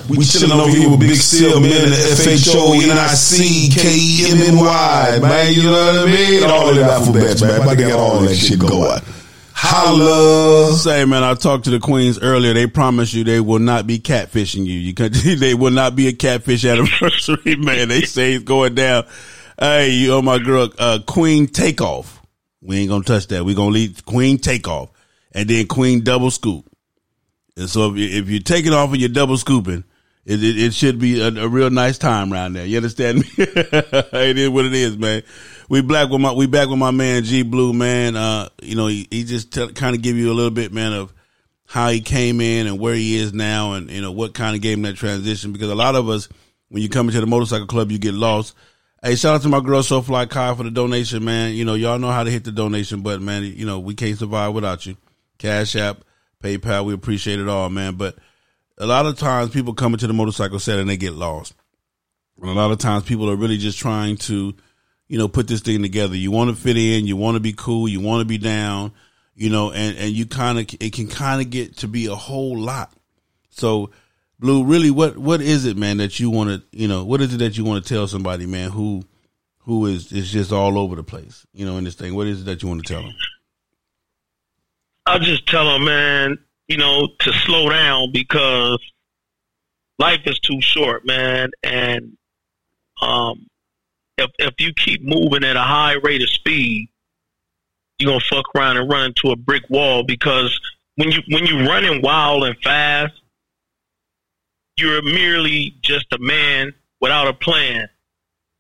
We 0.09 0.23
chilling 0.23 0.55
over 0.55 0.71
here 0.71 0.91
with 0.95 1.01
Big 1.01 1.19
Seal, 1.19 1.59
man, 1.59 1.73
in 1.73 1.91
the 1.91 1.99
FHO, 2.15 2.79
NIC, 2.87 3.75
KMNY, 3.75 5.23
man, 5.23 5.53
you 5.53 5.65
know 5.65 5.73
what 5.75 6.07
I 6.07 6.09
mean? 6.13 6.45
All 6.45 6.71
of 6.71 6.77
the 6.77 6.85
alphabets, 6.85 7.43
man. 7.43 7.63
I 7.67 7.75
got 7.75 7.99
all 7.99 8.21
that 8.21 8.37
shit 8.37 8.61
going. 8.61 9.03
Holla. 9.59 10.75
Say, 10.75 11.07
man, 11.07 11.25
I 11.25 11.33
talked 11.33 11.65
to 11.65 11.71
the 11.71 11.81
queens 11.81 12.19
earlier. 12.19 12.53
They 12.53 12.67
promise 12.67 13.15
you 13.15 13.25
they 13.25 13.41
will 13.41 13.59
not 13.59 13.87
be 13.87 13.99
catfishing 13.99 14.67
you. 14.67 14.79
You 14.79 14.93
can, 14.93 15.11
they 15.39 15.55
will 15.55 15.71
not 15.73 15.97
be 15.97 16.09
a 16.09 16.13
catfish 16.13 16.65
anniversary, 16.65 17.57
man. 17.59 17.89
They 17.89 18.03
say 18.03 18.35
it's 18.35 18.45
going 18.45 18.75
down. 18.75 19.07
Hey, 19.59 19.93
you 19.93 20.09
know 20.09 20.21
my 20.21 20.39
girl, 20.39 20.69
uh, 20.79 20.99
Queen 21.07 21.47
Takeoff. 21.47 22.21
We 22.61 22.79
ain't 22.79 22.91
gonna 22.91 23.05
touch 23.05 23.29
that. 23.29 23.45
We 23.45 23.55
gonna 23.55 23.71
leave 23.71 24.05
Queen 24.05 24.37
Takeoff 24.37 24.91
and 25.33 25.49
then 25.49 25.67
Queen 25.67 26.05
Double 26.05 26.31
Scoop. 26.31 26.71
And 27.57 27.71
so 27.71 27.93
if, 27.93 27.97
you, 27.97 28.09
if 28.09 28.29
you're 28.29 28.41
taking 28.41 28.75
off 28.75 28.91
and 28.91 29.01
you're 29.01 29.09
double 29.09 29.39
scooping, 29.39 29.85
it, 30.27 30.43
it, 30.43 30.59
it 30.59 30.75
should 30.75 30.99
be 30.99 31.21
a, 31.21 31.29
a, 31.29 31.49
real 31.49 31.71
nice 31.71 31.99
time 31.99 32.33
around 32.33 32.55
there. 32.55 32.67
You 32.67 32.79
understand 32.79 33.19
me? 33.19 33.25
it 33.39 34.37
is 34.37 34.51
what 34.51 34.65
it 34.65 34.75
is, 34.75 34.99
man. 34.99 35.23
We 35.69 35.83
black 35.83 36.11
with 36.11 36.21
my 36.21 36.33
we 36.33 36.47
back 36.47 36.69
with 36.69 36.79
my 36.79 36.91
man 36.91 37.23
G 37.23 37.43
Blue, 37.43 37.73
man. 37.73 38.17
Uh, 38.17 38.49
you 38.61 38.75
know, 38.75 38.89
he, 38.89 39.07
he 39.09 39.23
just 39.23 39.53
kind 39.53 39.95
of 39.95 40.03
give 40.03 40.17
you 40.17 40.33
a 40.33 40.35
little 40.35 40.51
bit, 40.51 40.73
man, 40.73 40.93
of 40.93 41.13
how 41.65 41.89
he 41.91 42.01
came 42.01 42.41
in 42.41 42.67
and 42.67 42.81
where 42.81 42.95
he 42.95 43.17
is 43.17 43.33
now, 43.33 43.75
and 43.75 43.89
you 43.89 44.03
know 44.03 44.11
what 44.11 44.35
kind 44.35 44.57
of 44.57 44.63
gave 44.63 44.77
him 44.77 44.83
that 44.83 44.97
transition. 44.97 45.53
Because 45.53 45.71
a 45.71 45.77
lot 45.77 45.95
of 45.95 46.09
us, 46.09 46.29
when 46.71 46.83
you 46.83 46.89
come 46.89 47.09
into 47.09 47.21
the 47.21 47.27
motorcycle 47.27 47.67
club, 47.67 47.93
you 47.93 47.99
get 47.99 48.15
lost. 48.15 48.57
Hey, 49.03 49.15
shout 49.15 49.37
out 49.37 49.43
to 49.43 49.49
my 49.49 49.61
girl 49.61 49.83
SoFly 49.83 50.29
Kai 50.29 50.55
for 50.57 50.65
the 50.65 50.73
donation, 50.73 51.25
man. 51.25 51.55
You 51.55 51.65
know, 51.65 51.75
y'all 51.75 52.01
know 52.01 52.11
how 52.11 52.25
to 52.25 52.31
hit 52.31 52.43
the 52.43 52.51
donation 52.51 53.03
button, 53.03 53.25
man. 53.25 53.45
You 53.45 53.67
know, 53.67 53.79
we 53.79 53.95
can't 53.95 54.19
survive 54.19 54.55
without 54.55 54.87
you. 54.87 54.97
Cash 55.39 55.77
App, 55.77 55.99
PayPal, 56.43 56.85
we 56.85 56.95
appreciate 56.95 57.39
it 57.39 57.49
all, 57.49 57.69
man. 57.71 57.95
But 57.95 58.17
a 58.79 58.87
lot 58.87 59.07
of 59.07 59.19
times 59.19 59.51
people 59.51 59.75
come 59.75 59.95
into 59.95 60.07
the 60.07 60.13
motorcycle 60.13 60.59
set 60.59 60.79
and 60.79 60.89
they 60.89 60.97
get 60.97 61.15
lost. 61.15 61.55
And 62.41 62.51
a 62.51 62.55
lot 62.55 62.71
of 62.71 62.79
times 62.79 63.05
people 63.05 63.31
are 63.31 63.37
really 63.37 63.57
just 63.57 63.79
trying 63.79 64.17
to, 64.19 64.55
you 65.09 65.19
know, 65.19 65.29
put 65.29 65.49
this 65.49 65.61
thing 65.61 65.83
together. 65.83 66.17
You 66.17 66.31
want 66.31 66.51
to 66.51 66.57
fit 66.57 66.77
in, 66.77 67.07
you 67.07 67.17
want 67.17 67.37
to 67.37 67.41
be 67.41 67.55
cool, 67.55 67.89
you 67.89 68.01
want 68.01 68.21
to 68.21 68.27
be 68.27 68.39
down, 68.39 68.93
you 69.35 69.49
know, 69.49 69.73
and, 69.73 69.97
and 69.97 70.11
you 70.11 70.27
kind 70.27 70.59
of, 70.59 70.67
it 70.81 70.93
can 70.93 71.09
kind 71.09 71.41
of 71.41 71.51
get 71.51 71.79
to 71.79 71.89
be 71.89 72.07
a 72.07 72.15
whole 72.15 72.59
lot. 72.59 72.93
So, 73.51 73.91
Blue, 74.39 74.65
really, 74.65 74.91
what, 74.91 75.17
what 75.17 75.41
is 75.41 75.65
it, 75.65 75.79
man, 75.79 75.97
that 75.97 76.21
you 76.21 76.29
want 76.29 76.51
to, 76.51 76.63
you 76.71 76.89
know, 76.89 77.05
what 77.05 77.23
is 77.23 77.33
it 77.33 77.39
that 77.39 77.57
you 77.57 77.65
want 77.65 77.83
to 77.83 77.95
tell 77.95 78.07
somebody, 78.07 78.45
man, 78.45 78.71
who, 78.71 79.03
who 79.61 79.87
is, 79.87 80.13
is 80.13 80.31
just 80.31 80.53
all 80.53 80.79
over 80.79 80.95
the 80.95 81.03
place, 81.03 81.47
you 81.55 81.65
know, 81.65 81.79
in 81.79 81.85
this 81.85 81.95
thing? 81.95 82.15
What 82.15 82.27
is 82.27 82.43
it 82.43 82.45
that 82.45 82.63
you 82.63 82.69
want 82.69 82.85
to 82.85 82.93
tell 82.93 83.03
them? 83.03 83.15
I'll 85.07 85.21
just 85.21 85.47
tell 85.47 85.65
them, 85.65 85.85
man, 85.87 86.39
you 86.69 86.77
know, 86.77 87.09
to 87.21 87.33
slow 87.33 87.69
down 87.69 88.13
because 88.13 88.79
life 89.99 90.21
is 90.27 90.39
too 90.41 90.61
short, 90.61 91.07
man. 91.07 91.51
And 91.63 92.17
um, 93.01 93.47
if 94.19 94.31
if 94.39 94.55
you 94.59 94.73
keep 94.73 95.03
moving 95.03 95.45
at 95.45 95.57
a 95.57 95.63
high 95.63 95.95
rate 95.95 96.23
of 96.23 96.31
speed, 96.31 96.89
you're 97.99 98.13
gonna 98.13 98.21
fuck 98.21 98.47
around 98.55 98.77
and 98.77 98.91
run 98.91 99.07
into 99.07 99.31
a 99.31 99.37
brick 99.37 99.65
wall 99.69 100.03
because 100.03 100.59
when 100.97 101.13
you 101.13 101.21
when 101.29 101.47
you're 101.47 101.67
running 101.67 102.03
wild 102.03 102.45
and 102.45 102.57
fast, 102.63 103.15
you're 104.77 105.03
merely 105.03 105.75
just 105.83 106.07
a 106.13 106.19
man 106.19 106.75
without 107.01 107.29
a 107.29 107.33
plan. 107.33 107.89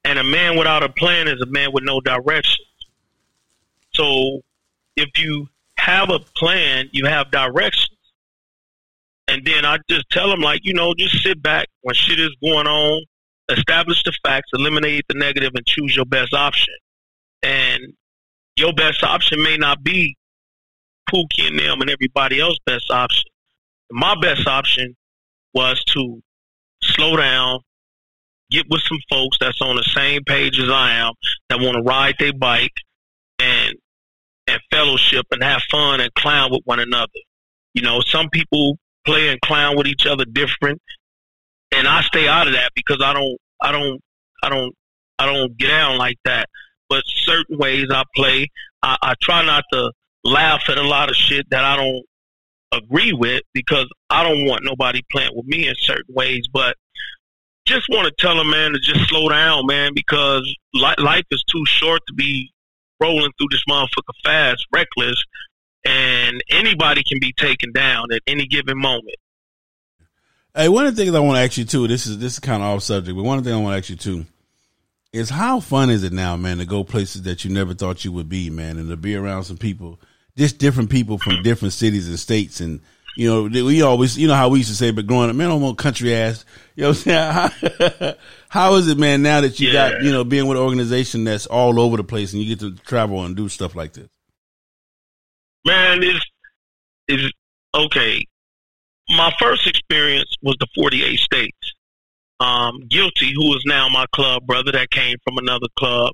And 0.04 0.18
a 0.18 0.24
man 0.24 0.56
without 0.56 0.84
a 0.84 0.88
plan 0.88 1.26
is 1.26 1.40
a 1.40 1.46
man 1.46 1.72
with 1.72 1.82
no 1.82 2.00
direction. 2.00 2.64
So 3.92 4.42
if 4.94 5.18
you 5.18 5.48
have 5.78 6.10
a 6.10 6.20
plan, 6.20 6.88
you 6.92 7.06
have 7.06 7.30
directions. 7.30 7.95
And 9.28 9.44
then 9.44 9.64
I 9.64 9.78
just 9.88 10.08
tell 10.10 10.30
them, 10.30 10.40
like, 10.40 10.60
you 10.64 10.72
know, 10.72 10.94
just 10.94 11.22
sit 11.22 11.42
back 11.42 11.66
when 11.82 11.94
shit 11.94 12.20
is 12.20 12.34
going 12.42 12.66
on, 12.66 13.02
establish 13.50 14.02
the 14.04 14.12
facts, 14.24 14.50
eliminate 14.54 15.04
the 15.08 15.18
negative, 15.18 15.52
and 15.54 15.66
choose 15.66 15.96
your 15.96 16.04
best 16.04 16.32
option. 16.32 16.74
And 17.42 17.82
your 18.56 18.72
best 18.72 19.02
option 19.02 19.42
may 19.42 19.56
not 19.56 19.82
be 19.82 20.16
Pookie 21.10 21.48
and 21.48 21.58
them 21.58 21.80
and 21.80 21.90
everybody 21.90 22.40
else's 22.40 22.60
best 22.66 22.90
option. 22.90 23.24
My 23.90 24.14
best 24.20 24.46
option 24.46 24.94
was 25.54 25.82
to 25.84 26.20
slow 26.82 27.16
down, 27.16 27.60
get 28.50 28.66
with 28.70 28.82
some 28.82 28.98
folks 29.10 29.38
that's 29.40 29.60
on 29.60 29.76
the 29.76 29.84
same 29.84 30.22
page 30.24 30.58
as 30.58 30.68
I 30.68 30.94
am, 30.94 31.12
that 31.48 31.60
want 31.60 31.76
to 31.76 31.82
ride 31.82 32.16
their 32.18 32.32
bike, 32.32 32.74
and 33.38 33.74
and 34.48 34.60
fellowship 34.70 35.26
and 35.32 35.42
have 35.42 35.62
fun 35.70 36.00
and 36.00 36.12
clown 36.14 36.52
with 36.52 36.62
one 36.64 36.78
another. 36.78 37.10
You 37.74 37.82
know, 37.82 38.00
some 38.00 38.30
people 38.30 38.78
play 39.06 39.28
and 39.28 39.40
clown 39.40 39.76
with 39.76 39.86
each 39.86 40.06
other 40.06 40.24
different, 40.24 40.80
and 41.72 41.86
I 41.88 42.02
stay 42.02 42.28
out 42.28 42.46
of 42.46 42.52
that 42.54 42.72
because 42.74 42.98
I 43.02 43.12
don't, 43.12 43.38
I 43.60 43.72
don't, 43.72 44.00
I 44.42 44.48
don't, 44.48 44.74
I 45.18 45.26
don't 45.26 45.56
get 45.56 45.68
down 45.68 45.98
like 45.98 46.18
that. 46.24 46.48
But 46.88 47.02
certain 47.06 47.58
ways 47.58 47.86
I 47.90 48.04
play, 48.14 48.48
I, 48.82 48.96
I 49.02 49.14
try 49.20 49.44
not 49.44 49.64
to 49.72 49.90
laugh 50.24 50.62
at 50.68 50.78
a 50.78 50.82
lot 50.82 51.08
of 51.08 51.16
shit 51.16 51.46
that 51.50 51.64
I 51.64 51.76
don't 51.76 52.04
agree 52.72 53.12
with 53.12 53.42
because 53.54 53.88
I 54.10 54.22
don't 54.22 54.46
want 54.46 54.64
nobody 54.64 55.02
playing 55.10 55.30
with 55.34 55.46
me 55.46 55.68
in 55.68 55.74
certain 55.78 56.14
ways. 56.14 56.46
But 56.52 56.76
just 57.66 57.88
want 57.88 58.06
to 58.06 58.14
tell 58.18 58.38
a 58.38 58.44
man, 58.44 58.72
to 58.72 58.78
just 58.78 59.08
slow 59.08 59.28
down, 59.28 59.66
man, 59.66 59.92
because 59.94 60.42
li- 60.74 60.94
life 60.98 61.24
is 61.30 61.42
too 61.50 61.64
short 61.66 62.02
to 62.06 62.14
be 62.14 62.50
rolling 63.00 63.30
through 63.38 63.48
this 63.50 63.64
motherfucker 63.68 64.14
fast, 64.24 64.64
reckless, 64.72 65.22
and 65.86 66.42
anybody 66.50 67.02
can 67.02 67.18
be 67.20 67.32
taken 67.32 67.72
down 67.72 68.12
at 68.12 68.22
any 68.26 68.46
given 68.46 68.76
moment. 68.78 69.14
Hey, 70.54 70.68
one 70.68 70.86
of 70.86 70.96
the 70.96 71.02
things 71.02 71.14
I 71.14 71.20
want 71.20 71.36
to 71.36 71.42
ask 71.42 71.56
you 71.58 71.64
too. 71.64 71.86
This 71.86 72.06
is 72.06 72.18
this 72.18 72.34
is 72.34 72.38
kind 72.38 72.62
of 72.62 72.68
off 72.70 72.82
subject, 72.82 73.16
but 73.16 73.24
one 73.24 73.38
of 73.38 73.44
the 73.44 73.50
things 73.50 73.58
I 73.60 73.62
want 73.62 73.74
to 73.74 73.78
ask 73.78 73.90
you 73.90 73.96
too 73.96 74.26
is 75.12 75.30
how 75.30 75.60
fun 75.60 75.90
is 75.90 76.02
it 76.02 76.12
now, 76.12 76.36
man, 76.36 76.58
to 76.58 76.64
go 76.66 76.82
places 76.84 77.22
that 77.22 77.44
you 77.44 77.50
never 77.50 77.74
thought 77.74 78.04
you 78.04 78.12
would 78.12 78.28
be, 78.28 78.50
man, 78.50 78.78
and 78.78 78.88
to 78.88 78.96
be 78.96 79.14
around 79.14 79.44
some 79.44 79.56
people, 79.56 80.00
just 80.36 80.58
different 80.58 80.90
people 80.90 81.18
from 81.18 81.42
different 81.42 81.72
cities 81.74 82.08
and 82.08 82.18
states, 82.18 82.60
and 82.60 82.80
you 83.16 83.30
know, 83.30 83.64
we 83.64 83.80
always, 83.80 84.18
you 84.18 84.28
know, 84.28 84.34
how 84.34 84.50
we 84.50 84.58
used 84.58 84.68
to 84.68 84.76
say, 84.76 84.90
but 84.90 85.06
growing 85.06 85.30
up, 85.30 85.36
man, 85.36 85.50
I'm 85.50 85.62
on 85.64 85.74
country 85.76 86.14
ass. 86.14 86.44
You 86.74 86.82
know 86.82 86.88
what 86.90 87.06
I'm 87.06 87.50
saying? 87.72 87.90
How, 87.98 88.14
how 88.50 88.74
is 88.74 88.88
it, 88.88 88.98
man, 88.98 89.22
now 89.22 89.40
that 89.40 89.58
you 89.58 89.68
Yeah. 89.68 89.90
got, 89.92 90.04
you 90.04 90.12
know, 90.12 90.22
being 90.22 90.46
with 90.46 90.58
an 90.58 90.62
organization 90.62 91.24
that's 91.24 91.46
all 91.46 91.80
over 91.80 91.96
the 91.96 92.04
place 92.04 92.34
and 92.34 92.42
you 92.42 92.54
get 92.54 92.60
to 92.60 92.74
travel 92.84 93.24
and 93.24 93.34
do 93.34 93.48
stuff 93.48 93.74
like 93.74 93.94
this? 93.94 94.06
Man, 95.66 96.04
is 96.04 96.20
is 97.08 97.32
okay. 97.74 98.24
My 99.10 99.32
first 99.38 99.66
experience 99.66 100.32
was 100.40 100.56
the 100.60 100.68
48 100.76 101.18
states. 101.18 101.74
Um, 102.38 102.82
Guilty, 102.88 103.32
who 103.34 103.52
is 103.56 103.62
now 103.66 103.88
my 103.88 104.06
club 104.14 104.46
brother, 104.46 104.70
that 104.72 104.90
came 104.90 105.16
from 105.24 105.38
another 105.38 105.66
club. 105.76 106.12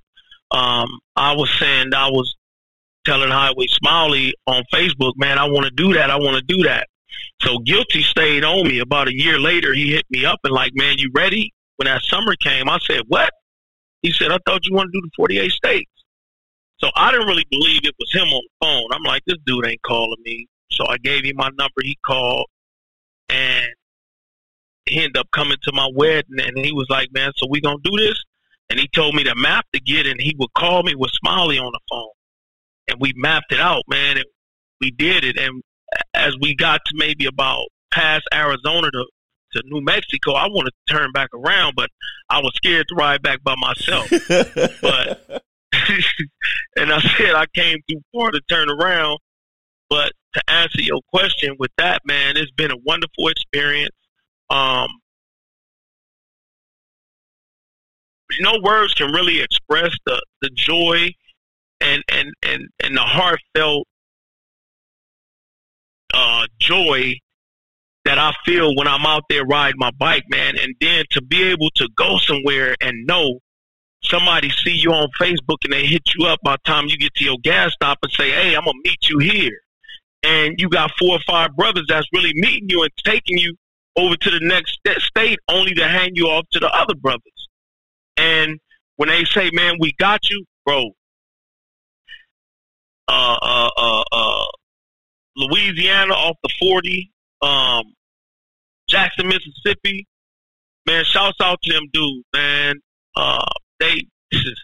Um, 0.50 0.88
I 1.16 1.34
was 1.34 1.50
saying 1.58 1.92
I 1.94 2.08
was 2.08 2.34
telling 3.04 3.30
Highway 3.30 3.66
Smiley 3.68 4.32
on 4.46 4.62
Facebook, 4.72 5.12
man, 5.16 5.38
I 5.38 5.44
want 5.44 5.66
to 5.66 5.72
do 5.72 5.92
that. 5.94 6.10
I 6.10 6.16
want 6.16 6.36
to 6.36 6.42
do 6.42 6.62
that. 6.62 6.86
So 7.42 7.58
Guilty 7.58 8.02
stayed 8.02 8.44
on 8.44 8.66
me. 8.66 8.78
About 8.78 9.08
a 9.08 9.14
year 9.14 9.38
later, 9.38 9.74
he 9.74 9.92
hit 9.92 10.06
me 10.08 10.24
up 10.24 10.38
and 10.44 10.52
like, 10.54 10.72
man, 10.74 10.96
you 10.96 11.10
ready? 11.14 11.52
When 11.76 11.86
that 11.86 12.02
summer 12.02 12.36
came, 12.36 12.70
I 12.70 12.78
said, 12.78 13.02
what? 13.08 13.30
He 14.00 14.12
said, 14.12 14.32
I 14.32 14.38
thought 14.46 14.64
you 14.64 14.74
want 14.74 14.90
to 14.92 14.98
do 14.98 15.02
the 15.02 15.10
48 15.16 15.50
states. 15.50 15.91
So 16.82 16.90
I 16.96 17.12
didn't 17.12 17.28
really 17.28 17.46
believe 17.50 17.80
it 17.84 17.94
was 17.98 18.12
him 18.12 18.28
on 18.28 18.42
the 18.42 18.66
phone. 18.66 18.88
I'm 18.92 19.04
like, 19.04 19.22
this 19.26 19.38
dude 19.46 19.66
ain't 19.66 19.82
calling 19.82 20.20
me. 20.24 20.48
So 20.72 20.86
I 20.88 20.96
gave 20.98 21.24
him 21.24 21.36
my 21.36 21.50
number. 21.58 21.82
He 21.82 21.96
called, 22.04 22.46
and 23.28 23.66
he 24.86 24.98
ended 24.98 25.16
up 25.16 25.28
coming 25.32 25.58
to 25.62 25.72
my 25.72 25.88
wedding, 25.94 26.40
and 26.40 26.58
he 26.58 26.72
was 26.72 26.86
like, 26.88 27.12
"Man, 27.12 27.32
so 27.36 27.46
we 27.48 27.60
gonna 27.60 27.76
do 27.84 27.96
this?" 27.96 28.20
And 28.70 28.80
he 28.80 28.88
told 28.88 29.14
me 29.14 29.22
the 29.22 29.34
map 29.34 29.66
to 29.74 29.80
get, 29.80 30.06
and 30.06 30.20
he 30.20 30.34
would 30.38 30.52
call 30.54 30.82
me 30.82 30.94
with 30.94 31.10
Smiley 31.12 31.58
on 31.58 31.72
the 31.72 31.80
phone, 31.90 32.08
and 32.88 32.98
we 33.00 33.12
mapped 33.16 33.52
it 33.52 33.60
out, 33.60 33.82
man. 33.86 34.16
And 34.16 34.26
we 34.80 34.90
did 34.90 35.24
it, 35.24 35.38
and 35.38 35.62
as 36.14 36.34
we 36.40 36.54
got 36.54 36.80
to 36.86 36.94
maybe 36.96 37.26
about 37.26 37.66
past 37.92 38.24
Arizona 38.34 38.90
to 38.90 39.06
to 39.52 39.62
New 39.66 39.82
Mexico, 39.82 40.32
I 40.32 40.46
wanted 40.46 40.72
to 40.86 40.94
turn 40.94 41.12
back 41.12 41.28
around, 41.34 41.74
but 41.76 41.90
I 42.30 42.40
was 42.40 42.52
scared 42.54 42.86
to 42.88 42.94
ride 42.94 43.22
back 43.22 43.42
by 43.44 43.54
myself. 43.56 44.08
but 44.80 45.44
and 46.76 46.92
I 46.92 47.00
said 47.16 47.34
I 47.34 47.46
came 47.54 47.78
too 47.88 48.00
far 48.14 48.30
to 48.30 48.40
turn 48.48 48.70
around. 48.70 49.18
But 49.88 50.12
to 50.34 50.42
answer 50.48 50.80
your 50.80 51.00
question 51.12 51.56
with 51.58 51.70
that, 51.76 52.02
man, 52.04 52.36
it's 52.36 52.50
been 52.52 52.70
a 52.70 52.76
wonderful 52.84 53.28
experience. 53.28 53.94
Um, 54.48 54.88
no 58.40 58.58
words 58.62 58.94
can 58.94 59.12
really 59.12 59.40
express 59.40 59.94
the, 60.06 60.22
the 60.40 60.50
joy 60.54 61.10
and, 61.80 62.02
and, 62.10 62.32
and, 62.42 62.68
and 62.82 62.96
the 62.96 63.02
heartfelt 63.02 63.86
uh, 66.14 66.46
joy 66.58 67.14
that 68.04 68.18
I 68.18 68.32
feel 68.44 68.74
when 68.74 68.88
I'm 68.88 69.06
out 69.06 69.24
there 69.28 69.44
riding 69.44 69.78
my 69.78 69.90
bike, 69.98 70.24
man. 70.28 70.56
And 70.58 70.74
then 70.80 71.04
to 71.10 71.22
be 71.22 71.42
able 71.44 71.70
to 71.76 71.88
go 71.96 72.18
somewhere 72.18 72.74
and 72.80 73.06
know 73.06 73.40
somebody 74.04 74.50
see 74.50 74.74
you 74.74 74.92
on 74.92 75.08
Facebook 75.20 75.58
and 75.64 75.72
they 75.72 75.86
hit 75.86 76.02
you 76.14 76.26
up 76.26 76.40
by 76.42 76.52
the 76.54 76.62
time 76.64 76.86
you 76.86 76.96
get 76.98 77.14
to 77.14 77.24
your 77.24 77.38
gas 77.42 77.72
stop 77.72 77.98
and 78.02 78.12
say, 78.12 78.30
"Hey, 78.30 78.54
I'm 78.54 78.64
gonna 78.64 78.78
meet 78.84 79.08
you 79.08 79.18
here," 79.18 79.60
and 80.22 80.54
you 80.58 80.68
got 80.68 80.90
four 80.98 81.16
or 81.16 81.20
five 81.26 81.54
brothers 81.56 81.86
that's 81.88 82.06
really 82.12 82.32
meeting 82.34 82.68
you 82.68 82.82
and 82.82 82.92
taking 83.04 83.38
you 83.38 83.56
over 83.96 84.16
to 84.16 84.30
the 84.30 84.40
next 84.40 84.78
state, 85.04 85.38
only 85.48 85.74
to 85.74 85.86
hand 85.86 86.12
you 86.14 86.26
off 86.26 86.46
to 86.52 86.60
the 86.60 86.68
other 86.68 86.94
brothers. 86.94 87.48
And 88.16 88.58
when 88.96 89.08
they 89.08 89.24
say, 89.24 89.50
"Man, 89.52 89.76
we 89.78 89.92
got 89.98 90.28
you," 90.30 90.44
bro. 90.64 90.90
Uh, 93.08 93.36
uh, 93.42 93.70
uh, 93.76 94.04
uh, 94.12 94.46
Louisiana 95.36 96.14
off 96.14 96.36
the 96.42 96.50
forty, 96.58 97.10
um, 97.40 97.94
Jackson, 98.88 99.28
Mississippi. 99.28 100.06
Man, 100.86 101.04
shouts 101.04 101.38
out 101.40 101.60
to 101.62 101.72
them 101.72 101.88
dudes, 101.92 102.24
man. 102.34 102.80
Uh, 103.14 103.44
they 103.82 104.06
this 104.30 104.40
is 104.44 104.58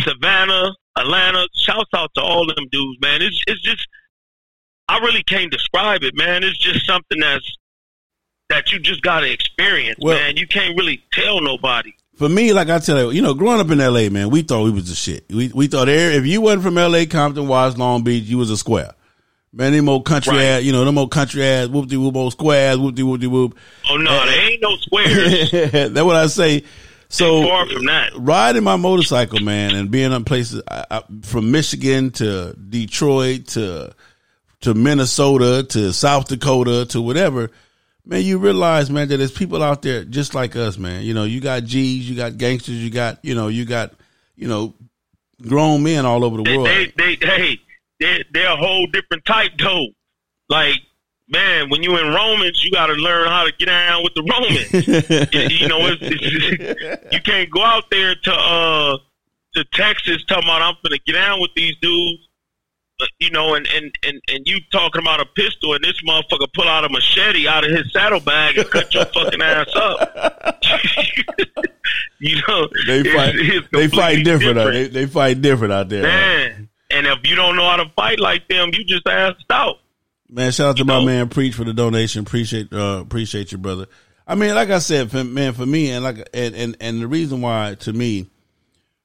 Savannah, 0.00 0.72
Atlanta. 0.96 1.46
Shouts 1.54 1.90
out 1.94 2.10
to 2.14 2.20
all 2.22 2.46
them 2.46 2.66
dudes, 2.70 3.00
man. 3.00 3.22
It's 3.22 3.40
it's 3.46 3.62
just 3.62 3.86
I 4.88 4.98
really 4.98 5.22
can't 5.22 5.50
describe 5.50 6.02
it, 6.02 6.14
man. 6.16 6.42
It's 6.44 6.58
just 6.58 6.86
something 6.86 7.20
that's 7.20 7.56
that 8.50 8.70
you 8.72 8.78
just 8.78 9.02
got 9.02 9.20
to 9.20 9.30
experience, 9.32 9.98
Well- 10.00 10.16
man. 10.18 10.36
You 10.36 10.46
can't 10.46 10.76
really 10.76 11.02
tell 11.12 11.40
nobody. 11.40 11.92
For 12.16 12.28
me, 12.28 12.52
like 12.52 12.68
I 12.68 12.78
tell 12.78 12.96
you, 12.98 13.10
you 13.10 13.22
know, 13.22 13.34
growing 13.34 13.58
up 13.58 13.68
in 13.72 13.80
L.A., 13.80 14.08
man, 14.08 14.30
we 14.30 14.42
thought 14.42 14.62
we 14.62 14.70
was 14.70 14.88
the 14.88 14.94
shit. 14.94 15.24
We 15.28 15.48
we 15.52 15.66
thought 15.66 15.86
there, 15.86 16.12
if 16.12 16.24
you 16.24 16.40
wasn't 16.40 16.62
from 16.62 16.78
L.A., 16.78 17.06
Compton, 17.06 17.48
Watts, 17.48 17.76
Long 17.76 18.04
Beach, 18.04 18.22
you 18.22 18.38
was 18.38 18.50
a 18.50 18.56
square. 18.56 18.92
Man, 19.52 19.72
them 19.72 19.88
old 19.88 20.04
country 20.04 20.36
Right. 20.36 20.44
ass, 20.44 20.62
you 20.62 20.70
know, 20.72 20.84
them 20.84 20.96
old 20.98 21.10
country 21.10 21.44
ass, 21.44 21.66
whoop 21.68 21.88
de 21.88 21.96
whoop, 21.96 22.14
old 22.14 22.32
squares, 22.32 22.78
whoop 22.78 22.94
de 22.94 23.02
whoop 23.04 23.20
de 23.20 23.28
whoop. 23.28 23.56
Oh 23.90 23.96
no, 23.96 24.26
there 24.26 24.50
ain't 24.50 24.62
no 24.62 24.76
squares. 24.76 25.50
That's 25.92 26.02
what 26.02 26.14
I 26.14 26.26
say. 26.28 26.62
So 27.08 27.42
far 27.42 27.68
from 27.68 27.86
that. 27.86 28.12
riding 28.16 28.64
my 28.64 28.76
motorcycle, 28.76 29.40
man, 29.40 29.74
and 29.74 29.90
being 29.90 30.12
on 30.12 30.24
places 30.24 30.62
I, 30.68 30.84
I, 30.90 31.02
from 31.22 31.50
Michigan 31.50 32.10
to 32.12 32.54
Detroit 32.54 33.48
to 33.48 33.94
to 34.62 34.74
Minnesota 34.74 35.62
to 35.70 35.92
South 35.92 36.28
Dakota 36.28 36.86
to 36.86 37.00
whatever, 37.02 37.50
man, 38.06 38.22
you 38.22 38.38
realize, 38.38 38.90
man, 38.90 39.08
that 39.08 39.18
there's 39.18 39.30
people 39.32 39.62
out 39.62 39.82
there 39.82 40.04
just 40.04 40.34
like 40.34 40.56
us, 40.56 40.78
man. 40.78 41.02
You 41.02 41.14
know, 41.14 41.24
you 41.24 41.40
got 41.40 41.64
G's, 41.64 42.08
you 42.08 42.16
got 42.16 42.36
gangsters, 42.38 42.82
you 42.82 42.90
got, 42.90 43.18
you 43.22 43.34
know, 43.34 43.48
you 43.48 43.64
got, 43.64 43.92
you 44.36 44.48
know, 44.48 44.74
grown 45.46 45.82
men 45.82 46.06
all 46.06 46.24
over 46.24 46.38
the 46.38 46.42
They, 46.44 46.56
world. 46.56 46.68
they, 46.68 46.86
they, 46.96 47.26
hey, 47.26 47.60
they're, 48.00 48.24
they're 48.32 48.52
a 48.52 48.56
whole 48.56 48.86
different 48.86 49.24
type, 49.24 49.52
though. 49.58 49.86
Like, 50.48 50.80
man, 51.28 51.68
when 51.70 51.82
you 51.82 51.96
in 51.98 52.12
Romans, 52.14 52.64
you 52.64 52.70
got 52.70 52.86
to 52.86 52.94
learn 52.94 53.26
how 53.28 53.44
to 53.44 53.52
get 53.58 53.66
down 53.66 54.02
with 54.02 54.14
the 54.14 54.22
Romans. 54.22 55.32
you, 55.50 55.56
you 55.58 55.68
know, 55.68 55.78
it's, 55.86 55.98
it's, 56.02 57.02
you 57.12 57.20
can't 57.20 57.50
go 57.50 57.62
out 57.62 57.84
there 57.90 58.14
to 58.14 58.32
uh 58.32 58.98
to 59.54 59.64
Texas 59.72 60.24
talking 60.24 60.44
about 60.44 60.62
I'm 60.62 60.74
gonna 60.82 60.98
get 61.06 61.12
down 61.12 61.40
with 61.40 61.50
these 61.54 61.76
dudes. 61.80 62.28
uh, 63.00 63.06
You 63.20 63.30
know, 63.30 63.54
and, 63.54 63.66
and, 63.68 63.92
and, 64.04 64.20
and 64.28 64.46
you 64.46 64.58
talking 64.72 65.00
about 65.00 65.20
a 65.20 65.26
pistol, 65.26 65.74
and 65.74 65.84
this 65.84 66.00
motherfucker 66.02 66.52
pull 66.54 66.68
out 66.68 66.84
a 66.84 66.88
machete 66.88 67.46
out 67.46 67.64
of 67.64 67.70
his 67.70 67.92
saddlebag 67.92 68.58
and 68.58 68.68
cut 68.70 68.92
your 68.92 69.04
fucking 69.06 69.40
ass 69.42 69.68
up. 69.76 70.58
you 72.20 72.40
know, 72.48 72.68
They 72.86 73.02
fight. 73.04 73.34
it's 73.36 73.68
they 73.72 73.88
fight 73.88 74.24
different. 74.24 74.58
out- 74.58 74.64
different. 74.72 74.92
They, 74.92 75.00
they 75.00 75.06
fight 75.06 75.40
different 75.40 75.72
out 75.72 75.88
there. 75.88 76.02
Man, 76.02 76.68
and 76.90 77.06
if 77.06 77.18
you 77.24 77.36
don't 77.36 77.56
know 77.56 77.68
how 77.68 77.76
to 77.76 77.88
fight 77.96 78.18
like 78.20 78.48
them, 78.48 78.70
you 78.72 78.84
just 78.84 79.06
asked 79.06 79.44
out. 79.50 79.76
Man, 80.34 80.50
shout 80.50 80.70
out 80.70 80.76
to 80.78 80.84
my 80.84 81.04
man 81.04 81.28
Preach 81.28 81.54
for 81.54 81.62
the 81.62 81.72
donation. 81.72 82.22
Appreciate 82.22 82.72
uh, 82.72 82.98
appreciate 83.00 83.52
you, 83.52 83.58
brother. 83.58 83.86
I 84.26 84.34
mean, 84.34 84.52
like 84.56 84.68
I 84.68 84.80
said, 84.80 85.12
man, 85.12 85.52
for 85.52 85.64
me, 85.64 85.92
and 85.92 86.02
like, 86.02 86.28
and, 86.34 86.56
and 86.56 86.76
and 86.80 87.00
the 87.00 87.06
reason 87.06 87.40
why 87.40 87.76
to 87.80 87.92
me 87.92 88.26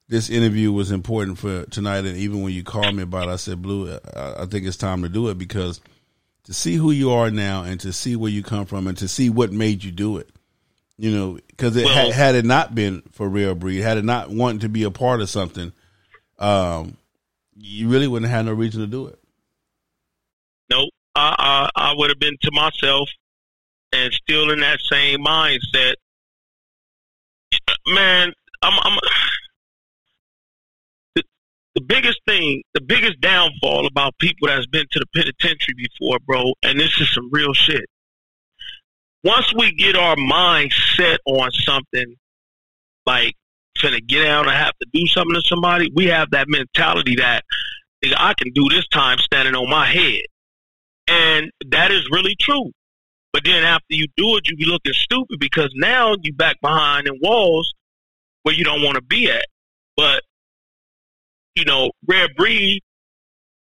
this 0.08 0.32
interview 0.32 0.72
was 0.72 0.90
important 0.90 1.38
for 1.38 1.66
tonight, 1.66 2.06
and 2.06 2.18
even 2.18 2.42
when 2.42 2.52
you 2.52 2.64
called 2.64 2.96
me 2.96 3.04
about, 3.04 3.28
it, 3.28 3.32
I 3.32 3.36
said, 3.36 3.62
Blue, 3.62 3.96
I, 4.16 4.42
I 4.42 4.46
think 4.48 4.66
it's 4.66 4.76
time 4.76 5.04
to 5.04 5.10
do 5.10 5.28
it 5.28 5.38
because 5.38 5.82
to 6.46 6.54
see 6.54 6.74
who 6.74 6.90
you 6.90 7.12
are 7.12 7.30
now, 7.30 7.62
and 7.62 7.80
to 7.82 7.94
see 7.94 8.16
where 8.16 8.32
you 8.32 8.42
come 8.42 8.66
from, 8.66 8.88
and 8.88 8.98
to 8.98 9.08
see 9.08 9.30
what 9.30 9.52
made 9.52 9.84
you 9.84 9.92
do 9.92 10.18
it, 10.18 10.32
you 10.98 11.12
know, 11.12 11.40
because 11.50 11.76
it 11.76 11.88
had, 11.88 12.12
had 12.12 12.34
it 12.34 12.46
not 12.46 12.74
been 12.74 13.04
for 13.12 13.30
Real 13.30 13.54
Breed, 13.54 13.82
had 13.82 14.00
it 14.00 14.06
not 14.06 14.32
wanted 14.32 14.62
to 14.62 14.70
be 14.70 14.82
a 14.82 14.90
part 14.90 15.22
of 15.22 15.30
something, 15.30 15.74
um, 16.40 16.98
you 17.56 17.88
really 17.88 18.08
wouldn't 18.08 18.32
have 18.32 18.38
had 18.40 18.46
no 18.48 18.54
reason 18.54 18.82
to 18.82 18.88
do 18.88 19.06
it. 19.06 19.20
Nope. 20.72 20.90
I, 21.20 21.70
I, 21.76 21.90
I 21.90 21.94
would 21.98 22.10
have 22.10 22.20
been 22.20 22.38
to 22.42 22.52
myself 22.52 23.10
and 23.92 24.14
still 24.14 24.52
in 24.52 24.60
that 24.60 24.80
same 24.90 25.20
mindset. 25.20 25.96
Man, 27.88 28.32
I'm, 28.62 28.80
I'm 28.82 29.00
the, 31.16 31.24
the 31.76 31.82
biggest 31.82 32.20
thing, 32.28 32.62
the 32.74 32.82
biggest 32.82 33.20
downfall 33.20 33.88
about 33.88 34.18
people 34.20 34.48
that's 34.48 34.68
been 34.68 34.86
to 34.92 35.00
the 35.00 35.06
penitentiary 35.14 35.76
before, 35.76 36.20
bro, 36.26 36.54
and 36.64 36.80
this 36.80 37.00
is 37.02 37.14
some 37.14 37.30
real 37.32 37.54
shit. 37.54 37.86
Once 39.24 39.54
we 39.54 39.74
get 39.74 39.98
our 39.98 40.16
mind 40.16 40.72
set 40.96 41.20
on 41.26 41.52
something 41.52 42.16
like 43.06 43.34
finna 43.78 44.06
get 44.08 44.26
out 44.26 44.48
and 44.48 44.56
have 44.56 44.78
to 44.82 44.88
do 44.94 45.06
something 45.08 45.36
to 45.36 45.42
somebody, 45.42 45.92
we 45.94 46.06
have 46.06 46.32
that 46.32 46.48
mentality 46.48 47.16
that 47.16 47.44
nigga, 48.04 48.14
I 48.18 48.34
can 48.36 48.54
do 48.54 48.70
this 48.70 48.88
time 48.88 49.18
standing 49.18 49.56
on 49.56 49.70
my 49.70 49.86
head. 49.86 50.22
And 51.10 51.52
that 51.68 51.92
is 51.92 52.08
really 52.12 52.36
true. 52.40 52.72
But 53.34 53.44
then 53.44 53.64
after 53.64 53.86
you 53.90 54.08
do 54.16 54.38
it, 54.38 54.48
you 54.48 54.56
be 54.56 54.66
looking 54.66 54.94
stupid 54.94 55.40
because 55.40 55.72
now 55.76 56.16
you 56.22 56.34
back 56.34 56.58
behind 56.62 57.08
in 57.08 57.20
walls 57.22 57.74
where 58.44 58.56
you 58.56 58.64
don't 58.64 58.82
want 58.82 58.96
to 58.96 59.02
be 59.02 59.30
at. 59.30 59.46
But 59.96 60.24
you 61.56 61.66
know, 61.66 61.92
rare 62.08 62.28
breed, 62.38 62.82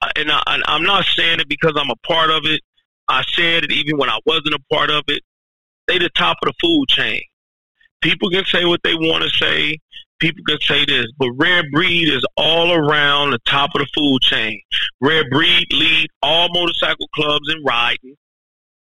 uh, 0.00 0.10
and 0.16 0.30
I, 0.30 0.42
I'm 0.46 0.84
not 0.84 1.04
saying 1.04 1.40
it 1.40 1.48
because 1.48 1.72
I'm 1.76 1.90
a 1.90 2.06
part 2.06 2.30
of 2.30 2.44
it. 2.44 2.60
I 3.08 3.24
said 3.34 3.64
it 3.64 3.72
even 3.72 3.98
when 3.98 4.10
I 4.10 4.18
wasn't 4.24 4.54
a 4.54 4.60
part 4.72 4.90
of 4.90 5.04
it. 5.08 5.22
They 5.86 5.98
the 5.98 6.10
top 6.10 6.36
of 6.42 6.52
the 6.52 6.54
food 6.60 6.88
chain. 6.88 7.22
People 8.00 8.30
can 8.30 8.44
say 8.44 8.64
what 8.64 8.80
they 8.84 8.94
want 8.94 9.24
to 9.24 9.30
say. 9.30 9.78
People 10.18 10.42
can 10.46 10.58
say 10.60 10.84
this, 10.84 11.06
but 11.16 11.30
rare 11.36 11.62
breed 11.70 12.08
is 12.08 12.24
all 12.36 12.72
around 12.72 13.30
the 13.30 13.38
top 13.46 13.70
of 13.74 13.80
the 13.80 13.86
food 13.94 14.20
chain. 14.22 14.60
Rare 15.00 15.28
breed 15.30 15.66
lead 15.72 16.08
all 16.22 16.48
motorcycle 16.52 17.08
clubs 17.14 17.52
in 17.52 17.62
riding. 17.62 18.16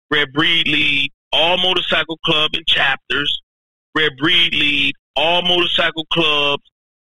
Rare 0.10 0.28
breed 0.28 0.68
lead 0.68 1.12
all 1.34 1.58
motorcycle 1.58 2.18
club 2.26 2.52
in 2.54 2.64
chapters. 2.68 3.42
Rare 3.96 4.12
breed 4.18 4.54
lead 4.54 4.94
all 5.16 5.42
motorcycle 5.42 6.06
clubs 6.12 6.64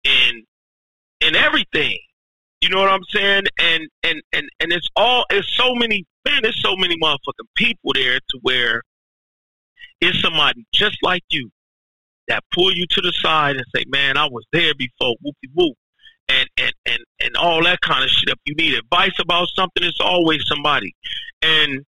in 0.04 0.44
in 1.20 1.36
everything. 1.36 1.98
You 2.60 2.70
know 2.70 2.80
what 2.80 2.90
I'm 2.90 3.04
saying? 3.10 3.44
And 3.60 3.88
and 4.02 4.20
and 4.32 4.48
and 4.58 4.72
it's 4.72 4.88
all 4.96 5.24
it's 5.30 5.48
so 5.56 5.74
many 5.74 6.04
man, 6.24 6.40
there's 6.42 6.60
so 6.60 6.74
many 6.76 6.96
motherfucking 6.98 7.46
people 7.54 7.92
there 7.94 8.18
to 8.18 8.38
where 8.42 8.82
it's 10.00 10.20
somebody 10.20 10.66
just 10.72 10.98
like 11.02 11.22
you 11.30 11.50
that 12.28 12.44
pull 12.52 12.72
you 12.72 12.86
to 12.86 13.00
the 13.00 13.12
side 13.12 13.56
and 13.56 13.64
say, 13.74 13.84
"Man, 13.88 14.16
I 14.16 14.26
was 14.26 14.44
there 14.52 14.74
before." 14.74 15.16
Whoopie 15.24 15.50
whoop, 15.54 15.76
and 16.28 16.48
and 16.56 16.72
and 16.86 17.00
and 17.20 17.36
all 17.36 17.62
that 17.64 17.80
kind 17.80 18.04
of 18.04 18.10
shit. 18.10 18.28
If 18.28 18.38
you 18.44 18.54
need 18.54 18.74
advice 18.74 19.18
about 19.18 19.48
something, 19.54 19.82
it's 19.82 20.00
always 20.00 20.46
somebody. 20.46 20.94
And 21.42 21.84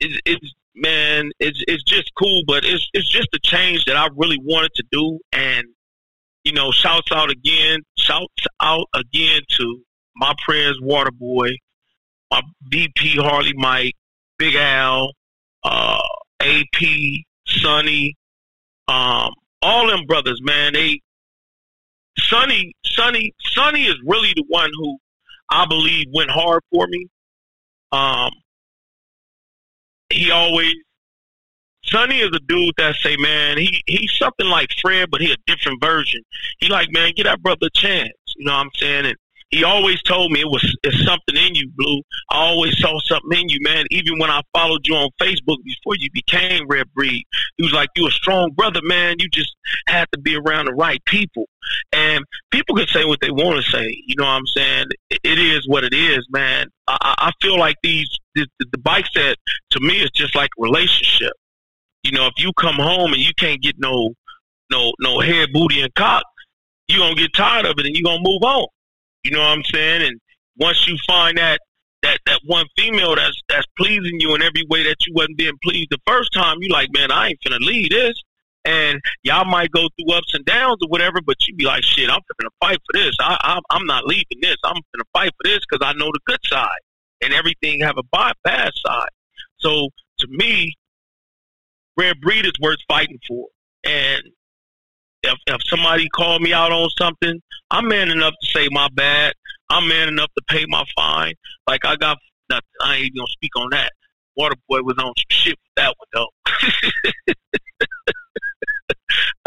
it's, 0.00 0.20
it's 0.24 0.54
man, 0.74 1.30
it's 1.40 1.62
it's 1.66 1.82
just 1.84 2.12
cool, 2.16 2.42
but 2.46 2.64
it's 2.64 2.88
it's 2.92 3.08
just 3.08 3.28
a 3.34 3.38
change 3.42 3.84
that 3.86 3.96
I 3.96 4.08
really 4.16 4.38
wanted 4.42 4.72
to 4.76 4.84
do. 4.90 5.18
And 5.32 5.66
you 6.44 6.52
know, 6.52 6.70
shouts 6.70 7.10
out 7.12 7.30
again, 7.30 7.80
shouts 7.96 8.46
out 8.60 8.86
again 8.94 9.42
to 9.58 9.82
my 10.16 10.34
prayers, 10.44 10.78
Waterboy, 10.82 11.56
my 12.30 12.42
VP 12.68 13.16
Harley 13.16 13.54
Mike, 13.54 13.94
Big 14.38 14.54
Al, 14.54 15.12
uh, 15.64 16.00
AP, 16.40 16.82
Sonny, 17.46 18.16
um, 18.88 19.32
all 19.62 19.86
them 19.86 20.06
brothers, 20.06 20.40
man. 20.42 20.72
They 20.72 21.00
Sonny, 22.18 22.74
Sonny, 22.84 23.32
Sonny 23.40 23.84
is 23.84 23.96
really 24.04 24.32
the 24.34 24.44
one 24.48 24.70
who 24.76 24.98
I 25.50 25.66
believe 25.66 26.06
went 26.12 26.30
hard 26.30 26.62
for 26.72 26.86
me. 26.88 27.06
Um, 27.92 28.30
he 30.10 30.30
always 30.30 30.74
Sonny 31.84 32.18
is 32.18 32.30
a 32.34 32.40
dude 32.40 32.74
that 32.76 32.96
say, 32.96 33.16
man, 33.16 33.56
he 33.56 33.82
he's 33.86 34.12
something 34.18 34.46
like 34.46 34.68
Fred, 34.80 35.10
but 35.10 35.20
he 35.20 35.32
a 35.32 35.36
different 35.46 35.80
version. 35.82 36.22
He 36.58 36.68
like, 36.68 36.88
man, 36.92 37.12
get 37.16 37.24
that 37.24 37.40
brother 37.42 37.66
a 37.66 37.70
chance. 37.70 38.12
You 38.36 38.46
know 38.46 38.52
what 38.52 38.60
I'm 38.60 38.70
saying? 38.76 39.06
And 39.06 39.16
he 39.50 39.64
always 39.64 40.02
told 40.02 40.30
me 40.30 40.40
it 40.40 40.48
was 40.48 40.76
it's 40.82 41.04
something 41.04 41.36
in 41.36 41.54
you, 41.54 41.70
Blue. 41.74 42.02
I 42.30 42.36
always 42.36 42.78
saw 42.78 42.98
something 43.00 43.38
in 43.38 43.48
you, 43.48 43.58
man. 43.62 43.86
Even 43.90 44.18
when 44.18 44.30
I 44.30 44.42
followed 44.54 44.86
you 44.86 44.94
on 44.94 45.08
Facebook 45.20 45.56
before 45.64 45.96
you 45.96 46.10
became 46.12 46.66
Red 46.68 46.92
Breed, 46.94 47.24
he 47.56 47.62
was 47.62 47.72
like, 47.72 47.88
"You 47.96 48.06
a 48.08 48.10
strong 48.10 48.50
brother, 48.52 48.80
man. 48.82 49.16
You 49.18 49.28
just 49.30 49.54
had 49.86 50.06
to 50.12 50.18
be 50.18 50.36
around 50.36 50.66
the 50.66 50.74
right 50.74 51.02
people." 51.06 51.48
And 51.92 52.24
people 52.50 52.76
can 52.76 52.86
say 52.88 53.04
what 53.04 53.20
they 53.20 53.30
want 53.30 53.62
to 53.62 53.70
say. 53.70 54.02
You 54.06 54.14
know 54.18 54.24
what 54.24 54.32
I'm 54.32 54.46
saying? 54.46 54.86
It, 55.10 55.38
is 55.38 55.66
what 55.66 55.84
it 55.84 55.94
is, 55.94 56.26
man. 56.30 56.66
I, 56.86 57.14
I 57.18 57.32
feel 57.40 57.58
like 57.58 57.76
these 57.82 58.08
the, 58.34 58.46
the 58.58 58.78
bike 58.78 59.06
set 59.14 59.36
to 59.70 59.80
me 59.80 60.00
is 60.00 60.10
just 60.10 60.34
like 60.34 60.50
a 60.58 60.62
relationship. 60.62 61.32
You 62.04 62.12
know, 62.12 62.26
if 62.26 62.34
you 62.36 62.52
come 62.52 62.76
home 62.76 63.12
and 63.12 63.22
you 63.22 63.32
can't 63.36 63.62
get 63.62 63.76
no 63.78 64.12
no 64.70 64.92
no 65.00 65.20
head, 65.20 65.48
booty, 65.54 65.80
and 65.80 65.94
cock, 65.94 66.24
you 66.88 67.02
are 67.02 67.10
gonna 67.10 67.20
get 67.20 67.32
tired 67.34 67.64
of 67.64 67.78
it 67.78 67.86
and 67.86 67.96
you 67.96 68.06
are 68.06 68.16
gonna 68.16 68.22
move 68.22 68.42
on. 68.42 68.66
You 69.24 69.32
know 69.32 69.40
what 69.40 69.48
I'm 69.48 69.64
saying? 69.64 70.02
And 70.02 70.20
once 70.56 70.86
you 70.86 70.96
find 71.06 71.38
that 71.38 71.60
that 72.02 72.18
that 72.26 72.40
one 72.46 72.66
female 72.76 73.16
that's 73.16 73.40
that's 73.48 73.66
pleasing 73.76 74.20
you 74.20 74.34
in 74.34 74.42
every 74.42 74.64
way 74.68 74.84
that 74.84 74.96
you 75.06 75.14
wasn't 75.14 75.36
being 75.36 75.58
pleased 75.62 75.88
the 75.90 75.98
first 76.06 76.32
time, 76.32 76.56
you 76.60 76.68
like, 76.68 76.88
man, 76.92 77.10
I 77.10 77.28
ain't 77.28 77.40
finna 77.40 77.60
leave 77.60 77.90
this. 77.90 78.14
And 78.64 79.00
y'all 79.22 79.44
might 79.46 79.70
go 79.70 79.88
through 79.96 80.14
ups 80.14 80.34
and 80.34 80.44
downs 80.44 80.78
or 80.82 80.88
whatever, 80.88 81.20
but 81.24 81.36
you 81.46 81.54
be 81.54 81.64
like, 81.64 81.82
shit, 81.84 82.10
I'm 82.10 82.20
finna 82.20 82.50
fight 82.60 82.78
for 82.86 82.98
this. 82.98 83.16
I, 83.20 83.36
I 83.40 83.60
I'm 83.70 83.86
not 83.86 84.04
leaving 84.04 84.40
this. 84.40 84.56
I'm 84.64 84.76
finna 84.76 85.04
fight 85.12 85.32
for 85.36 85.48
this 85.48 85.60
because 85.68 85.86
I 85.86 85.96
know 85.98 86.10
the 86.12 86.20
good 86.26 86.40
side, 86.44 86.80
and 87.22 87.32
everything 87.32 87.80
have 87.80 87.98
a 87.98 88.02
bypass 88.10 88.72
side. 88.86 89.08
So 89.58 89.88
to 90.18 90.26
me, 90.28 90.74
Red 91.96 92.20
Breed 92.20 92.46
is 92.46 92.52
worth 92.60 92.78
fighting 92.88 93.18
for. 93.26 93.46
And 93.84 94.22
if 95.22 95.38
if 95.46 95.60
somebody 95.66 96.08
called 96.08 96.42
me 96.42 96.52
out 96.52 96.72
on 96.72 96.88
something, 96.98 97.40
I'm 97.70 97.88
man 97.88 98.10
enough 98.10 98.34
to 98.40 98.50
say 98.50 98.68
my 98.70 98.88
bad. 98.94 99.34
I'm 99.70 99.88
man 99.88 100.08
enough 100.08 100.30
to 100.36 100.42
pay 100.48 100.64
my 100.68 100.84
fine. 100.96 101.34
Like 101.66 101.84
I 101.84 101.96
got, 101.96 102.18
I 102.50 102.60
ain't 102.94 103.04
even 103.06 103.16
gonna 103.18 103.26
speak 103.28 103.52
on 103.56 103.68
that. 103.70 103.92
Water 104.36 104.56
Boy 104.68 104.80
was 104.82 104.96
on 104.98 105.12
some 105.16 105.30
shit 105.30 105.58
with 105.58 105.74
that 105.76 105.94
one 105.98 106.08
though. 106.14 106.28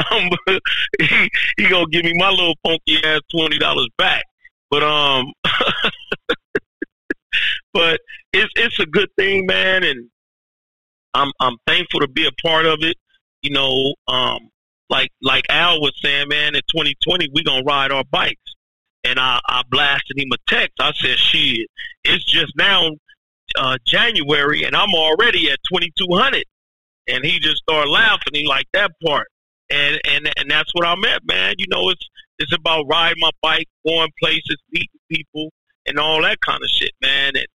um, 0.11 0.29
he 0.99 1.29
he 1.57 1.69
gonna 1.69 1.87
give 1.91 2.03
me 2.03 2.13
my 2.15 2.29
little 2.29 2.55
funky 2.63 2.97
ass 3.03 3.21
twenty 3.31 3.57
dollars 3.57 3.89
back. 3.97 4.25
But 4.69 4.83
um, 4.83 5.31
but 7.73 7.99
it's 8.33 8.51
it's 8.55 8.79
a 8.79 8.85
good 8.85 9.09
thing, 9.17 9.45
man, 9.45 9.83
and 9.83 10.09
I'm 11.13 11.31
I'm 11.39 11.57
thankful 11.65 12.01
to 12.01 12.07
be 12.07 12.27
a 12.27 12.31
part 12.41 12.65
of 12.65 12.79
it. 12.81 12.97
You 13.41 13.51
know, 13.51 13.95
um, 14.07 14.49
like 14.91 15.09
like 15.21 15.45
Al 15.49 15.81
was 15.81 15.93
saying, 16.03 16.27
man, 16.27 16.53
in 16.53 16.61
2020 16.69 17.29
we 17.33 17.43
gonna 17.43 17.63
ride 17.63 17.91
our 17.91 18.03
bikes. 18.11 18.37
And 19.03 19.19
I, 19.19 19.39
I 19.47 19.63
blasted 19.71 20.19
him 20.19 20.29
a 20.31 20.37
text. 20.47 20.73
I 20.79 20.91
said, 20.93 21.17
"Shit, 21.17 21.67
it's 22.03 22.23
just 22.23 22.53
now 22.55 22.91
uh, 23.57 23.77
January, 23.83 24.63
and 24.63 24.75
I'm 24.75 24.93
already 24.93 25.49
at 25.49 25.57
2200." 25.73 26.45
And 27.07 27.25
he 27.25 27.39
just 27.39 27.63
started 27.63 27.89
laughing. 27.89 28.33
He 28.33 28.45
liked 28.45 28.69
that 28.73 28.91
part, 29.03 29.27
and 29.71 29.99
and 30.07 30.31
and 30.37 30.51
that's 30.51 30.69
what 30.73 30.85
I'm 30.85 31.03
at, 31.05 31.25
man. 31.25 31.55
You 31.57 31.65
know, 31.69 31.89
it's 31.89 32.07
it's 32.37 32.53
about 32.53 32.85
riding 32.87 33.19
my 33.19 33.31
bike, 33.41 33.67
going 33.87 34.11
places, 34.21 34.57
meeting 34.71 34.99
people, 35.09 35.51
and 35.87 35.97
all 35.97 36.21
that 36.21 36.39
kind 36.41 36.61
of 36.63 36.69
shit, 36.69 36.91
man. 37.01 37.35
And 37.35 37.47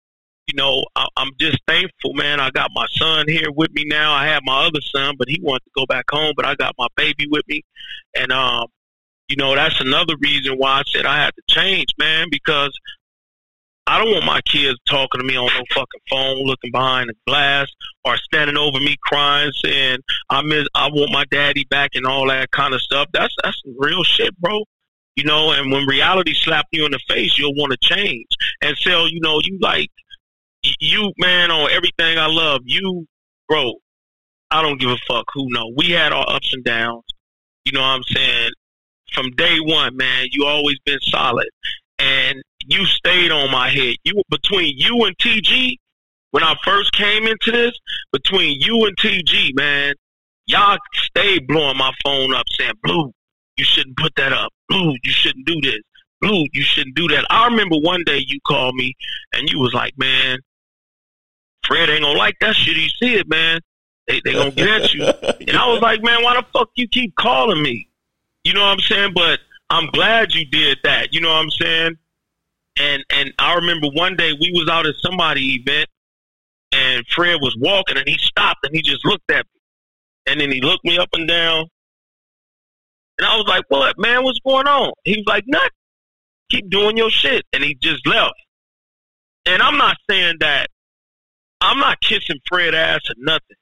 you 0.46 0.54
know, 0.54 0.84
I, 0.94 1.06
I'm 1.16 1.30
just 1.38 1.58
thankful, 1.66 2.14
man. 2.14 2.40
I 2.40 2.50
got 2.50 2.70
my 2.74 2.86
son 2.92 3.26
here 3.28 3.50
with 3.50 3.70
me 3.72 3.84
now. 3.86 4.12
I 4.12 4.26
have 4.26 4.42
my 4.44 4.66
other 4.66 4.80
son, 4.94 5.14
but 5.18 5.28
he 5.28 5.40
wants 5.42 5.64
to 5.64 5.70
go 5.74 5.86
back 5.86 6.04
home. 6.10 6.32
But 6.36 6.46
I 6.46 6.54
got 6.54 6.74
my 6.78 6.88
baby 6.96 7.26
with 7.30 7.46
me, 7.48 7.62
and 8.16 8.30
um, 8.32 8.66
you 9.28 9.36
know, 9.36 9.54
that's 9.54 9.80
another 9.80 10.14
reason 10.20 10.54
why 10.56 10.80
I 10.80 10.82
said 10.86 11.06
I 11.06 11.16
had 11.22 11.34
to 11.34 11.42
change, 11.48 11.88
man, 11.98 12.26
because 12.30 12.78
I 13.86 13.98
don't 13.98 14.12
want 14.12 14.24
my 14.24 14.40
kids 14.42 14.78
talking 14.88 15.20
to 15.20 15.26
me 15.26 15.36
on 15.36 15.46
no 15.46 15.62
fucking 15.72 16.00
phone, 16.08 16.44
looking 16.44 16.72
behind 16.72 17.10
the 17.10 17.14
glass, 17.26 17.68
or 18.04 18.16
standing 18.16 18.56
over 18.56 18.78
me 18.80 18.96
crying, 19.02 19.52
saying 19.62 19.98
I 20.30 20.42
miss, 20.42 20.66
I 20.74 20.88
want 20.88 21.12
my 21.12 21.24
daddy 21.30 21.64
back, 21.64 21.90
and 21.94 22.06
all 22.06 22.28
that 22.28 22.50
kind 22.50 22.74
of 22.74 22.80
stuff. 22.80 23.08
That's 23.12 23.34
that's 23.42 23.60
real 23.78 24.04
shit, 24.04 24.38
bro. 24.40 24.64
You 25.16 25.24
know, 25.24 25.52
and 25.52 25.70
when 25.70 25.86
reality 25.86 26.34
slap 26.34 26.66
you 26.72 26.84
in 26.86 26.92
the 26.92 26.98
face, 27.08 27.38
you'll 27.38 27.54
want 27.54 27.72
to 27.72 27.78
change. 27.80 28.26
And 28.62 28.76
so, 28.76 29.04
you 29.04 29.20
know, 29.20 29.38
you 29.44 29.58
like 29.60 29.90
you 30.80 31.12
man 31.18 31.50
on 31.50 31.70
everything 31.70 32.18
I 32.18 32.26
love. 32.26 32.62
You, 32.64 33.06
bro, 33.48 33.74
I 34.50 34.62
don't 34.62 34.80
give 34.80 34.90
a 34.90 34.96
fuck 35.08 35.26
who 35.34 35.46
know. 35.50 35.72
We 35.76 35.90
had 35.90 36.12
our 36.12 36.28
ups 36.28 36.52
and 36.52 36.64
downs. 36.64 37.04
You 37.64 37.72
know 37.72 37.80
what 37.80 37.88
I'm 37.88 38.02
saying? 38.04 38.50
From 39.12 39.30
day 39.32 39.58
one, 39.60 39.96
man, 39.96 40.26
you 40.32 40.44
always 40.44 40.78
been 40.84 41.00
solid. 41.00 41.48
And 41.98 42.42
you 42.66 42.84
stayed 42.86 43.30
on 43.30 43.50
my 43.50 43.68
head. 43.68 43.96
You 44.04 44.22
between 44.30 44.74
you 44.76 45.04
and 45.04 45.16
TG, 45.18 45.76
when 46.30 46.42
I 46.42 46.54
first 46.64 46.92
came 46.92 47.26
into 47.26 47.52
this, 47.52 47.72
between 48.12 48.60
you 48.60 48.84
and 48.84 48.96
TG, 48.96 49.54
man, 49.54 49.94
y'all 50.46 50.78
stayed 50.94 51.46
blowing 51.46 51.76
my 51.76 51.92
phone 52.04 52.34
up 52.34 52.44
saying, 52.58 52.74
Blue, 52.82 53.12
you 53.56 53.64
shouldn't 53.64 53.96
put 53.96 54.14
that 54.16 54.32
up. 54.32 54.52
Blue, 54.68 54.94
you 55.04 55.12
shouldn't 55.12 55.46
do 55.46 55.60
this. 55.62 55.80
Blue, 56.20 56.44
you 56.52 56.62
shouldn't 56.62 56.96
do 56.96 57.06
that. 57.08 57.24
I 57.30 57.46
remember 57.46 57.76
one 57.76 58.02
day 58.04 58.24
you 58.26 58.40
called 58.46 58.74
me 58.74 58.94
and 59.32 59.48
you 59.50 59.58
was 59.60 59.72
like, 59.74 59.92
Man, 59.96 60.38
Fred 61.66 61.90
ain't 61.90 62.02
gonna 62.02 62.18
like 62.18 62.36
that 62.40 62.54
shit. 62.54 62.76
He 62.76 62.88
see 63.00 63.14
it, 63.14 63.28
man. 63.28 63.60
They 64.06 64.20
they 64.24 64.32
gonna 64.32 64.50
get 64.50 64.92
you. 64.92 65.04
And 65.04 65.56
I 65.56 65.66
was 65.68 65.80
like, 65.80 66.02
man, 66.02 66.22
why 66.22 66.34
the 66.34 66.46
fuck 66.52 66.70
you 66.74 66.88
keep 66.88 67.14
calling 67.16 67.62
me? 67.62 67.88
You 68.44 68.52
know 68.52 68.60
what 68.60 68.72
I'm 68.72 68.80
saying? 68.80 69.12
But 69.14 69.40
I'm 69.70 69.86
glad 69.86 70.34
you 70.34 70.44
did 70.44 70.78
that. 70.84 71.12
You 71.12 71.20
know 71.20 71.30
what 71.30 71.38
I'm 71.38 71.50
saying? 71.50 71.96
And 72.78 73.04
and 73.10 73.32
I 73.38 73.54
remember 73.54 73.88
one 73.88 74.16
day 74.16 74.32
we 74.32 74.52
was 74.52 74.68
out 74.68 74.86
at 74.86 74.94
somebody 74.96 75.54
event, 75.54 75.88
and 76.72 77.04
Fred 77.08 77.38
was 77.40 77.56
walking, 77.58 77.96
and 77.96 78.06
he 78.06 78.18
stopped 78.18 78.60
and 78.64 78.74
he 78.74 78.82
just 78.82 79.04
looked 79.04 79.30
at 79.30 79.46
me, 79.46 79.60
and 80.26 80.40
then 80.40 80.50
he 80.50 80.60
looked 80.60 80.84
me 80.84 80.98
up 80.98 81.08
and 81.12 81.26
down, 81.26 81.66
and 83.18 83.26
I 83.26 83.36
was 83.36 83.46
like, 83.46 83.64
"What, 83.68 83.98
man? 83.98 84.24
What's 84.24 84.40
going 84.40 84.66
on?" 84.66 84.92
He 85.04 85.16
was 85.16 85.24
like, 85.26 85.44
"Nothing. 85.46 85.70
Keep 86.50 86.68
doing 86.68 86.96
your 86.96 87.10
shit," 87.10 87.46
and 87.52 87.64
he 87.64 87.76
just 87.80 88.06
left. 88.06 88.34
And 89.46 89.62
I'm 89.62 89.78
not 89.78 89.96
saying 90.10 90.36
that 90.40 90.68
I'm 91.64 91.78
not 91.78 92.00
kissing 92.00 92.38
Fred 92.46 92.74
ass 92.74 93.00
or 93.08 93.14
nothing, 93.18 93.56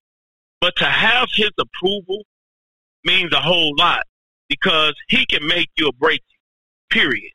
but 0.61 0.75
to 0.77 0.85
have 0.85 1.29
his 1.35 1.51
approval 1.59 2.25
means 3.05 3.33
a 3.33 3.41
whole 3.41 3.75
lot 3.79 4.03
because 4.49 4.95
he 5.09 5.25
can 5.27 5.47
make 5.47 5.69
you 5.77 5.89
or 5.89 5.93
break 5.99 6.21
you. 6.29 6.39
Period. 6.91 7.33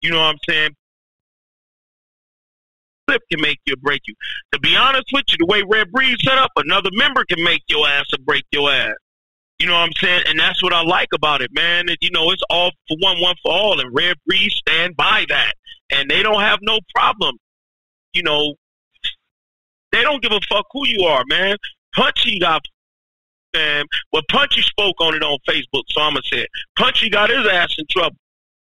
You 0.00 0.10
know 0.10 0.18
what 0.18 0.34
I'm 0.34 0.38
saying? 0.48 0.70
Flip 3.06 3.22
can 3.30 3.40
make 3.40 3.58
you 3.66 3.74
or 3.74 3.80
break 3.82 4.02
you. 4.06 4.14
To 4.52 4.60
be 4.60 4.76
honest 4.76 5.06
with 5.12 5.24
you, 5.28 5.36
the 5.38 5.46
way 5.46 5.62
Red 5.66 5.90
Breed 5.90 6.16
set 6.22 6.38
up, 6.38 6.50
another 6.56 6.90
member 6.92 7.24
can 7.24 7.42
make 7.42 7.62
your 7.68 7.86
ass 7.88 8.06
or 8.12 8.22
break 8.24 8.44
your 8.52 8.70
ass. 8.70 8.94
You 9.58 9.66
know 9.66 9.74
what 9.74 9.80
I'm 9.80 9.92
saying? 10.00 10.22
And 10.26 10.38
that's 10.38 10.62
what 10.62 10.72
I 10.72 10.82
like 10.82 11.08
about 11.14 11.42
it, 11.42 11.50
man. 11.52 11.90
And, 11.90 11.98
you 12.00 12.10
know, 12.12 12.30
it's 12.30 12.42
all 12.48 12.70
for 12.88 12.96
one, 13.00 13.20
one 13.20 13.34
for 13.42 13.52
all. 13.52 13.78
And 13.78 13.94
Red 13.94 14.16
Breed 14.26 14.50
stand 14.52 14.96
by 14.96 15.26
that. 15.28 15.52
And 15.92 16.10
they 16.10 16.22
don't 16.22 16.40
have 16.40 16.60
no 16.62 16.78
problem, 16.94 17.36
you 18.14 18.22
know, 18.22 18.54
they 19.92 20.02
don't 20.02 20.22
give 20.22 20.32
a 20.32 20.40
fuck 20.48 20.66
who 20.72 20.86
you 20.86 21.06
are, 21.06 21.24
man. 21.28 21.56
Punchy 21.94 22.38
got, 22.38 22.62
man. 23.54 23.84
but 24.12 24.24
Punchy 24.28 24.62
spoke 24.62 25.00
on 25.00 25.14
it 25.14 25.22
on 25.22 25.38
Facebook, 25.48 25.84
so 25.88 26.00
I'm 26.00 26.14
gonna 26.14 26.22
say 26.30 26.40
it. 26.40 26.50
Punchy 26.78 27.10
got 27.10 27.30
his 27.30 27.46
ass 27.46 27.74
in 27.78 27.86
trouble. 27.90 28.16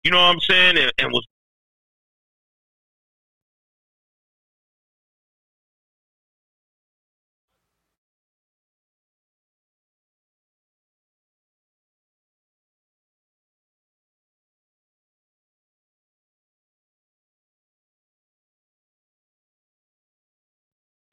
You 0.04 0.12
know 0.12 0.18
what 0.18 0.36
I'm 0.36 0.40
saying? 0.42 0.78
And, 0.78 0.92
and 1.00 1.12
was 1.12 1.26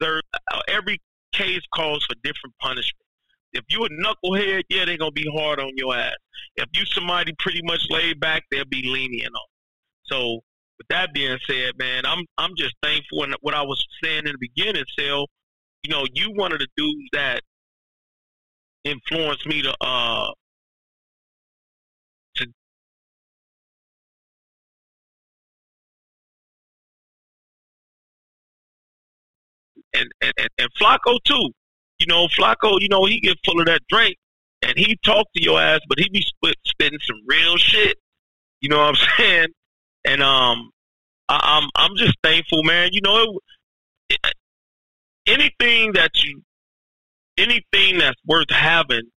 there 0.01 0.21
every 0.67 0.99
case 1.33 1.61
calls 1.73 2.05
for 2.05 2.15
different 2.23 2.55
punishment. 2.59 3.05
If 3.53 3.63
you 3.69 3.85
a 3.85 3.89
knucklehead, 3.89 4.63
yeah, 4.69 4.85
they're 4.85 4.97
gonna 4.97 5.11
be 5.11 5.29
hard 5.33 5.59
on 5.59 5.71
your 5.75 5.95
ass. 5.95 6.15
If 6.55 6.67
you 6.73 6.85
somebody 6.85 7.33
pretty 7.39 7.61
much 7.63 7.81
laid 7.89 8.19
back, 8.19 8.43
they'll 8.51 8.65
be 8.65 8.83
lenient 8.83 9.33
on. 9.33 9.47
So 10.03 10.41
with 10.77 10.87
that 10.89 11.13
being 11.13 11.37
said, 11.47 11.77
man, 11.77 12.05
I'm 12.05 12.25
I'm 12.37 12.55
just 12.57 12.75
thankful 12.81 13.23
and 13.23 13.35
what 13.41 13.53
I 13.53 13.61
was 13.61 13.85
saying 14.03 14.25
in 14.25 14.33
the 14.33 14.37
beginning, 14.55 14.83
Sal, 14.97 15.27
you 15.83 15.91
know, 15.91 16.05
you 16.13 16.31
one 16.33 16.51
of 16.51 16.59
the 16.59 16.67
dudes 16.75 17.09
that 17.13 17.41
influenced 18.83 19.45
me 19.45 19.61
to 19.61 19.75
uh 19.81 20.31
and 29.93 30.11
and, 30.21 30.33
and, 30.37 30.49
and 30.57 30.69
Flacco 30.79 31.17
too. 31.23 31.49
You 31.99 32.07
know, 32.07 32.27
Flacco, 32.27 32.81
you 32.81 32.89
know, 32.89 33.05
he 33.05 33.19
get 33.19 33.37
full 33.45 33.59
of 33.59 33.67
that 33.67 33.81
drink 33.87 34.17
and 34.61 34.77
he 34.77 34.97
talk 35.03 35.27
to 35.35 35.43
your 35.43 35.59
ass, 35.61 35.81
but 35.87 35.99
he 35.99 36.09
be 36.09 36.21
spit, 36.21 36.55
spitting 36.65 36.99
some 37.03 37.19
real 37.27 37.57
shit. 37.57 37.97
You 38.59 38.69
know 38.69 38.77
what 38.77 38.89
I'm 38.89 39.07
saying? 39.17 39.47
And 40.05 40.23
um, 40.23 40.71
I, 41.29 41.39
I'm 41.41 41.69
I'm 41.75 41.95
just 41.97 42.15
thankful, 42.23 42.63
man. 42.63 42.89
You 42.91 43.01
know, 43.01 43.39
it, 44.09 44.19
anything 45.27 45.93
that 45.93 46.11
you, 46.23 46.41
anything 47.37 47.99
that's 47.99 48.19
worth 48.25 48.49
having, 48.49 49.09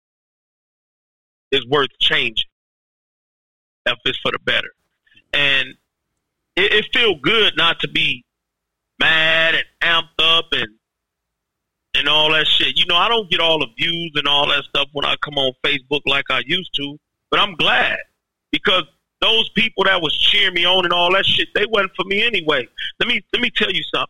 is 1.50 1.66
worth 1.66 1.90
changing. 2.00 2.48
If 3.86 3.98
it's 4.04 4.18
for 4.18 4.30
the 4.30 4.38
better, 4.38 4.70
and 5.32 5.70
it, 6.56 6.72
it 6.72 6.86
feel 6.92 7.16
good 7.16 7.56
not 7.56 7.80
to 7.80 7.88
be 7.88 8.24
mad 8.98 9.54
and 9.54 9.64
amped 9.92 10.38
up 10.38 10.46
and 10.52 10.68
and 11.94 12.08
all 12.08 12.30
that 12.32 12.46
shit. 12.46 12.78
You 12.78 12.86
know, 12.86 12.96
I 12.96 13.08
don't 13.08 13.30
get 13.30 13.40
all 13.40 13.58
the 13.58 13.68
views 13.76 14.12
and 14.14 14.26
all 14.26 14.48
that 14.48 14.64
stuff 14.64 14.88
when 14.92 15.04
I 15.04 15.16
come 15.22 15.34
on 15.34 15.52
Facebook 15.64 16.00
like 16.06 16.24
I 16.30 16.42
used 16.46 16.70
to, 16.74 16.98
but 17.30 17.38
I'm 17.40 17.54
glad 17.54 17.98
because 18.50 18.84
those 19.20 19.48
people 19.50 19.84
that 19.84 20.00
was 20.00 20.16
cheering 20.16 20.54
me 20.54 20.64
on 20.64 20.84
and 20.84 20.92
all 20.92 21.12
that 21.12 21.24
shit, 21.24 21.48
they 21.54 21.66
wasn't 21.66 21.92
for 21.94 22.04
me 22.04 22.22
anyway. 22.22 22.66
Let 22.98 23.08
me 23.08 23.22
let 23.32 23.42
me 23.42 23.50
tell 23.54 23.70
you 23.70 23.82
something. 23.94 24.08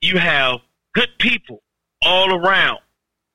You 0.00 0.18
have 0.18 0.60
good 0.94 1.10
people 1.18 1.62
all 2.02 2.34
around, 2.34 2.80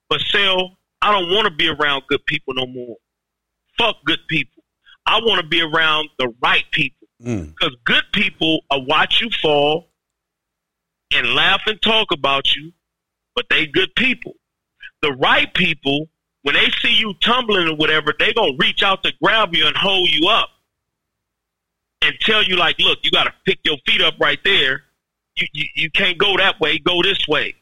but 0.09 0.20
Sel, 0.22 0.78
I 1.01 1.11
don't 1.11 1.30
want 1.34 1.45
to 1.45 1.53
be 1.53 1.70
around 1.70 2.03
good 2.07 2.26
people 2.26 2.53
no 2.53 2.65
more. 2.65 2.95
Fuck 3.78 3.97
good 4.05 4.20
people. 4.28 4.63
I 5.05 5.20
want 5.20 5.41
to 5.41 5.47
be 5.47 5.61
around 5.61 6.09
the 6.20 6.34
right 6.41 6.65
people 6.72 7.07
mm. 7.24 7.53
because 7.53 7.76
good 7.86 8.03
people 8.11 8.61
will 8.70 8.86
watch 8.86 9.22
you 9.22 9.30
fall 9.41 9.89
and 11.14 11.34
laugh 11.34 11.62
and 11.68 11.82
talk 11.82 12.12
about 12.12 12.55
you, 12.55 12.72
but 13.36 13.45
they 13.49 13.66
good 13.66 13.93
people. 13.95 14.34
The 15.01 15.14
right 15.14 15.53
people, 15.53 16.10
when 16.41 16.55
they 16.55 16.70
see 16.82 16.93
you 16.93 17.14
tumbling 17.22 17.68
or 17.68 17.76
whatever, 17.76 18.14
they 18.18 18.34
gonna 18.34 18.53
reach 18.58 18.84
out 18.84 19.03
to 19.03 19.14
grab 19.22 19.53
you 19.53 19.68
and 19.68 19.76
hold 19.76 20.10
you 20.10 20.28
up 20.28 20.49
and 22.01 22.16
tell 22.22 22.43
you 22.43 22.55
like, 22.55 22.80
look, 22.80 22.99
you 23.03 23.12
gotta 23.12 23.34
pick 23.45 23.60
your 23.64 23.78
feet 23.86 24.01
up 24.01 24.16
right 24.20 24.39
there. 24.43 24.84
You 25.36 25.47
you, 25.53 25.66
you 25.76 25.91
can't 25.91 26.18
go 26.18 26.38
that 26.38 26.60
way, 26.60 26.80
go 26.80 27.01
this 27.03 27.28
way. 27.28 27.55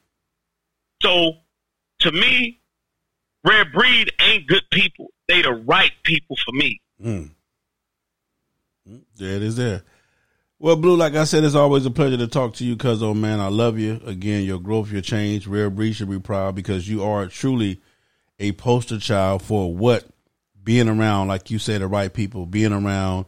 So 1.02 1.34
to 2.00 2.12
me, 2.12 2.60
rare 3.44 3.66
breed 3.66 4.12
ain't 4.22 4.48
good 4.48 4.64
people. 4.72 5.08
They 5.28 5.42
the 5.42 5.54
right 5.54 5.92
people 6.04 6.38
for 6.46 6.52
me. 6.52 6.82
Mm. 7.04 7.30
There 9.18 9.36
it 9.36 9.42
is 9.44 9.56
there. 9.56 9.84
Well, 10.66 10.78
Blue, 10.78 10.96
like 10.96 11.14
I 11.14 11.26
said, 11.26 11.44
it's 11.44 11.54
always 11.54 11.86
a 11.86 11.92
pleasure 11.92 12.18
to 12.18 12.26
talk 12.26 12.56
to 12.56 12.66
you, 12.66 12.76
cuz, 12.76 13.04
oh 13.04 13.14
man, 13.14 13.40
I 13.40 13.50
love 13.50 13.78
you. 13.78 14.02
Again, 14.04 14.46
your 14.46 14.60
growth, 14.60 14.92
your 14.92 15.04
change. 15.04 15.46
Rare 15.46 15.70
Breed 15.70 15.94
should 15.94 16.10
be 16.10 16.20
proud 16.20 16.56
because 16.56 16.90
you 16.90 17.04
are 17.04 17.28
truly 17.28 17.80
a 18.40 18.52
poster 18.54 18.98
child 18.98 19.44
for 19.44 19.72
what 19.72 20.06
being 20.64 20.90
around, 20.90 21.28
like 21.28 21.52
you 21.52 21.60
said, 21.60 21.82
the 21.82 21.88
right 21.88 22.12
people, 22.12 22.48
being 22.48 22.74
around 22.74 23.28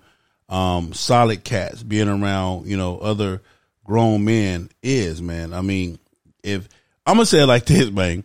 um, 0.50 0.94
solid 0.94 1.44
cats, 1.44 1.84
being 1.84 2.10
around, 2.10 2.66
you 2.66 2.76
know, 2.76 2.98
other 2.98 3.44
grown 3.84 4.26
men 4.26 4.72
is, 4.82 5.22
man. 5.22 5.54
I 5.54 5.62
mean, 5.62 6.00
if 6.42 6.68
I'm 7.06 7.18
gonna 7.18 7.28
say 7.28 7.44
it 7.44 7.46
like 7.46 7.66
this, 7.68 7.92
man. 7.92 8.24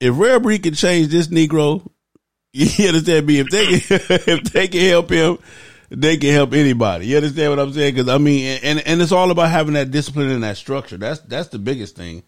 If 0.00 0.18
Rare 0.18 0.40
Breed 0.40 0.64
can 0.64 0.74
change 0.74 1.12
this 1.12 1.28
Negro, 1.28 1.88
you 2.52 2.88
understand 2.88 3.24
me? 3.24 3.38
If 3.38 3.50
they 3.50 3.66
can, 3.66 4.00
if 4.26 4.42
they 4.52 4.66
can 4.66 4.80
help 4.80 5.10
him, 5.10 5.38
they 5.94 6.16
can 6.16 6.32
help 6.32 6.54
anybody. 6.54 7.06
You 7.06 7.16
understand 7.16 7.50
what 7.50 7.58
I'm 7.58 7.72
saying? 7.72 7.94
Because 7.94 8.08
I 8.08 8.18
mean, 8.18 8.58
and 8.62 8.80
and 8.86 9.02
it's 9.02 9.12
all 9.12 9.30
about 9.30 9.50
having 9.50 9.74
that 9.74 9.90
discipline 9.90 10.30
and 10.30 10.42
that 10.42 10.56
structure. 10.56 10.96
That's 10.96 11.20
that's 11.20 11.48
the 11.48 11.58
biggest 11.58 11.96
thing. 11.96 12.22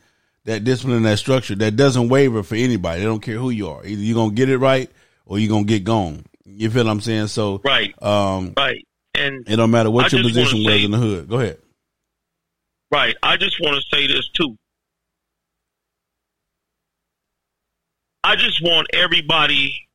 That 0.45 0.65
discipline 0.65 0.99
and 0.99 1.07
that 1.07 1.19
structure 1.19 1.55
that 1.55 1.77
doesn't 1.77 2.11
waver 2.11 2.43
for 2.43 2.55
anybody. 2.55 3.01
They 3.01 3.07
don't 3.07 3.23
care 3.23 3.39
who 3.39 3.49
you 3.49 3.71
are. 3.71 3.85
Either 3.85 4.03
you're 4.03 4.15
gonna 4.15 4.35
get 4.35 4.51
it 4.51 4.59
right 4.59 4.91
or 5.25 5.39
you're 5.39 5.49
gonna 5.49 5.65
get 5.65 5.85
gone. 5.85 6.25
You 6.45 6.71
feel 6.71 6.85
what 6.85 6.91
I'm 6.91 7.01
saying? 7.01 7.29
So 7.29 7.63
right, 7.65 7.95
um, 8.03 8.53
right, 8.57 8.87
and 9.15 9.49
it 9.49 9.57
don't 9.57 9.71
matter 9.71 9.91
what 9.91 10.13
I 10.13 10.17
your 10.17 10.27
position 10.27 10.59
was 10.59 10.67
say- 10.67 10.85
in 10.85 10.91
the 10.91 10.99
hood. 10.99 11.29
Go 11.29 11.41
ahead. 11.41 11.59
Right. 12.91 13.17
I 13.23 13.37
just 13.37 13.61
want 13.61 13.77
to 13.77 13.97
say 13.97 14.07
this 14.07 14.29
too. 14.29 14.57
I 18.23 18.37
just 18.37 18.63
want 18.63 18.87
everybody 18.93 19.89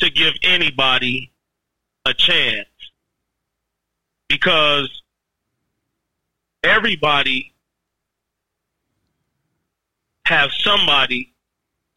to 0.00 0.10
give 0.10 0.34
anybody 0.42 1.31
a 2.04 2.14
chance 2.14 2.68
because 4.28 5.02
everybody 6.64 7.52
have 10.26 10.50
somebody 10.52 11.32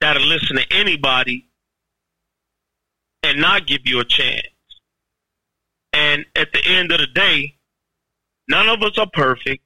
that'll 0.02 0.26
listen 0.26 0.58
to 0.58 0.66
anybody 0.72 1.48
and 3.24 3.40
not 3.40 3.66
give 3.66 3.82
you 3.86 4.00
a 4.00 4.06
chance. 4.06 4.42
And 5.94 6.26
at 6.36 6.52
the 6.54 6.62
end 6.66 6.92
of 6.92 7.00
the 7.00 7.08
day, 7.08 7.56
none 8.50 8.68
of 8.68 8.84
us 8.84 8.98
are 8.98 9.10
perfect. 9.14 9.64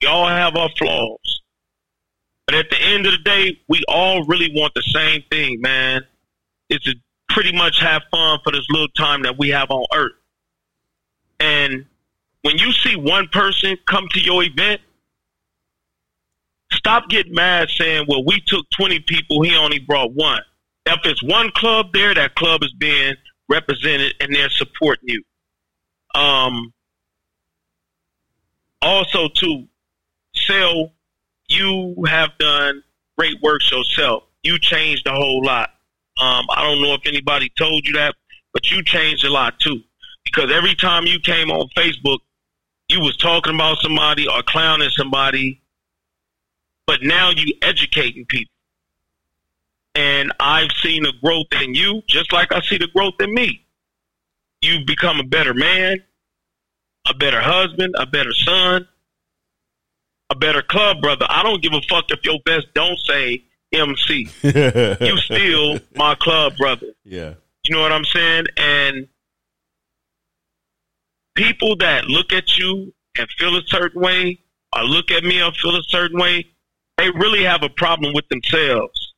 We 0.00 0.08
all 0.08 0.28
have 0.28 0.56
our 0.56 0.70
flaws. 0.78 1.40
But 2.46 2.54
at 2.54 2.70
the 2.70 2.80
end 2.80 3.06
of 3.06 3.12
the 3.12 3.18
day, 3.18 3.58
we 3.68 3.82
all 3.88 4.24
really 4.24 4.50
want 4.54 4.74
the 4.74 4.82
same 4.82 5.22
thing, 5.30 5.60
man. 5.60 6.02
It's 6.70 6.84
to 6.84 6.94
pretty 7.32 7.52
much 7.52 7.80
have 7.80 8.02
fun 8.10 8.38
for 8.44 8.52
this 8.52 8.64
little 8.70 8.88
time 8.88 9.22
that 9.22 9.38
we 9.38 9.48
have 9.48 9.70
on 9.70 9.84
earth. 9.94 10.12
And 11.40 11.86
when 12.42 12.58
you 12.58 12.72
see 12.72 12.94
one 12.94 13.28
person 13.28 13.76
come 13.86 14.06
to 14.12 14.20
your 14.20 14.44
event, 14.44 14.80
stop 16.72 17.08
getting 17.08 17.34
mad 17.34 17.70
saying, 17.70 18.06
well, 18.08 18.24
we 18.24 18.40
took 18.46 18.68
20 18.70 19.00
people, 19.00 19.42
he 19.42 19.56
only 19.56 19.78
brought 19.78 20.12
one. 20.12 20.42
If 20.86 21.00
it's 21.04 21.22
one 21.22 21.50
club 21.52 21.92
there, 21.92 22.14
that 22.14 22.34
club 22.34 22.62
is 22.62 22.72
being 22.72 23.14
represented 23.48 24.14
and 24.20 24.34
they're 24.34 24.50
supporting 24.50 25.08
you. 25.08 25.22
Um, 26.20 26.72
also, 28.80 29.28
too, 29.28 29.68
sell, 30.34 30.92
you 31.48 32.04
have 32.06 32.36
done 32.38 32.82
great 33.16 33.40
work 33.42 33.62
yourself. 33.70 34.24
You 34.42 34.58
changed 34.58 35.06
a 35.06 35.12
whole 35.12 35.44
lot. 35.44 35.70
Um, 36.20 36.46
I 36.50 36.62
don't 36.62 36.82
know 36.82 36.94
if 36.94 37.00
anybody 37.06 37.50
told 37.56 37.86
you 37.86 37.94
that, 37.94 38.14
but 38.52 38.70
you 38.70 38.82
changed 38.84 39.24
a 39.24 39.30
lot 39.30 39.58
too. 39.60 39.80
Because 40.24 40.52
every 40.52 40.74
time 40.74 41.06
you 41.06 41.18
came 41.20 41.50
on 41.50 41.68
Facebook, 41.76 42.18
you 42.88 43.00
was 43.00 43.16
talking 43.16 43.54
about 43.54 43.78
somebody 43.78 44.28
or 44.28 44.42
clowning 44.42 44.90
somebody, 44.90 45.62
but 46.86 47.02
now 47.02 47.30
you 47.30 47.54
educating 47.62 48.24
people. 48.26 48.52
And 49.94 50.32
I've 50.40 50.70
seen 50.82 51.02
the 51.02 51.12
growth 51.22 51.46
in 51.62 51.74
you, 51.74 52.02
just 52.06 52.32
like 52.32 52.52
I 52.52 52.60
see 52.62 52.78
the 52.78 52.88
growth 52.88 53.14
in 53.20 53.32
me. 53.34 53.64
You've 54.60 54.86
become 54.86 55.20
a 55.20 55.24
better 55.24 55.54
man, 55.54 55.98
a 57.08 57.14
better 57.14 57.40
husband, 57.40 57.94
a 57.98 58.06
better 58.06 58.32
son, 58.32 58.86
a 60.30 60.34
better 60.34 60.62
club 60.62 61.02
brother. 61.02 61.26
I 61.28 61.42
don't 61.42 61.62
give 61.62 61.72
a 61.74 61.82
fuck 61.88 62.10
if 62.10 62.24
your 62.24 62.38
best 62.44 62.68
don't 62.74 62.98
say 63.00 63.44
MC. 63.72 64.28
you 64.42 65.16
still 65.18 65.78
my 65.96 66.14
club 66.14 66.56
brother. 66.56 66.88
Yeah. 67.04 67.34
You 67.64 67.74
know 67.74 67.80
what 67.80 67.92
I'm 67.92 68.04
saying? 68.04 68.46
And 68.56 69.08
people 71.34 71.76
that 71.76 72.06
look 72.06 72.32
at 72.32 72.58
you 72.58 72.92
and 73.18 73.28
feel 73.38 73.56
a 73.56 73.62
certain 73.66 74.00
way, 74.00 74.40
or 74.74 74.84
look 74.84 75.10
at 75.10 75.24
me 75.24 75.40
and 75.40 75.54
feel 75.56 75.76
a 75.76 75.82
certain 75.84 76.18
way, 76.18 76.46
they 76.98 77.10
really 77.10 77.44
have 77.44 77.62
a 77.62 77.68
problem 77.68 78.12
with 78.14 78.28
themselves. 78.28 79.14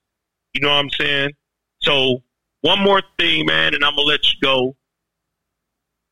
You 0.53 0.61
know 0.61 0.69
what 0.69 0.77
I'm 0.77 0.91
saying? 0.91 1.31
So 1.83 2.23
one 2.61 2.81
more 2.81 3.03
thing, 3.19 3.47
man, 3.47 3.75
and 3.75 3.85
I'm 3.85 3.95
gonna 3.95 4.07
let 4.07 4.25
you 4.25 4.41
go. 4.43 4.77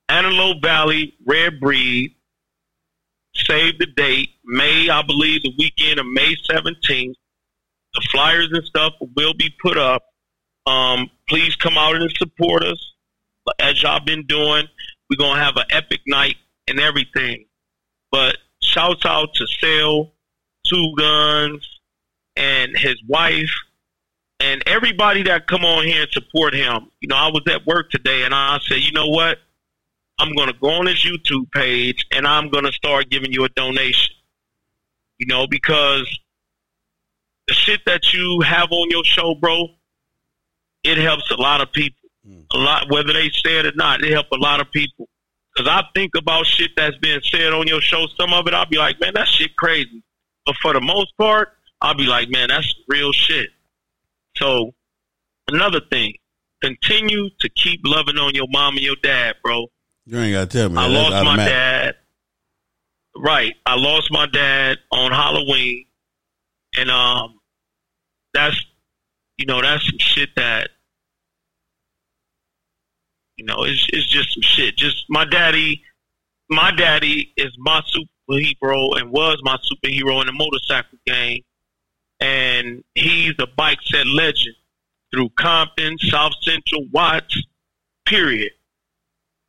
Antelope 0.09 0.63
Valley 0.63 1.15
Red 1.27 1.61
Breed. 1.61 2.15
Save 3.35 3.79
the 3.79 3.87
date, 3.87 4.29
May, 4.45 4.91
I 4.91 5.01
believe, 5.01 5.43
the 5.43 5.55
weekend 5.59 5.99
of 5.99 6.07
May 6.07 6.37
17th. 6.51 7.15
The 7.95 8.07
flyers 8.11 8.49
and 8.53 8.65
stuff 8.65 8.95
will 9.17 9.35
be 9.35 9.51
put 9.61 9.79
up. 9.79 10.03
Um, 10.67 11.11
please 11.29 11.57
come 11.57 11.77
out 11.77 11.97
and 11.97 12.11
support 12.17 12.63
us, 12.63 12.93
as 13.59 13.83
y'all 13.83 14.01
been 14.01 14.27
doing. 14.27 14.67
We're 15.11 15.17
gonna 15.19 15.43
have 15.43 15.57
an 15.57 15.65
epic 15.71 16.01
night 16.07 16.37
and 16.69 16.81
everything. 16.81 17.47
But 18.11 18.39
shouts 18.63 19.05
out 19.05 19.35
to 19.35 19.47
Sale, 19.47 20.13
Two 20.67 20.95
Guns, 20.97 21.69
and 22.37 22.77
his 22.77 22.97
wife, 23.07 23.51
and 24.41 24.63
everybody 24.67 25.23
that 25.25 25.47
come 25.47 25.65
on 25.65 25.87
here 25.87 26.03
and 26.03 26.11
support 26.13 26.55
him. 26.55 26.91
You 27.01 27.09
know, 27.09 27.17
I 27.17 27.29
was 27.29 27.43
at 27.49 27.67
work 27.67 27.91
today, 27.91 28.25
and 28.25 28.35
I 28.35 28.59
said, 28.63 28.79
you 28.79 28.93
know 28.93 29.09
what? 29.09 29.39
I'm 30.19 30.33
going 30.35 30.49
to 30.49 30.55
go 30.55 30.71
on 30.71 30.87
his 30.87 31.05
YouTube 31.05 31.51
page 31.51 32.07
and 32.13 32.27
I'm 32.27 32.49
going 32.49 32.65
to 32.65 32.73
start 32.73 33.11
giving 33.11 33.33
you 33.33 33.45
a 33.45 33.49
donation. 33.49 34.15
You 35.19 35.27
know, 35.27 35.47
because 35.47 36.07
the 37.53 37.59
shit 37.59 37.81
that 37.85 38.15
you 38.15 38.41
have 38.41 38.73
on 38.73 38.91
your 38.91 39.05
show, 39.05 39.35
bro, 39.35 39.69
it 40.85 40.97
helps 40.97 41.31
a 41.31 41.37
lot 41.37 41.61
of 41.61 41.71
people. 41.73 42.09
A 42.55 42.57
lot, 42.57 42.91
whether 42.91 43.13
they 43.13 43.29
say 43.29 43.59
it 43.59 43.67
or 43.67 43.73
not, 43.75 44.03
it 44.03 44.13
helps 44.13 44.31
a 44.33 44.39
lot 44.39 44.61
of 44.61 44.71
people. 44.71 45.09
Because 45.55 45.69
I 45.71 45.85
think 45.95 46.13
about 46.17 46.47
shit 46.47 46.71
that's 46.77 46.97
being 46.99 47.21
said 47.25 47.53
on 47.53 47.67
your 47.67 47.81
show. 47.81 48.07
Some 48.19 48.33
of 48.33 48.47
it, 48.47 48.55
I'll 48.55 48.67
be 48.67 48.79
like, 48.79 48.99
man, 49.01 49.13
that 49.15 49.29
shit 49.29 49.55
crazy. 49.57 50.03
But 50.47 50.57
for 50.63 50.73
the 50.73 50.81
most 50.81 51.13
part, 51.19 51.51
I'll 51.83 51.95
be 51.95 52.07
like, 52.07 52.31
man, 52.31 52.49
that's 52.49 52.73
real 52.89 53.13
shit. 53.13 53.51
So, 54.37 54.73
another 55.49 55.81
thing, 55.91 56.15
continue 56.63 57.29
to 57.41 57.49
keep 57.51 57.81
loving 57.85 58.17
on 58.17 58.35
your 58.35 58.47
mom 58.49 58.77
and 58.77 58.85
your 58.85 58.97
dad, 59.03 59.35
bro. 59.45 59.67
You 60.07 60.19
ain't 60.19 60.33
got 60.33 60.51
to 60.51 60.59
tell 60.59 60.69
me. 60.71 60.79
I 60.79 60.89
That's 60.89 61.11
lost 61.11 61.25
my 61.25 61.37
dad. 61.37 61.95
Right, 63.15 63.53
I 63.67 63.75
lost 63.75 64.11
my 64.11 64.27
dad 64.27 64.79
on 64.91 65.13
Halloween, 65.13 65.85
and 66.79 66.91
um, 66.91 67.42
that's 68.35 68.65
you 69.39 69.47
know 69.47 69.61
that's 69.61 69.85
some 69.85 69.99
shit 69.99 70.31
that 70.37 70.71
you 73.37 73.45
know 73.45 73.65
it's 73.65 73.87
it's 73.93 74.09
just 74.09 74.35
some 74.35 74.43
shit. 74.43 74.77
Just 74.77 75.07
my 75.09 75.25
daddy, 75.25 75.83
my 76.49 76.71
daddy 76.71 77.33
is 77.37 77.53
my 77.59 77.81
superhero 77.81 78.99
and 78.99 79.11
was 79.11 79.41
my 79.43 79.57
superhero 79.57 80.21
in 80.21 80.27
the 80.27 80.33
motorcycle 80.33 80.99
game, 81.07 81.43
and 82.21 82.85
he's 82.95 83.35
a 83.39 83.47
bike 83.47 83.79
set 83.85 84.07
legend 84.07 84.57
through 85.13 85.31
Compton, 85.31 85.99
South 85.99 86.33
Central, 86.41 86.87
Watts, 86.91 87.43
period. 88.07 88.53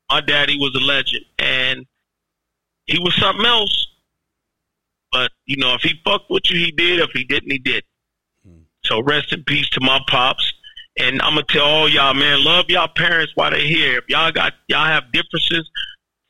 My 0.09 0.21
daddy 0.21 0.57
was 0.57 0.75
a 0.75 0.85
legend, 0.85 1.25
and 1.39 1.85
he 2.85 2.99
was 2.99 3.15
something 3.15 3.45
else. 3.45 3.87
But 5.11 5.31
you 5.45 5.57
know, 5.57 5.75
if 5.75 5.81
he 5.81 5.99
fucked 6.03 6.29
with 6.29 6.49
you, 6.49 6.57
he 6.57 6.71
did. 6.71 6.99
If 6.99 7.11
he 7.13 7.23
didn't, 7.23 7.51
he 7.51 7.59
did. 7.59 7.83
So 8.85 9.01
rest 9.01 9.33
in 9.33 9.43
peace 9.43 9.69
to 9.69 9.81
my 9.81 9.99
pops. 10.07 10.51
And 10.97 11.21
I'm 11.21 11.33
gonna 11.33 11.45
tell 11.47 11.63
all 11.63 11.89
y'all, 11.89 12.13
man, 12.13 12.43
love 12.43 12.65
y'all 12.69 12.87
parents 12.87 13.31
while 13.35 13.51
they're 13.51 13.59
here. 13.59 13.97
If 13.97 14.05
y'all 14.09 14.31
got 14.31 14.53
y'all 14.67 14.85
have 14.85 15.11
differences, 15.11 15.67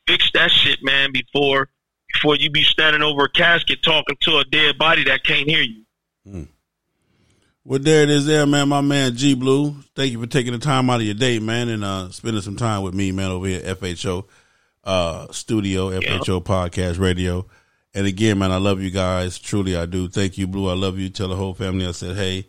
fix 0.06 0.30
that 0.32 0.50
shit, 0.50 0.78
man, 0.82 1.12
before 1.12 1.68
before 2.12 2.36
you 2.36 2.50
be 2.50 2.62
standing 2.62 3.02
over 3.02 3.24
a 3.24 3.28
casket 3.28 3.82
talking 3.82 4.16
to 4.20 4.38
a 4.38 4.44
dead 4.44 4.78
body 4.78 5.04
that 5.04 5.24
can't 5.24 5.48
hear 5.48 5.62
you. 5.62 6.48
Well, 7.66 7.78
there 7.78 8.02
it 8.02 8.10
is, 8.10 8.26
there, 8.26 8.46
man. 8.46 8.68
My 8.68 8.80
man 8.80 9.16
G 9.16 9.34
Blue. 9.34 9.74
Thank 9.94 10.12
you 10.12 10.20
for 10.20 10.26
taking 10.26 10.52
the 10.52 10.58
time 10.58 10.88
out 10.90 11.00
of 11.00 11.06
your 11.06 11.14
day, 11.14 11.38
man, 11.38 11.68
and 11.68 11.84
uh, 11.84 12.10
spending 12.10 12.42
some 12.42 12.56
time 12.56 12.82
with 12.82 12.94
me, 12.94 13.10
man, 13.10 13.30
over 13.30 13.46
here 13.46 13.62
at 13.64 13.80
FHO 13.80 14.24
uh, 14.84 15.32
Studio, 15.32 15.90
FHO 15.90 16.42
Podcast 16.42 16.98
Radio. 16.98 17.46
And 17.94 18.06
again, 18.06 18.38
man, 18.38 18.50
I 18.50 18.56
love 18.56 18.80
you 18.80 18.90
guys. 18.90 19.38
Truly, 19.38 19.76
I 19.76 19.86
do. 19.86 20.08
Thank 20.08 20.36
you, 20.36 20.46
Blue. 20.46 20.68
I 20.68 20.74
love 20.74 20.98
you. 20.98 21.08
Tell 21.08 21.28
the 21.28 21.36
whole 21.36 21.54
family 21.54 21.86
I 21.86 21.92
said 21.92 22.16
hey, 22.16 22.46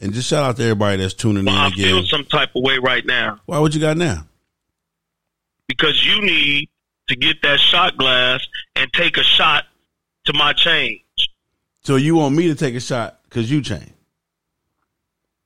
and 0.00 0.12
just 0.14 0.28
shout 0.28 0.44
out 0.44 0.56
to 0.56 0.62
everybody 0.62 0.96
that's 1.02 1.12
tuning 1.14 1.44
Well, 1.44 1.54
in 1.54 1.60
I 1.60 1.66
again. 1.68 1.84
feel 1.88 2.04
some 2.04 2.24
type 2.24 2.50
of 2.56 2.62
way 2.62 2.78
right 2.78 3.04
now 3.04 3.40
Why? 3.46 3.58
What 3.58 3.74
you 3.74 3.80
got 3.80 3.96
now? 3.96 4.24
because 5.66 6.02
you 6.06 6.22
need 6.22 6.68
to 7.08 7.16
get 7.16 7.42
that 7.42 7.60
shot 7.60 7.96
glass 7.98 8.40
and 8.76 8.90
take 8.94 9.18
a 9.18 9.22
shot 9.22 9.64
to 10.24 10.32
my 10.32 10.52
change. 10.54 11.02
So 11.82 11.96
you 11.96 12.16
want 12.16 12.34
me 12.34 12.48
to 12.48 12.54
take 12.54 12.74
a 12.74 12.80
shot 12.80 13.20
because 13.24 13.50
you 13.50 13.60
change? 13.62 13.92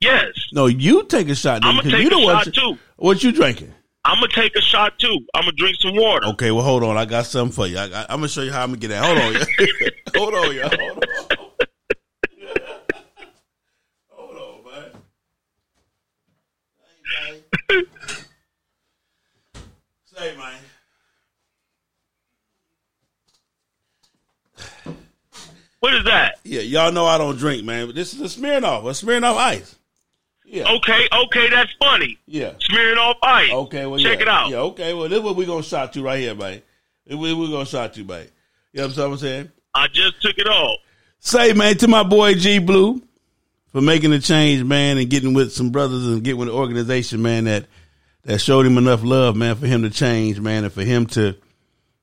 Yes, 0.00 0.26
No, 0.52 0.66
you 0.66 1.04
take 1.04 1.28
a 1.28 1.34
shot. 1.34 1.64
I'm 1.64 1.76
gonna 1.76 1.90
take 1.90 2.10
you 2.10 2.18
a 2.28 2.32
shot 2.44 2.52
too. 2.54 2.78
What 2.96 3.22
you 3.22 3.30
drinking? 3.32 3.72
I'm 4.04 4.16
gonna 4.16 4.28
take 4.32 4.56
a 4.56 4.60
shot 4.60 4.98
too. 4.98 5.26
I'm 5.34 5.42
gonna 5.42 5.52
drink 5.52 5.76
some 5.80 5.94
water. 5.94 6.26
Okay, 6.28 6.50
well, 6.50 6.64
hold 6.64 6.82
on. 6.82 6.96
I 6.96 7.04
got 7.04 7.26
something 7.26 7.54
for 7.54 7.68
you. 7.68 7.78
I, 7.78 7.84
I'm 8.08 8.18
gonna 8.18 8.28
show 8.28 8.42
you 8.42 8.50
how 8.52 8.62
I'm 8.62 8.70
gonna 8.70 8.80
get 8.80 8.88
that. 8.88 9.04
Hold 9.04 9.18
on, 9.18 9.32
yeah. 9.32 9.44
hold 10.16 10.34
on, 10.34 10.56
yeah. 10.56 10.68
Hold 10.68 10.80
on. 10.80 11.00
Hold 14.10 14.36
on, 14.36 14.64
man. 17.70 17.84
Say, 20.04 20.36
man. 20.36 20.58
What 25.78 25.94
is 25.94 26.04
that? 26.04 26.38
Yeah, 26.44 26.60
y'all 26.60 26.92
know 26.92 27.06
I 27.06 27.18
don't 27.18 27.36
drink, 27.36 27.64
man. 27.64 27.86
But 27.86 27.94
this 27.94 28.14
is 28.14 28.20
a 28.20 28.40
Smirnoff, 28.40 28.82
a 28.82 28.90
Smirnoff 28.90 29.36
Ice. 29.36 29.76
Yeah. 30.52 30.70
Okay, 30.70 31.08
okay, 31.10 31.48
that's 31.48 31.72
funny. 31.80 32.18
Yeah. 32.26 32.52
Smearing 32.60 32.98
off 32.98 33.16
ice. 33.22 33.50
Okay, 33.50 33.86
well, 33.86 33.98
check 33.98 34.18
yeah. 34.18 34.22
it 34.22 34.28
out. 34.28 34.50
Yeah, 34.50 34.58
okay. 34.58 34.92
Well, 34.92 35.08
this 35.08 35.16
is 35.16 35.24
what 35.24 35.34
we're 35.34 35.46
gonna 35.46 35.62
shot 35.62 35.94
to 35.94 36.02
right 36.02 36.20
here, 36.20 36.34
what 36.34 36.62
we're 37.08 37.48
gonna 37.48 37.64
shot 37.64 37.94
to, 37.94 38.04
man. 38.04 38.26
You 38.74 38.82
know 38.82 38.88
what 38.88 38.98
I'm 38.98 39.16
saying? 39.16 39.50
I 39.74 39.88
just 39.88 40.20
took 40.20 40.36
it 40.36 40.46
off. 40.46 40.78
Say, 41.20 41.54
man, 41.54 41.78
to 41.78 41.88
my 41.88 42.02
boy 42.02 42.34
G 42.34 42.58
Blue 42.58 43.00
for 43.68 43.80
making 43.80 44.10
the 44.10 44.18
change, 44.18 44.62
man, 44.62 44.98
and 44.98 45.08
getting 45.08 45.32
with 45.32 45.54
some 45.54 45.70
brothers 45.70 46.06
and 46.06 46.22
getting 46.22 46.38
with 46.38 46.48
an 46.48 46.54
organization, 46.54 47.22
man, 47.22 47.44
that 47.44 47.64
that 48.24 48.38
showed 48.38 48.66
him 48.66 48.76
enough 48.76 49.02
love, 49.02 49.34
man, 49.34 49.56
for 49.56 49.66
him 49.66 49.80
to 49.84 49.90
change, 49.90 50.38
man, 50.38 50.64
and 50.64 50.72
for 50.72 50.82
him 50.82 51.06
to 51.06 51.34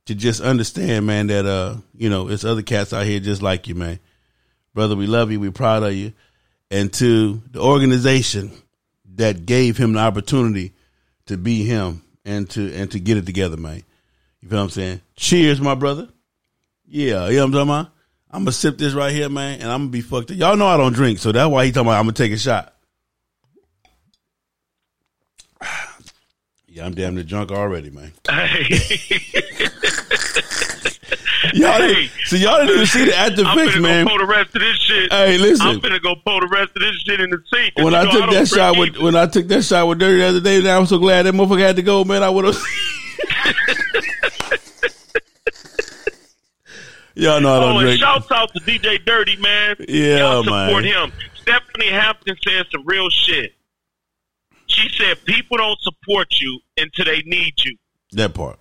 to 0.07 0.15
just 0.15 0.41
understand, 0.41 1.05
man, 1.05 1.27
that 1.27 1.45
uh, 1.45 1.75
you 1.95 2.09
know, 2.09 2.29
it's 2.29 2.43
other 2.43 2.63
cats 2.63 2.93
out 2.93 3.05
here 3.05 3.19
just 3.19 3.43
like 3.43 3.67
you, 3.67 3.75
man. 3.75 3.99
Brother, 4.73 4.95
we 4.95 5.05
love 5.05 5.31
you, 5.31 5.39
we 5.39 5.51
proud 5.51 5.83
of 5.83 5.93
you. 5.93 6.13
And 6.71 6.93
to 6.93 7.41
the 7.51 7.61
organization 7.61 8.51
that 9.15 9.45
gave 9.45 9.77
him 9.77 9.93
the 9.93 9.99
opportunity 9.99 10.73
to 11.25 11.37
be 11.37 11.63
him 11.63 12.03
and 12.25 12.49
to 12.51 12.73
and 12.73 12.91
to 12.91 12.99
get 12.99 13.17
it 13.17 13.25
together, 13.25 13.57
man. 13.57 13.83
You 14.41 14.49
feel 14.49 14.59
what 14.59 14.63
I'm 14.65 14.69
saying? 14.69 15.01
Cheers, 15.15 15.59
my 15.59 15.75
brother. 15.75 16.09
Yeah, 16.85 17.27
you 17.27 17.35
know 17.37 17.41
what 17.41 17.45
I'm 17.45 17.51
talking 17.51 17.69
about? 17.69 17.91
I'm 18.31 18.41
gonna 18.41 18.51
sip 18.51 18.77
this 18.77 18.93
right 18.93 19.13
here, 19.13 19.29
man, 19.29 19.61
and 19.61 19.71
I'm 19.71 19.81
gonna 19.81 19.89
be 19.89 20.01
fucked 20.01 20.31
up. 20.31 20.37
Y'all 20.37 20.55
know 20.55 20.67
I 20.67 20.77
don't 20.77 20.93
drink, 20.93 21.19
so 21.19 21.31
that's 21.31 21.49
why 21.49 21.65
he 21.65 21.71
talking 21.71 21.87
about 21.87 21.99
I'm 21.99 22.05
gonna 22.05 22.13
take 22.13 22.31
a 22.31 22.37
shot. 22.37 22.73
Yeah, 26.71 26.85
I'm 26.85 26.93
damn 26.93 27.15
near 27.15 27.23
drunk 27.23 27.51
already, 27.51 27.89
man. 27.89 28.13
Y'all 31.53 31.77
didn't, 31.79 32.11
so 32.25 32.35
y'all 32.35 32.57
didn't 32.59 32.75
even 32.75 32.85
see 32.85 33.05
the 33.05 33.15
active 33.15 33.45
I'm 33.45 33.57
fix, 33.57 33.75
finna 33.75 33.81
man. 33.81 34.05
go 34.05 34.09
pour 34.09 34.19
the 34.19 34.25
rest 34.25 34.55
of 34.55 34.61
this 34.61 34.77
shit. 34.77 35.11
Hey, 35.11 35.37
listen. 35.37 35.67
I'm 35.67 35.79
finna 35.79 36.01
go 36.01 36.15
pour 36.15 36.41
the 36.41 36.47
rest 36.47 36.71
of 36.75 36.81
this 36.81 36.95
shit 37.01 37.19
in 37.19 37.29
the 37.29 37.37
sink. 37.53 37.73
When 37.77 37.95
I 37.95 38.03
took 38.03 38.21
don't 38.21 38.33
that 38.33 38.47
shot 38.47 38.77
with 38.77 38.97
when 38.97 39.15
I 39.15 39.25
took 39.27 39.47
that 39.47 39.63
shot 39.63 39.87
with 39.87 39.99
Dirty 39.99 40.19
the 40.19 40.27
other 40.27 40.41
day, 40.41 40.69
I'm 40.69 40.85
so 40.85 40.99
glad 40.99 41.23
that 41.23 41.33
motherfucker 41.33 41.59
had 41.61 41.75
to 41.77 41.81
go, 41.81 42.03
man. 42.03 42.23
I 42.23 42.29
would 42.29 42.45
have. 42.45 42.55
Y'all 47.15 47.41
know 47.41 47.53
I 47.53 47.59
don't 47.59 47.75
oh, 47.75 47.79
and 47.79 47.87
drink. 47.87 47.99
shouts 47.99 48.31
out 48.31 48.53
to 48.53 48.61
DJ 48.61 49.03
Dirty, 49.03 49.35
man. 49.37 49.75
Yeah, 49.89 50.17
Y'all 50.19 50.43
support 50.43 50.83
man. 50.83 51.09
him. 51.09 51.11
Stephanie 51.41 51.89
Hampton 51.89 52.37
said 52.47 52.65
some 52.71 52.85
real 52.85 53.09
shit. 53.09 53.53
She 54.67 54.87
said 54.89 55.23
people 55.25 55.57
don't 55.57 55.79
support 55.81 56.27
you 56.39 56.59
until 56.77 57.05
they 57.05 57.21
need 57.23 57.53
you. 57.65 57.75
That 58.13 58.33
part. 58.33 58.59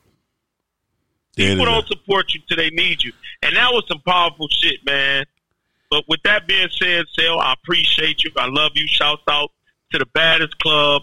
People 1.38 1.64
don't 1.66 1.86
support 1.86 2.34
you 2.34 2.40
till 2.48 2.56
they 2.56 2.70
need 2.70 3.02
you. 3.02 3.12
And 3.42 3.56
that 3.56 3.70
was 3.72 3.84
some 3.88 4.00
powerful 4.00 4.48
shit, 4.48 4.84
man. 4.84 5.24
But 5.90 6.04
with 6.08 6.20
that 6.24 6.46
being 6.46 6.68
said, 6.70 7.06
Sal, 7.16 7.40
I 7.40 7.54
appreciate 7.54 8.24
you. 8.24 8.30
I 8.36 8.48
love 8.48 8.72
you. 8.74 8.86
Shouts 8.86 9.22
out 9.28 9.52
to 9.92 9.98
the 9.98 10.06
baddest 10.06 10.58
club 10.58 11.02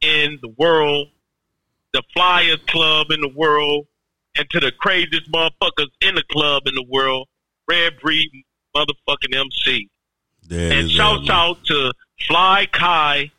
in 0.00 0.38
the 0.42 0.48
world, 0.58 1.08
the 1.92 2.02
flyest 2.16 2.66
club 2.66 3.10
in 3.10 3.20
the 3.20 3.32
world, 3.34 3.86
and 4.36 4.48
to 4.50 4.60
the 4.60 4.72
craziest 4.72 5.30
motherfuckers 5.32 5.88
in 6.00 6.14
the 6.14 6.24
club 6.30 6.64
in 6.66 6.74
the 6.74 6.84
world, 6.88 7.28
Red 7.68 7.98
Breed 8.00 8.30
motherfucking 8.76 9.34
MC. 9.34 9.88
There 10.46 10.72
and 10.72 10.90
shouts 10.90 11.28
man. 11.28 11.36
out 11.36 11.64
to 11.66 11.92
Fly 12.26 12.66
Kai, 12.72 13.30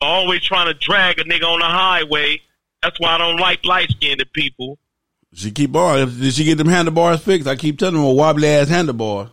always 0.00 0.42
trying 0.42 0.66
to 0.66 0.74
drag 0.74 1.18
a 1.18 1.24
nigga 1.24 1.44
on 1.44 1.60
the 1.60 1.66
highway. 1.66 2.40
That's 2.82 2.98
why 3.00 3.14
I 3.14 3.18
don't 3.18 3.38
like 3.38 3.64
light 3.64 3.90
skinned 3.90 4.24
people. 4.32 4.78
She 5.34 5.50
keep 5.50 5.74
on. 5.74 6.18
Did 6.20 6.34
she 6.34 6.44
get 6.44 6.58
them 6.58 6.68
handlebars 6.68 7.22
fixed? 7.22 7.48
I 7.48 7.56
keep 7.56 7.78
telling 7.78 7.94
them 7.94 8.04
a 8.04 8.12
wobbly 8.12 8.48
ass 8.48 8.68
handlebar. 8.68 9.30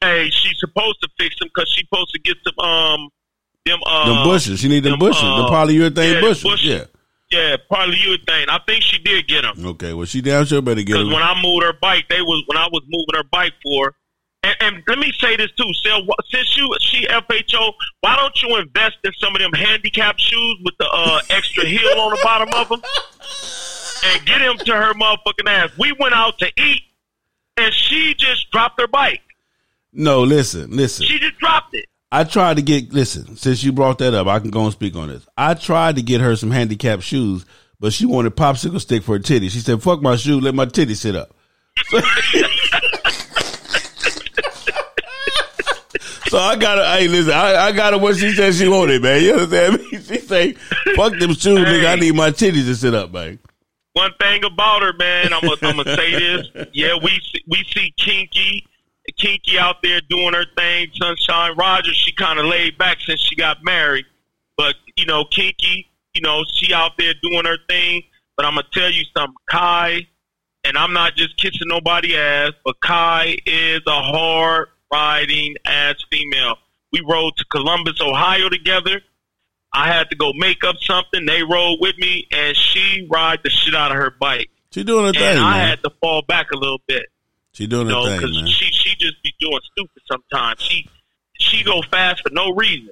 Hey, 0.00 0.28
she's 0.30 0.58
supposed 0.58 1.00
to 1.02 1.08
fix 1.18 1.36
them 1.38 1.48
because 1.54 1.70
she's 1.72 1.84
supposed 1.88 2.10
to 2.12 2.18
get 2.20 2.36
some 2.44 2.58
um 2.64 3.08
them 3.64 3.78
uh 3.86 4.14
them 4.14 4.24
bushes. 4.24 4.58
She 4.60 4.68
need 4.68 4.80
them, 4.84 4.98
bushes. 4.98 5.22
uh, 5.22 5.42
the 5.42 5.48
polyurethane 5.48 6.14
yeah, 6.14 6.20
bushes. 6.20 6.42
bushes. 6.42 6.64
Yeah. 6.64 6.84
Yeah, 7.30 7.56
polyurethane. 7.70 8.48
I 8.48 8.58
think 8.66 8.82
she 8.82 8.98
did 8.98 9.28
get 9.28 9.42
them 9.42 9.64
Okay. 9.66 9.92
Well, 9.92 10.06
she 10.06 10.20
down 10.20 10.46
sure 10.46 10.62
better 10.62 10.82
get 10.82 10.94
them. 10.94 11.04
because 11.08 11.14
when 11.14 11.22
I 11.22 11.40
moved 11.42 11.64
her 11.64 11.74
bike, 11.80 12.06
they 12.08 12.22
was 12.22 12.42
when 12.46 12.56
I 12.58 12.66
was 12.72 12.82
moving 12.88 13.14
her 13.16 13.24
bike 13.30 13.52
for. 13.62 13.86
her. 13.86 13.94
And, 14.44 14.56
and 14.60 14.82
let 14.88 14.98
me 15.00 15.12
say 15.18 15.36
this 15.36 15.50
too, 15.52 15.64
wh- 15.64 16.24
Since 16.30 16.56
you 16.56 16.72
she 16.80 17.06
FHO, 17.06 17.72
why 18.00 18.16
don't 18.16 18.40
you 18.42 18.56
invest 18.56 18.96
in 19.04 19.12
some 19.18 19.34
of 19.34 19.40
them 19.42 19.52
handicap 19.52 20.16
shoes 20.18 20.58
with 20.64 20.74
the 20.78 20.88
uh, 20.92 21.20
extra 21.30 21.64
heel 21.66 21.88
on 22.00 22.12
the 22.12 22.20
bottom 22.22 22.48
of 22.54 22.68
them, 22.68 22.80
and 24.04 24.26
get 24.26 24.40
him 24.40 24.56
to 24.58 24.72
her 24.74 24.94
motherfucking 24.94 25.48
ass? 25.48 25.70
We 25.78 25.92
went 25.98 26.14
out 26.14 26.38
to 26.38 26.46
eat, 26.56 26.82
and 27.56 27.72
she 27.72 28.14
just 28.14 28.50
dropped 28.50 28.80
her 28.80 28.86
bike. 28.88 29.20
no, 29.92 30.22
listen, 30.22 30.70
listen. 30.76 31.06
She 31.06 31.18
just 31.18 31.38
dropped 31.38 31.74
it. 31.74 31.86
I 32.10 32.24
tried 32.24 32.56
to 32.56 32.62
get 32.62 32.92
listen, 32.92 33.36
since 33.36 33.62
you 33.62 33.70
brought 33.72 33.98
that 33.98 34.14
up, 34.14 34.26
I 34.26 34.38
can 34.38 34.50
go 34.50 34.64
and 34.64 34.72
speak 34.72 34.96
on 34.96 35.08
this. 35.08 35.26
I 35.36 35.54
tried 35.54 35.96
to 35.96 36.02
get 36.02 36.20
her 36.22 36.36
some 36.36 36.50
handicap 36.50 37.02
shoes, 37.02 37.44
but 37.80 37.92
she 37.92 38.06
wanted 38.06 38.34
popsicle 38.34 38.80
stick 38.80 39.02
for 39.02 39.12
her 39.12 39.18
titty. 39.18 39.50
She 39.50 39.60
said, 39.60 39.82
Fuck 39.82 40.00
my 40.00 40.16
shoe, 40.16 40.40
let 40.40 40.54
my 40.54 40.64
titty 40.64 40.94
sit 40.94 41.14
up. 41.14 41.34
So 46.28 46.36
I 46.38 46.56
got 46.56 46.76
her. 46.76 46.84
Hey, 46.84 47.08
listen, 47.08 47.32
I, 47.32 47.54
I 47.56 47.72
got 47.72 47.94
her 47.94 47.98
what 47.98 48.16
she 48.16 48.32
said 48.32 48.54
she 48.54 48.68
wanted, 48.68 49.02
man. 49.02 49.22
You 49.22 49.32
understand 49.32 49.74
me? 49.78 49.90
She 49.92 50.18
say, 50.18 50.52
"Fuck 50.94 51.18
them 51.18 51.32
shoes, 51.32 51.58
nigga. 51.60 51.86
I 51.86 51.94
need 51.96 52.14
my 52.14 52.30
titties 52.30 52.66
to 52.66 52.74
sit 52.74 52.94
up, 52.94 53.12
man." 53.12 53.38
One 53.98 54.14
thing 54.20 54.44
about 54.44 54.82
her, 54.82 54.92
man, 54.92 55.32
I'm 55.32 55.40
gonna 55.40 55.56
I'm 55.62 55.76
gonna 55.76 55.96
say 55.96 56.12
this. 56.54 56.68
Yeah, 56.72 56.94
we 57.02 57.10
see, 57.10 57.42
we 57.48 57.64
see 57.74 57.92
Kinky, 57.96 58.64
Kinky 59.16 59.58
out 59.58 59.82
there 59.82 60.00
doing 60.08 60.34
her 60.34 60.44
thing. 60.56 60.86
Sunshine 60.94 61.56
Rogers, 61.56 61.96
she 61.96 62.12
kind 62.12 62.38
of 62.38 62.44
laid 62.44 62.78
back 62.78 62.98
since 63.00 63.20
she 63.20 63.34
got 63.34 63.64
married, 63.64 64.04
but 64.56 64.76
you 64.96 65.04
know, 65.04 65.24
Kinky, 65.24 65.90
you 66.14 66.20
know, 66.20 66.44
she 66.54 66.72
out 66.72 66.92
there 66.96 67.12
doing 67.24 67.44
her 67.44 67.58
thing. 67.68 68.04
But 68.36 68.46
I'm 68.46 68.54
gonna 68.54 68.68
tell 68.72 68.88
you 68.88 69.02
something, 69.16 69.34
Kai, 69.50 70.06
and 70.62 70.78
I'm 70.78 70.92
not 70.92 71.16
just 71.16 71.36
kissing 71.36 71.66
nobody 71.66 72.16
ass, 72.16 72.52
but 72.64 72.80
Kai 72.80 73.36
is 73.46 73.80
a 73.88 74.00
hard 74.00 74.68
riding 74.92 75.56
ass 75.64 75.96
female. 76.08 76.54
We 76.92 77.02
rode 77.04 77.36
to 77.36 77.44
Columbus, 77.46 78.00
Ohio 78.00 78.48
together. 78.48 79.00
I 79.78 79.86
had 79.92 80.10
to 80.10 80.16
go 80.16 80.32
make 80.34 80.64
up 80.64 80.74
something. 80.80 81.24
They 81.24 81.42
rode 81.42 81.78
with 81.80 81.96
me, 81.98 82.26
and 82.32 82.56
she 82.56 83.06
ride 83.10 83.40
the 83.44 83.50
shit 83.50 83.74
out 83.74 83.92
of 83.92 83.96
her 83.96 84.10
bike. 84.18 84.50
She 84.72 84.82
doing 84.84 85.02
her 85.02 85.08
and 85.08 85.16
thing, 85.16 85.38
I 85.38 85.58
man. 85.58 85.68
had 85.68 85.82
to 85.84 85.90
fall 86.00 86.22
back 86.22 86.50
a 86.52 86.56
little 86.56 86.80
bit, 86.86 87.06
She 87.52 87.66
doing 87.66 87.86
you 87.88 87.94
her 87.94 88.00
know, 88.00 88.06
thing, 88.06 88.16
because 88.20 88.36
man. 88.36 88.46
she 88.48 88.64
she 88.72 88.94
just 88.98 89.22
be 89.22 89.32
doing 89.40 89.60
stupid 89.72 90.02
sometimes. 90.10 90.60
She 90.60 90.88
she 91.38 91.62
go 91.64 91.80
fast 91.90 92.22
for 92.22 92.30
no 92.32 92.50
reason. 92.50 92.90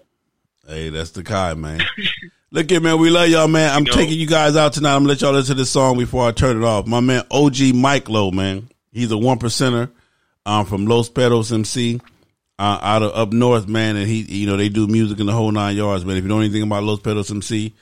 Hey, 0.66 0.88
that's 0.90 1.10
the 1.10 1.22
Kai, 1.22 1.54
man. 1.54 1.80
Look 2.52 2.70
at 2.72 2.82
man, 2.82 2.98
we 3.00 3.10
love 3.10 3.28
y'all, 3.28 3.48
man. 3.48 3.74
I'm 3.74 3.84
taking 3.84 4.18
you 4.18 4.26
guys 4.26 4.56
out 4.56 4.72
tonight. 4.72 4.94
I'm 4.94 5.00
gonna 5.00 5.08
let 5.10 5.20
y'all 5.20 5.32
listen 5.32 5.56
to 5.56 5.60
this 5.62 5.70
song 5.70 5.98
before 5.98 6.26
I 6.26 6.30
turn 6.32 6.56
it 6.62 6.64
off. 6.64 6.86
My 6.86 7.00
man 7.00 7.24
OG 7.30 7.74
Mike 7.74 8.08
Low, 8.08 8.30
man. 8.30 8.68
He's 8.92 9.10
a 9.10 9.18
one 9.18 9.38
percenter 9.38 9.90
um, 10.46 10.64
from 10.64 10.86
Los 10.86 11.08
Perros 11.10 11.50
MC. 11.52 12.00
Uh, 12.58 12.78
out 12.80 13.02
of 13.02 13.14
up 13.14 13.34
north, 13.34 13.68
man, 13.68 13.96
and 13.96 14.08
he, 14.08 14.22
you 14.22 14.46
know, 14.46 14.56
they 14.56 14.70
do 14.70 14.86
music 14.86 15.20
in 15.20 15.26
the 15.26 15.32
whole 15.32 15.52
nine 15.52 15.76
yards, 15.76 16.06
man. 16.06 16.16
If 16.16 16.22
you 16.22 16.28
know 16.28 16.40
anything 16.40 16.62
about 16.62 16.84
Los 16.84 17.00
Perros 17.00 17.30
MC, 17.30 17.74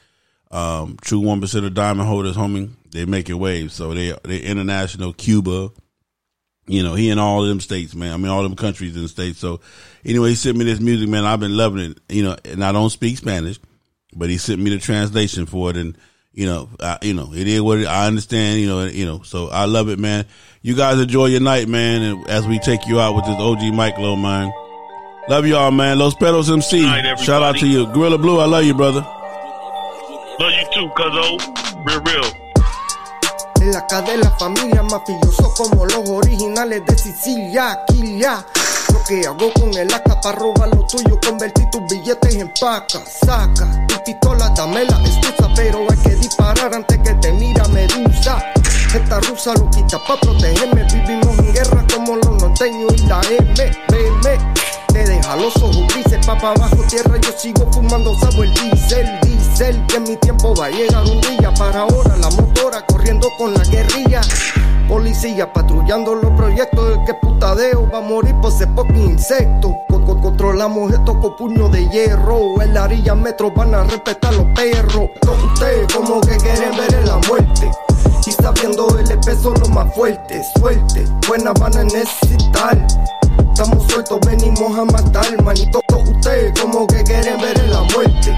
um, 0.50 0.96
true 1.00 1.20
one 1.20 1.42
of 1.42 1.74
diamond 1.74 2.08
holders, 2.08 2.36
homie, 2.36 2.70
they 2.90 3.04
making 3.04 3.38
waves. 3.38 3.74
So 3.74 3.94
they 3.94 4.12
they 4.24 4.40
international, 4.40 5.12
Cuba, 5.12 5.70
you 6.66 6.82
know, 6.82 6.94
he 6.94 7.10
in 7.10 7.18
all 7.18 7.42
of 7.42 7.48
them 7.48 7.60
states, 7.60 7.94
man. 7.94 8.12
I 8.12 8.16
mean, 8.16 8.28
all 8.28 8.42
them 8.42 8.56
countries 8.56 8.94
the 8.94 9.08
states. 9.08 9.38
So 9.38 9.60
anyway, 10.04 10.30
he 10.30 10.34
sent 10.34 10.56
me 10.56 10.64
this 10.64 10.80
music, 10.80 11.08
man. 11.08 11.24
I've 11.24 11.40
been 11.40 11.56
loving 11.56 11.90
it. 11.90 11.98
You 12.08 12.24
know, 12.24 12.36
and 12.44 12.64
I 12.64 12.72
don't 12.72 12.90
speak 12.90 13.18
Spanish, 13.18 13.58
but 14.14 14.30
he 14.30 14.38
sent 14.38 14.60
me 14.60 14.70
the 14.70 14.78
translation 14.78 15.46
for 15.46 15.70
it. 15.70 15.76
And, 15.76 15.98
you 16.32 16.46
know, 16.46 16.70
I, 16.80 16.98
you 17.02 17.12
know, 17.12 17.34
it 17.34 17.46
is 17.46 17.60
what 17.60 17.80
it, 17.80 17.86
I 17.86 18.06
understand, 18.06 18.60
you 18.60 18.66
know, 18.66 18.78
and, 18.80 18.94
you 18.94 19.04
know, 19.04 19.22
so 19.22 19.48
I 19.48 19.66
love 19.66 19.88
it, 19.88 19.98
man. 19.98 20.24
You 20.62 20.74
guys 20.74 20.98
enjoy 20.98 21.26
your 21.26 21.40
night, 21.40 21.68
man. 21.68 22.02
And 22.02 22.28
as 22.30 22.46
we 22.46 22.58
take 22.58 22.86
you 22.86 22.98
out 22.98 23.14
with 23.14 23.26
this 23.26 23.38
OG 23.38 23.74
Mike 23.74 23.98
Low, 23.98 24.16
man. 24.16 24.50
Love 25.26 25.46
y'all, 25.46 25.72
man. 25.72 25.96
Los 25.98 26.14
Pedos 26.16 26.50
MC. 26.50 26.82
Shout 27.16 27.42
out 27.42 27.56
to 27.56 27.66
you. 27.66 27.86
Gorilla 27.86 28.18
Blue, 28.18 28.40
I 28.40 28.44
love 28.44 28.64
you, 28.64 28.74
brother. 28.74 29.00
Love 30.38 30.52
you 30.52 30.66
too, 30.70 30.90
cuzzo. 30.94 31.38
Real, 31.86 32.02
real. 32.04 32.44
En 33.62 33.72
la 33.72 34.02
de 34.02 34.18
la 34.18 34.30
familia, 34.32 34.82
mafioso 34.82 35.54
como 35.56 35.86
los 35.86 36.10
originales 36.10 36.84
de 36.84 36.98
Sicilia, 36.98 37.80
Quilia. 37.86 38.44
Lo 38.92 39.02
que 39.04 39.26
hago 39.26 39.50
con 39.54 39.72
el 39.72 39.94
AK 39.94 40.20
para 40.20 40.38
robar 40.38 40.68
lo 40.68 40.84
tuyo, 40.86 41.18
convertir 41.26 41.70
tus 41.70 41.80
billetes 41.88 42.34
en 42.34 42.52
paca. 42.60 43.02
Saca 43.06 43.86
tu 43.86 44.04
pistola, 44.04 44.50
dame 44.50 44.84
la 44.84 44.98
excusa, 44.98 45.50
pero 45.56 45.86
hay 45.88 45.96
que 45.96 46.16
disparar 46.16 46.74
antes 46.74 46.98
que 46.98 47.14
te 47.14 47.32
mira 47.32 47.66
Medusa. 47.68 48.44
Esta 48.94 49.20
rusa 49.20 49.54
lo 49.54 49.70
quita 49.70 49.98
para 50.04 50.20
protegerme. 50.20 50.84
Vivimos 50.92 51.38
en 51.38 51.54
guerra 51.54 51.86
como 51.94 52.16
los 52.16 52.42
norteños 52.42 52.92
y 52.98 53.06
la 53.06 53.20
MBM. 53.20 53.93
Deja 55.04 55.36
los 55.36 55.54
ojos 55.56 55.86
grises, 55.92 56.24
pa' 56.26 56.32
abajo 56.32 56.76
tierra. 56.88 57.18
Yo 57.20 57.30
sigo 57.36 57.70
fumando, 57.72 58.14
sabo 58.18 58.42
el 58.44 58.52
diésel, 58.54 59.06
diésel. 59.22 59.86
Que 59.86 60.00
mi 60.00 60.16
tiempo 60.16 60.54
va 60.56 60.66
a 60.66 60.70
llegar 60.70 61.02
un 61.04 61.20
día. 61.20 61.52
Para 61.58 61.80
ahora 61.82 62.16
la 62.16 62.30
motora 62.30 62.84
corriendo 62.86 63.28
con 63.38 63.52
la 63.54 63.62
guerrilla. 63.64 64.20
Policía 64.88 65.52
patrullando 65.52 66.14
los 66.14 66.32
proyectos. 66.32 66.90
El 66.98 67.04
que 67.04 67.14
putadeo 67.14 67.88
va 67.92 67.98
a 67.98 68.00
morir 68.00 68.34
por 68.40 68.52
ese 68.52 68.66
poco 68.68 68.92
insecto. 68.94 69.74
Co- 69.88 70.04
co- 70.04 70.20
Controlamos 70.20 70.92
esto 70.92 71.18
con 71.20 71.36
puño 71.36 71.68
de 71.68 71.86
hierro. 71.90 72.60
En 72.62 72.72
la 72.74 72.84
orilla 72.84 73.14
metro 73.14 73.50
van 73.50 73.74
a 73.74 73.84
respetar 73.84 74.34
los 74.34 74.46
perros. 74.54 75.08
Ustedes 75.52 75.92
como 75.94 76.20
que 76.22 76.36
quieren 76.38 76.76
ver 76.76 77.06
la 77.06 77.18
muerte. 77.28 77.70
Y 78.26 78.32
sabiendo 78.32 78.88
el 78.98 79.18
peso 79.20 79.52
lo 79.54 79.68
más 79.68 79.94
fuerte. 79.94 80.42
Suerte, 80.58 81.04
buena 81.28 81.52
van 81.52 81.76
a 81.76 81.84
necesitar. 81.84 82.78
Estamos 83.56 83.86
sueltos, 83.86 84.18
venimos 84.26 84.76
a 84.76 84.84
matar, 84.84 85.40
manito. 85.44 85.80
Ustedes 86.04 86.60
como 86.60 86.88
que 86.88 87.04
quieren 87.04 87.40
ver 87.40 87.56
la 87.68 87.82
muerte. 87.94 88.36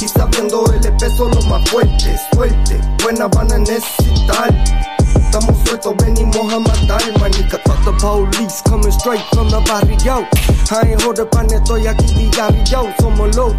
Y 0.00 0.08
sabiendo 0.08 0.64
el 0.72 0.96
peso 0.96 1.28
lo 1.28 1.42
más 1.42 1.68
fuerte. 1.68 2.18
Suerte, 2.32 2.80
buena 3.02 3.28
van 3.28 3.52
a 3.52 3.58
necesitar. 3.58 4.48
Estamos 5.16 5.54
sueltos, 5.66 5.94
venimos 5.98 6.50
a 6.50 6.60
matar, 6.60 7.02
manica. 7.20 7.60
Fuck 7.66 7.84
the 7.84 7.92
police, 8.00 8.62
coming 8.62 8.90
straight 8.90 9.20
from 9.34 9.50
the 9.50 9.60
barrio. 9.68 10.26
I 10.70 10.92
ain't 10.92 11.02
hold 11.02 11.20
pan, 11.30 11.46
estoy 11.52 11.86
aquí 11.86 12.30
diario. 12.30 12.90
Somos 12.98 13.36
los 13.36 13.52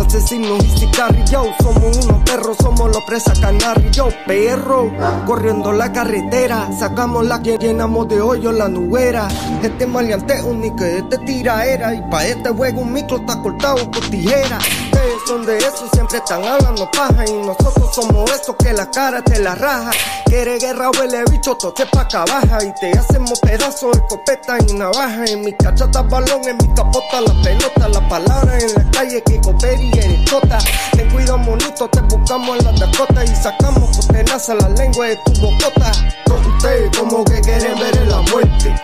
asesinos 0.00 0.64
y 0.64 0.78
sicarios. 0.78 1.48
Somos 1.62 2.04
unos 2.04 2.22
perros, 2.22 2.56
somos 2.62 2.90
los 2.90 3.02
presas 3.04 3.38
canarios. 3.38 4.14
Perro, 4.26 4.90
corriendo 5.26 5.72
la 5.72 5.92
carretera. 5.92 6.68
Sacamos 6.78 7.26
la 7.26 7.42
que 7.42 7.58
llenamos 7.58 8.08
de 8.08 8.20
hoyo 8.20 8.52
la 8.52 8.68
nubera. 8.68 9.28
Este 9.62 9.86
maleante 9.86 10.42
único, 10.42 10.84
este 10.84 11.18
tiraera. 11.18 11.94
Y 11.94 12.02
pa' 12.10 12.26
este 12.26 12.50
juego 12.50 12.82
un 12.82 12.92
micro 12.92 13.16
está 13.16 13.40
cortado 13.42 13.90
con 13.90 14.10
tijera. 14.10 14.58
Ustedes 14.98 15.22
son 15.28 15.46
de 15.46 15.58
esos, 15.58 15.88
siempre 15.92 16.18
están 16.18 16.42
hablando 16.42 16.90
paja. 16.90 17.24
Y 17.24 17.32
nosotros 17.32 17.94
somos 17.94 18.28
esos 18.32 18.56
que 18.56 18.72
la 18.72 18.90
cara 18.90 19.22
te 19.22 19.38
la 19.38 19.54
raja. 19.54 19.92
Quiere 20.24 20.58
guerra, 20.58 20.90
huele 20.90 21.22
bicho, 21.30 21.56
toque 21.56 21.86
pa' 21.86 22.08
baja. 22.24 22.58
Y 22.64 22.74
te 22.80 22.98
hacemos 22.98 23.38
pedazos, 23.38 23.96
escopeta 23.96 24.58
y 24.66 24.72
navaja. 24.72 25.24
En 25.26 25.42
mi 25.42 25.52
cachata 25.52 26.02
balón, 26.02 26.42
en 26.48 26.56
mi 26.56 26.74
capota 26.74 27.20
la 27.20 27.42
pelota. 27.44 27.88
La 27.88 28.08
palabra 28.08 28.58
en 28.58 28.74
la 28.74 28.90
calle 28.90 29.22
que 29.22 29.40
coopera 29.40 29.80
y 29.80 29.98
eres 29.98 30.24
chota. 30.24 30.58
Ten 30.90 31.08
cuidado, 31.10 31.38
monito, 31.38 31.88
te 31.88 32.00
buscamos 32.00 32.58
en 32.58 32.64
la 32.64 32.72
Dakota. 32.72 33.24
Y 33.24 33.36
sacamos 33.36 33.96
por 33.96 34.06
tenaza 34.06 34.54
la 34.56 34.68
lengua 34.70 35.06
de 35.06 35.16
tu 35.18 35.32
bocota. 35.40 35.92
Todos 36.24 36.44
ustedes 36.44 36.96
como 36.98 37.24
que 37.24 37.40
quieren 37.40 37.78
ver 37.78 37.96
en 37.98 38.08
la 38.08 38.20
muerte. 38.22 38.74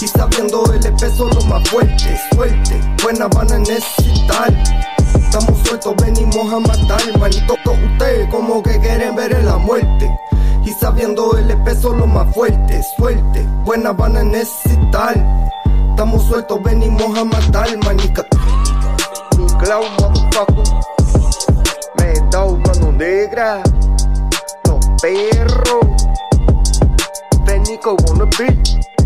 Y 0.00 0.08
sabiendo 0.08 0.64
el 0.72 0.94
peso 0.94 1.28
lo 1.28 1.40
más 1.42 1.68
fuerte. 1.68 2.20
Suerte, 2.34 2.80
buena 3.04 3.28
van 3.28 3.52
a 3.52 3.58
necesitar. 3.58 4.52
Estamos 5.32 5.60
sueltos, 5.60 5.94
venimos 6.02 6.52
a 6.52 6.58
matar, 6.58 7.18
manito. 7.20 7.54
Ustedes 7.64 8.28
como 8.30 8.60
que 8.64 8.80
quieren 8.80 9.14
ver 9.14 9.44
la 9.44 9.58
muerte. 9.58 10.10
Y 10.64 10.70
sabiendo 10.70 11.38
el 11.38 11.56
peso 11.62 11.94
lo 11.94 12.04
más 12.04 12.34
fuerte. 12.34 12.82
Suerte, 12.96 13.46
buena 13.64 13.92
van 13.92 14.16
a 14.16 14.24
necesitar. 14.24 15.14
Estamos 15.90 16.24
sueltos, 16.24 16.60
venimos 16.64 17.16
a 17.16 17.24
matar, 17.24 17.68
manica. 17.84 18.26
Clown, 19.60 19.86
motherfucker. 20.00 20.64
Me 21.98 22.12
da 22.32 22.46
mano 22.46 22.90
negra. 22.90 23.62
Los 24.64 24.84
perros. 25.00 25.86
Benico 27.46 27.94
wanna 28.08 28.24
be. 28.36 28.99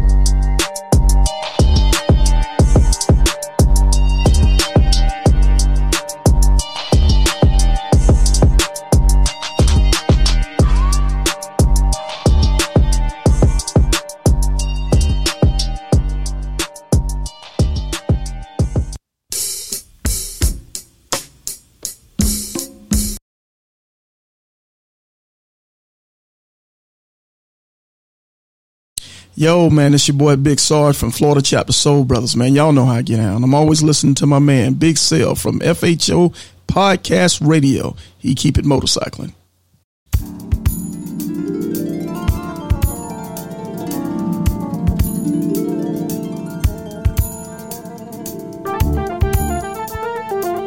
Yo, 29.37 29.68
man, 29.68 29.95
it's 29.95 30.07
your 30.07 30.16
boy 30.16 30.37
Big 30.37 30.61
Sarge 30.61 30.97
from 30.97 31.11
Florida 31.11 31.43
Chapter 31.43 31.72
Soul 31.72 32.05
Brothers, 32.05 32.37
man. 32.37 32.55
Y'all 32.55 32.70
know 32.72 32.85
how 32.85 32.93
I 32.95 33.03
get 33.03 33.16
down. 33.16 33.43
I'm 33.43 33.53
always 33.53 33.82
listening 33.82 34.14
to 34.16 34.26
my 34.26 34.39
man 34.39 34.74
Big 34.74 34.97
Sale 34.97 35.35
from 35.35 35.59
FHO 35.59 36.32
Podcast 36.68 37.45
Radio. 37.45 37.97
He 38.16 38.37
keep 38.37 38.59
it 38.59 38.64
motorcycling. 38.64 39.35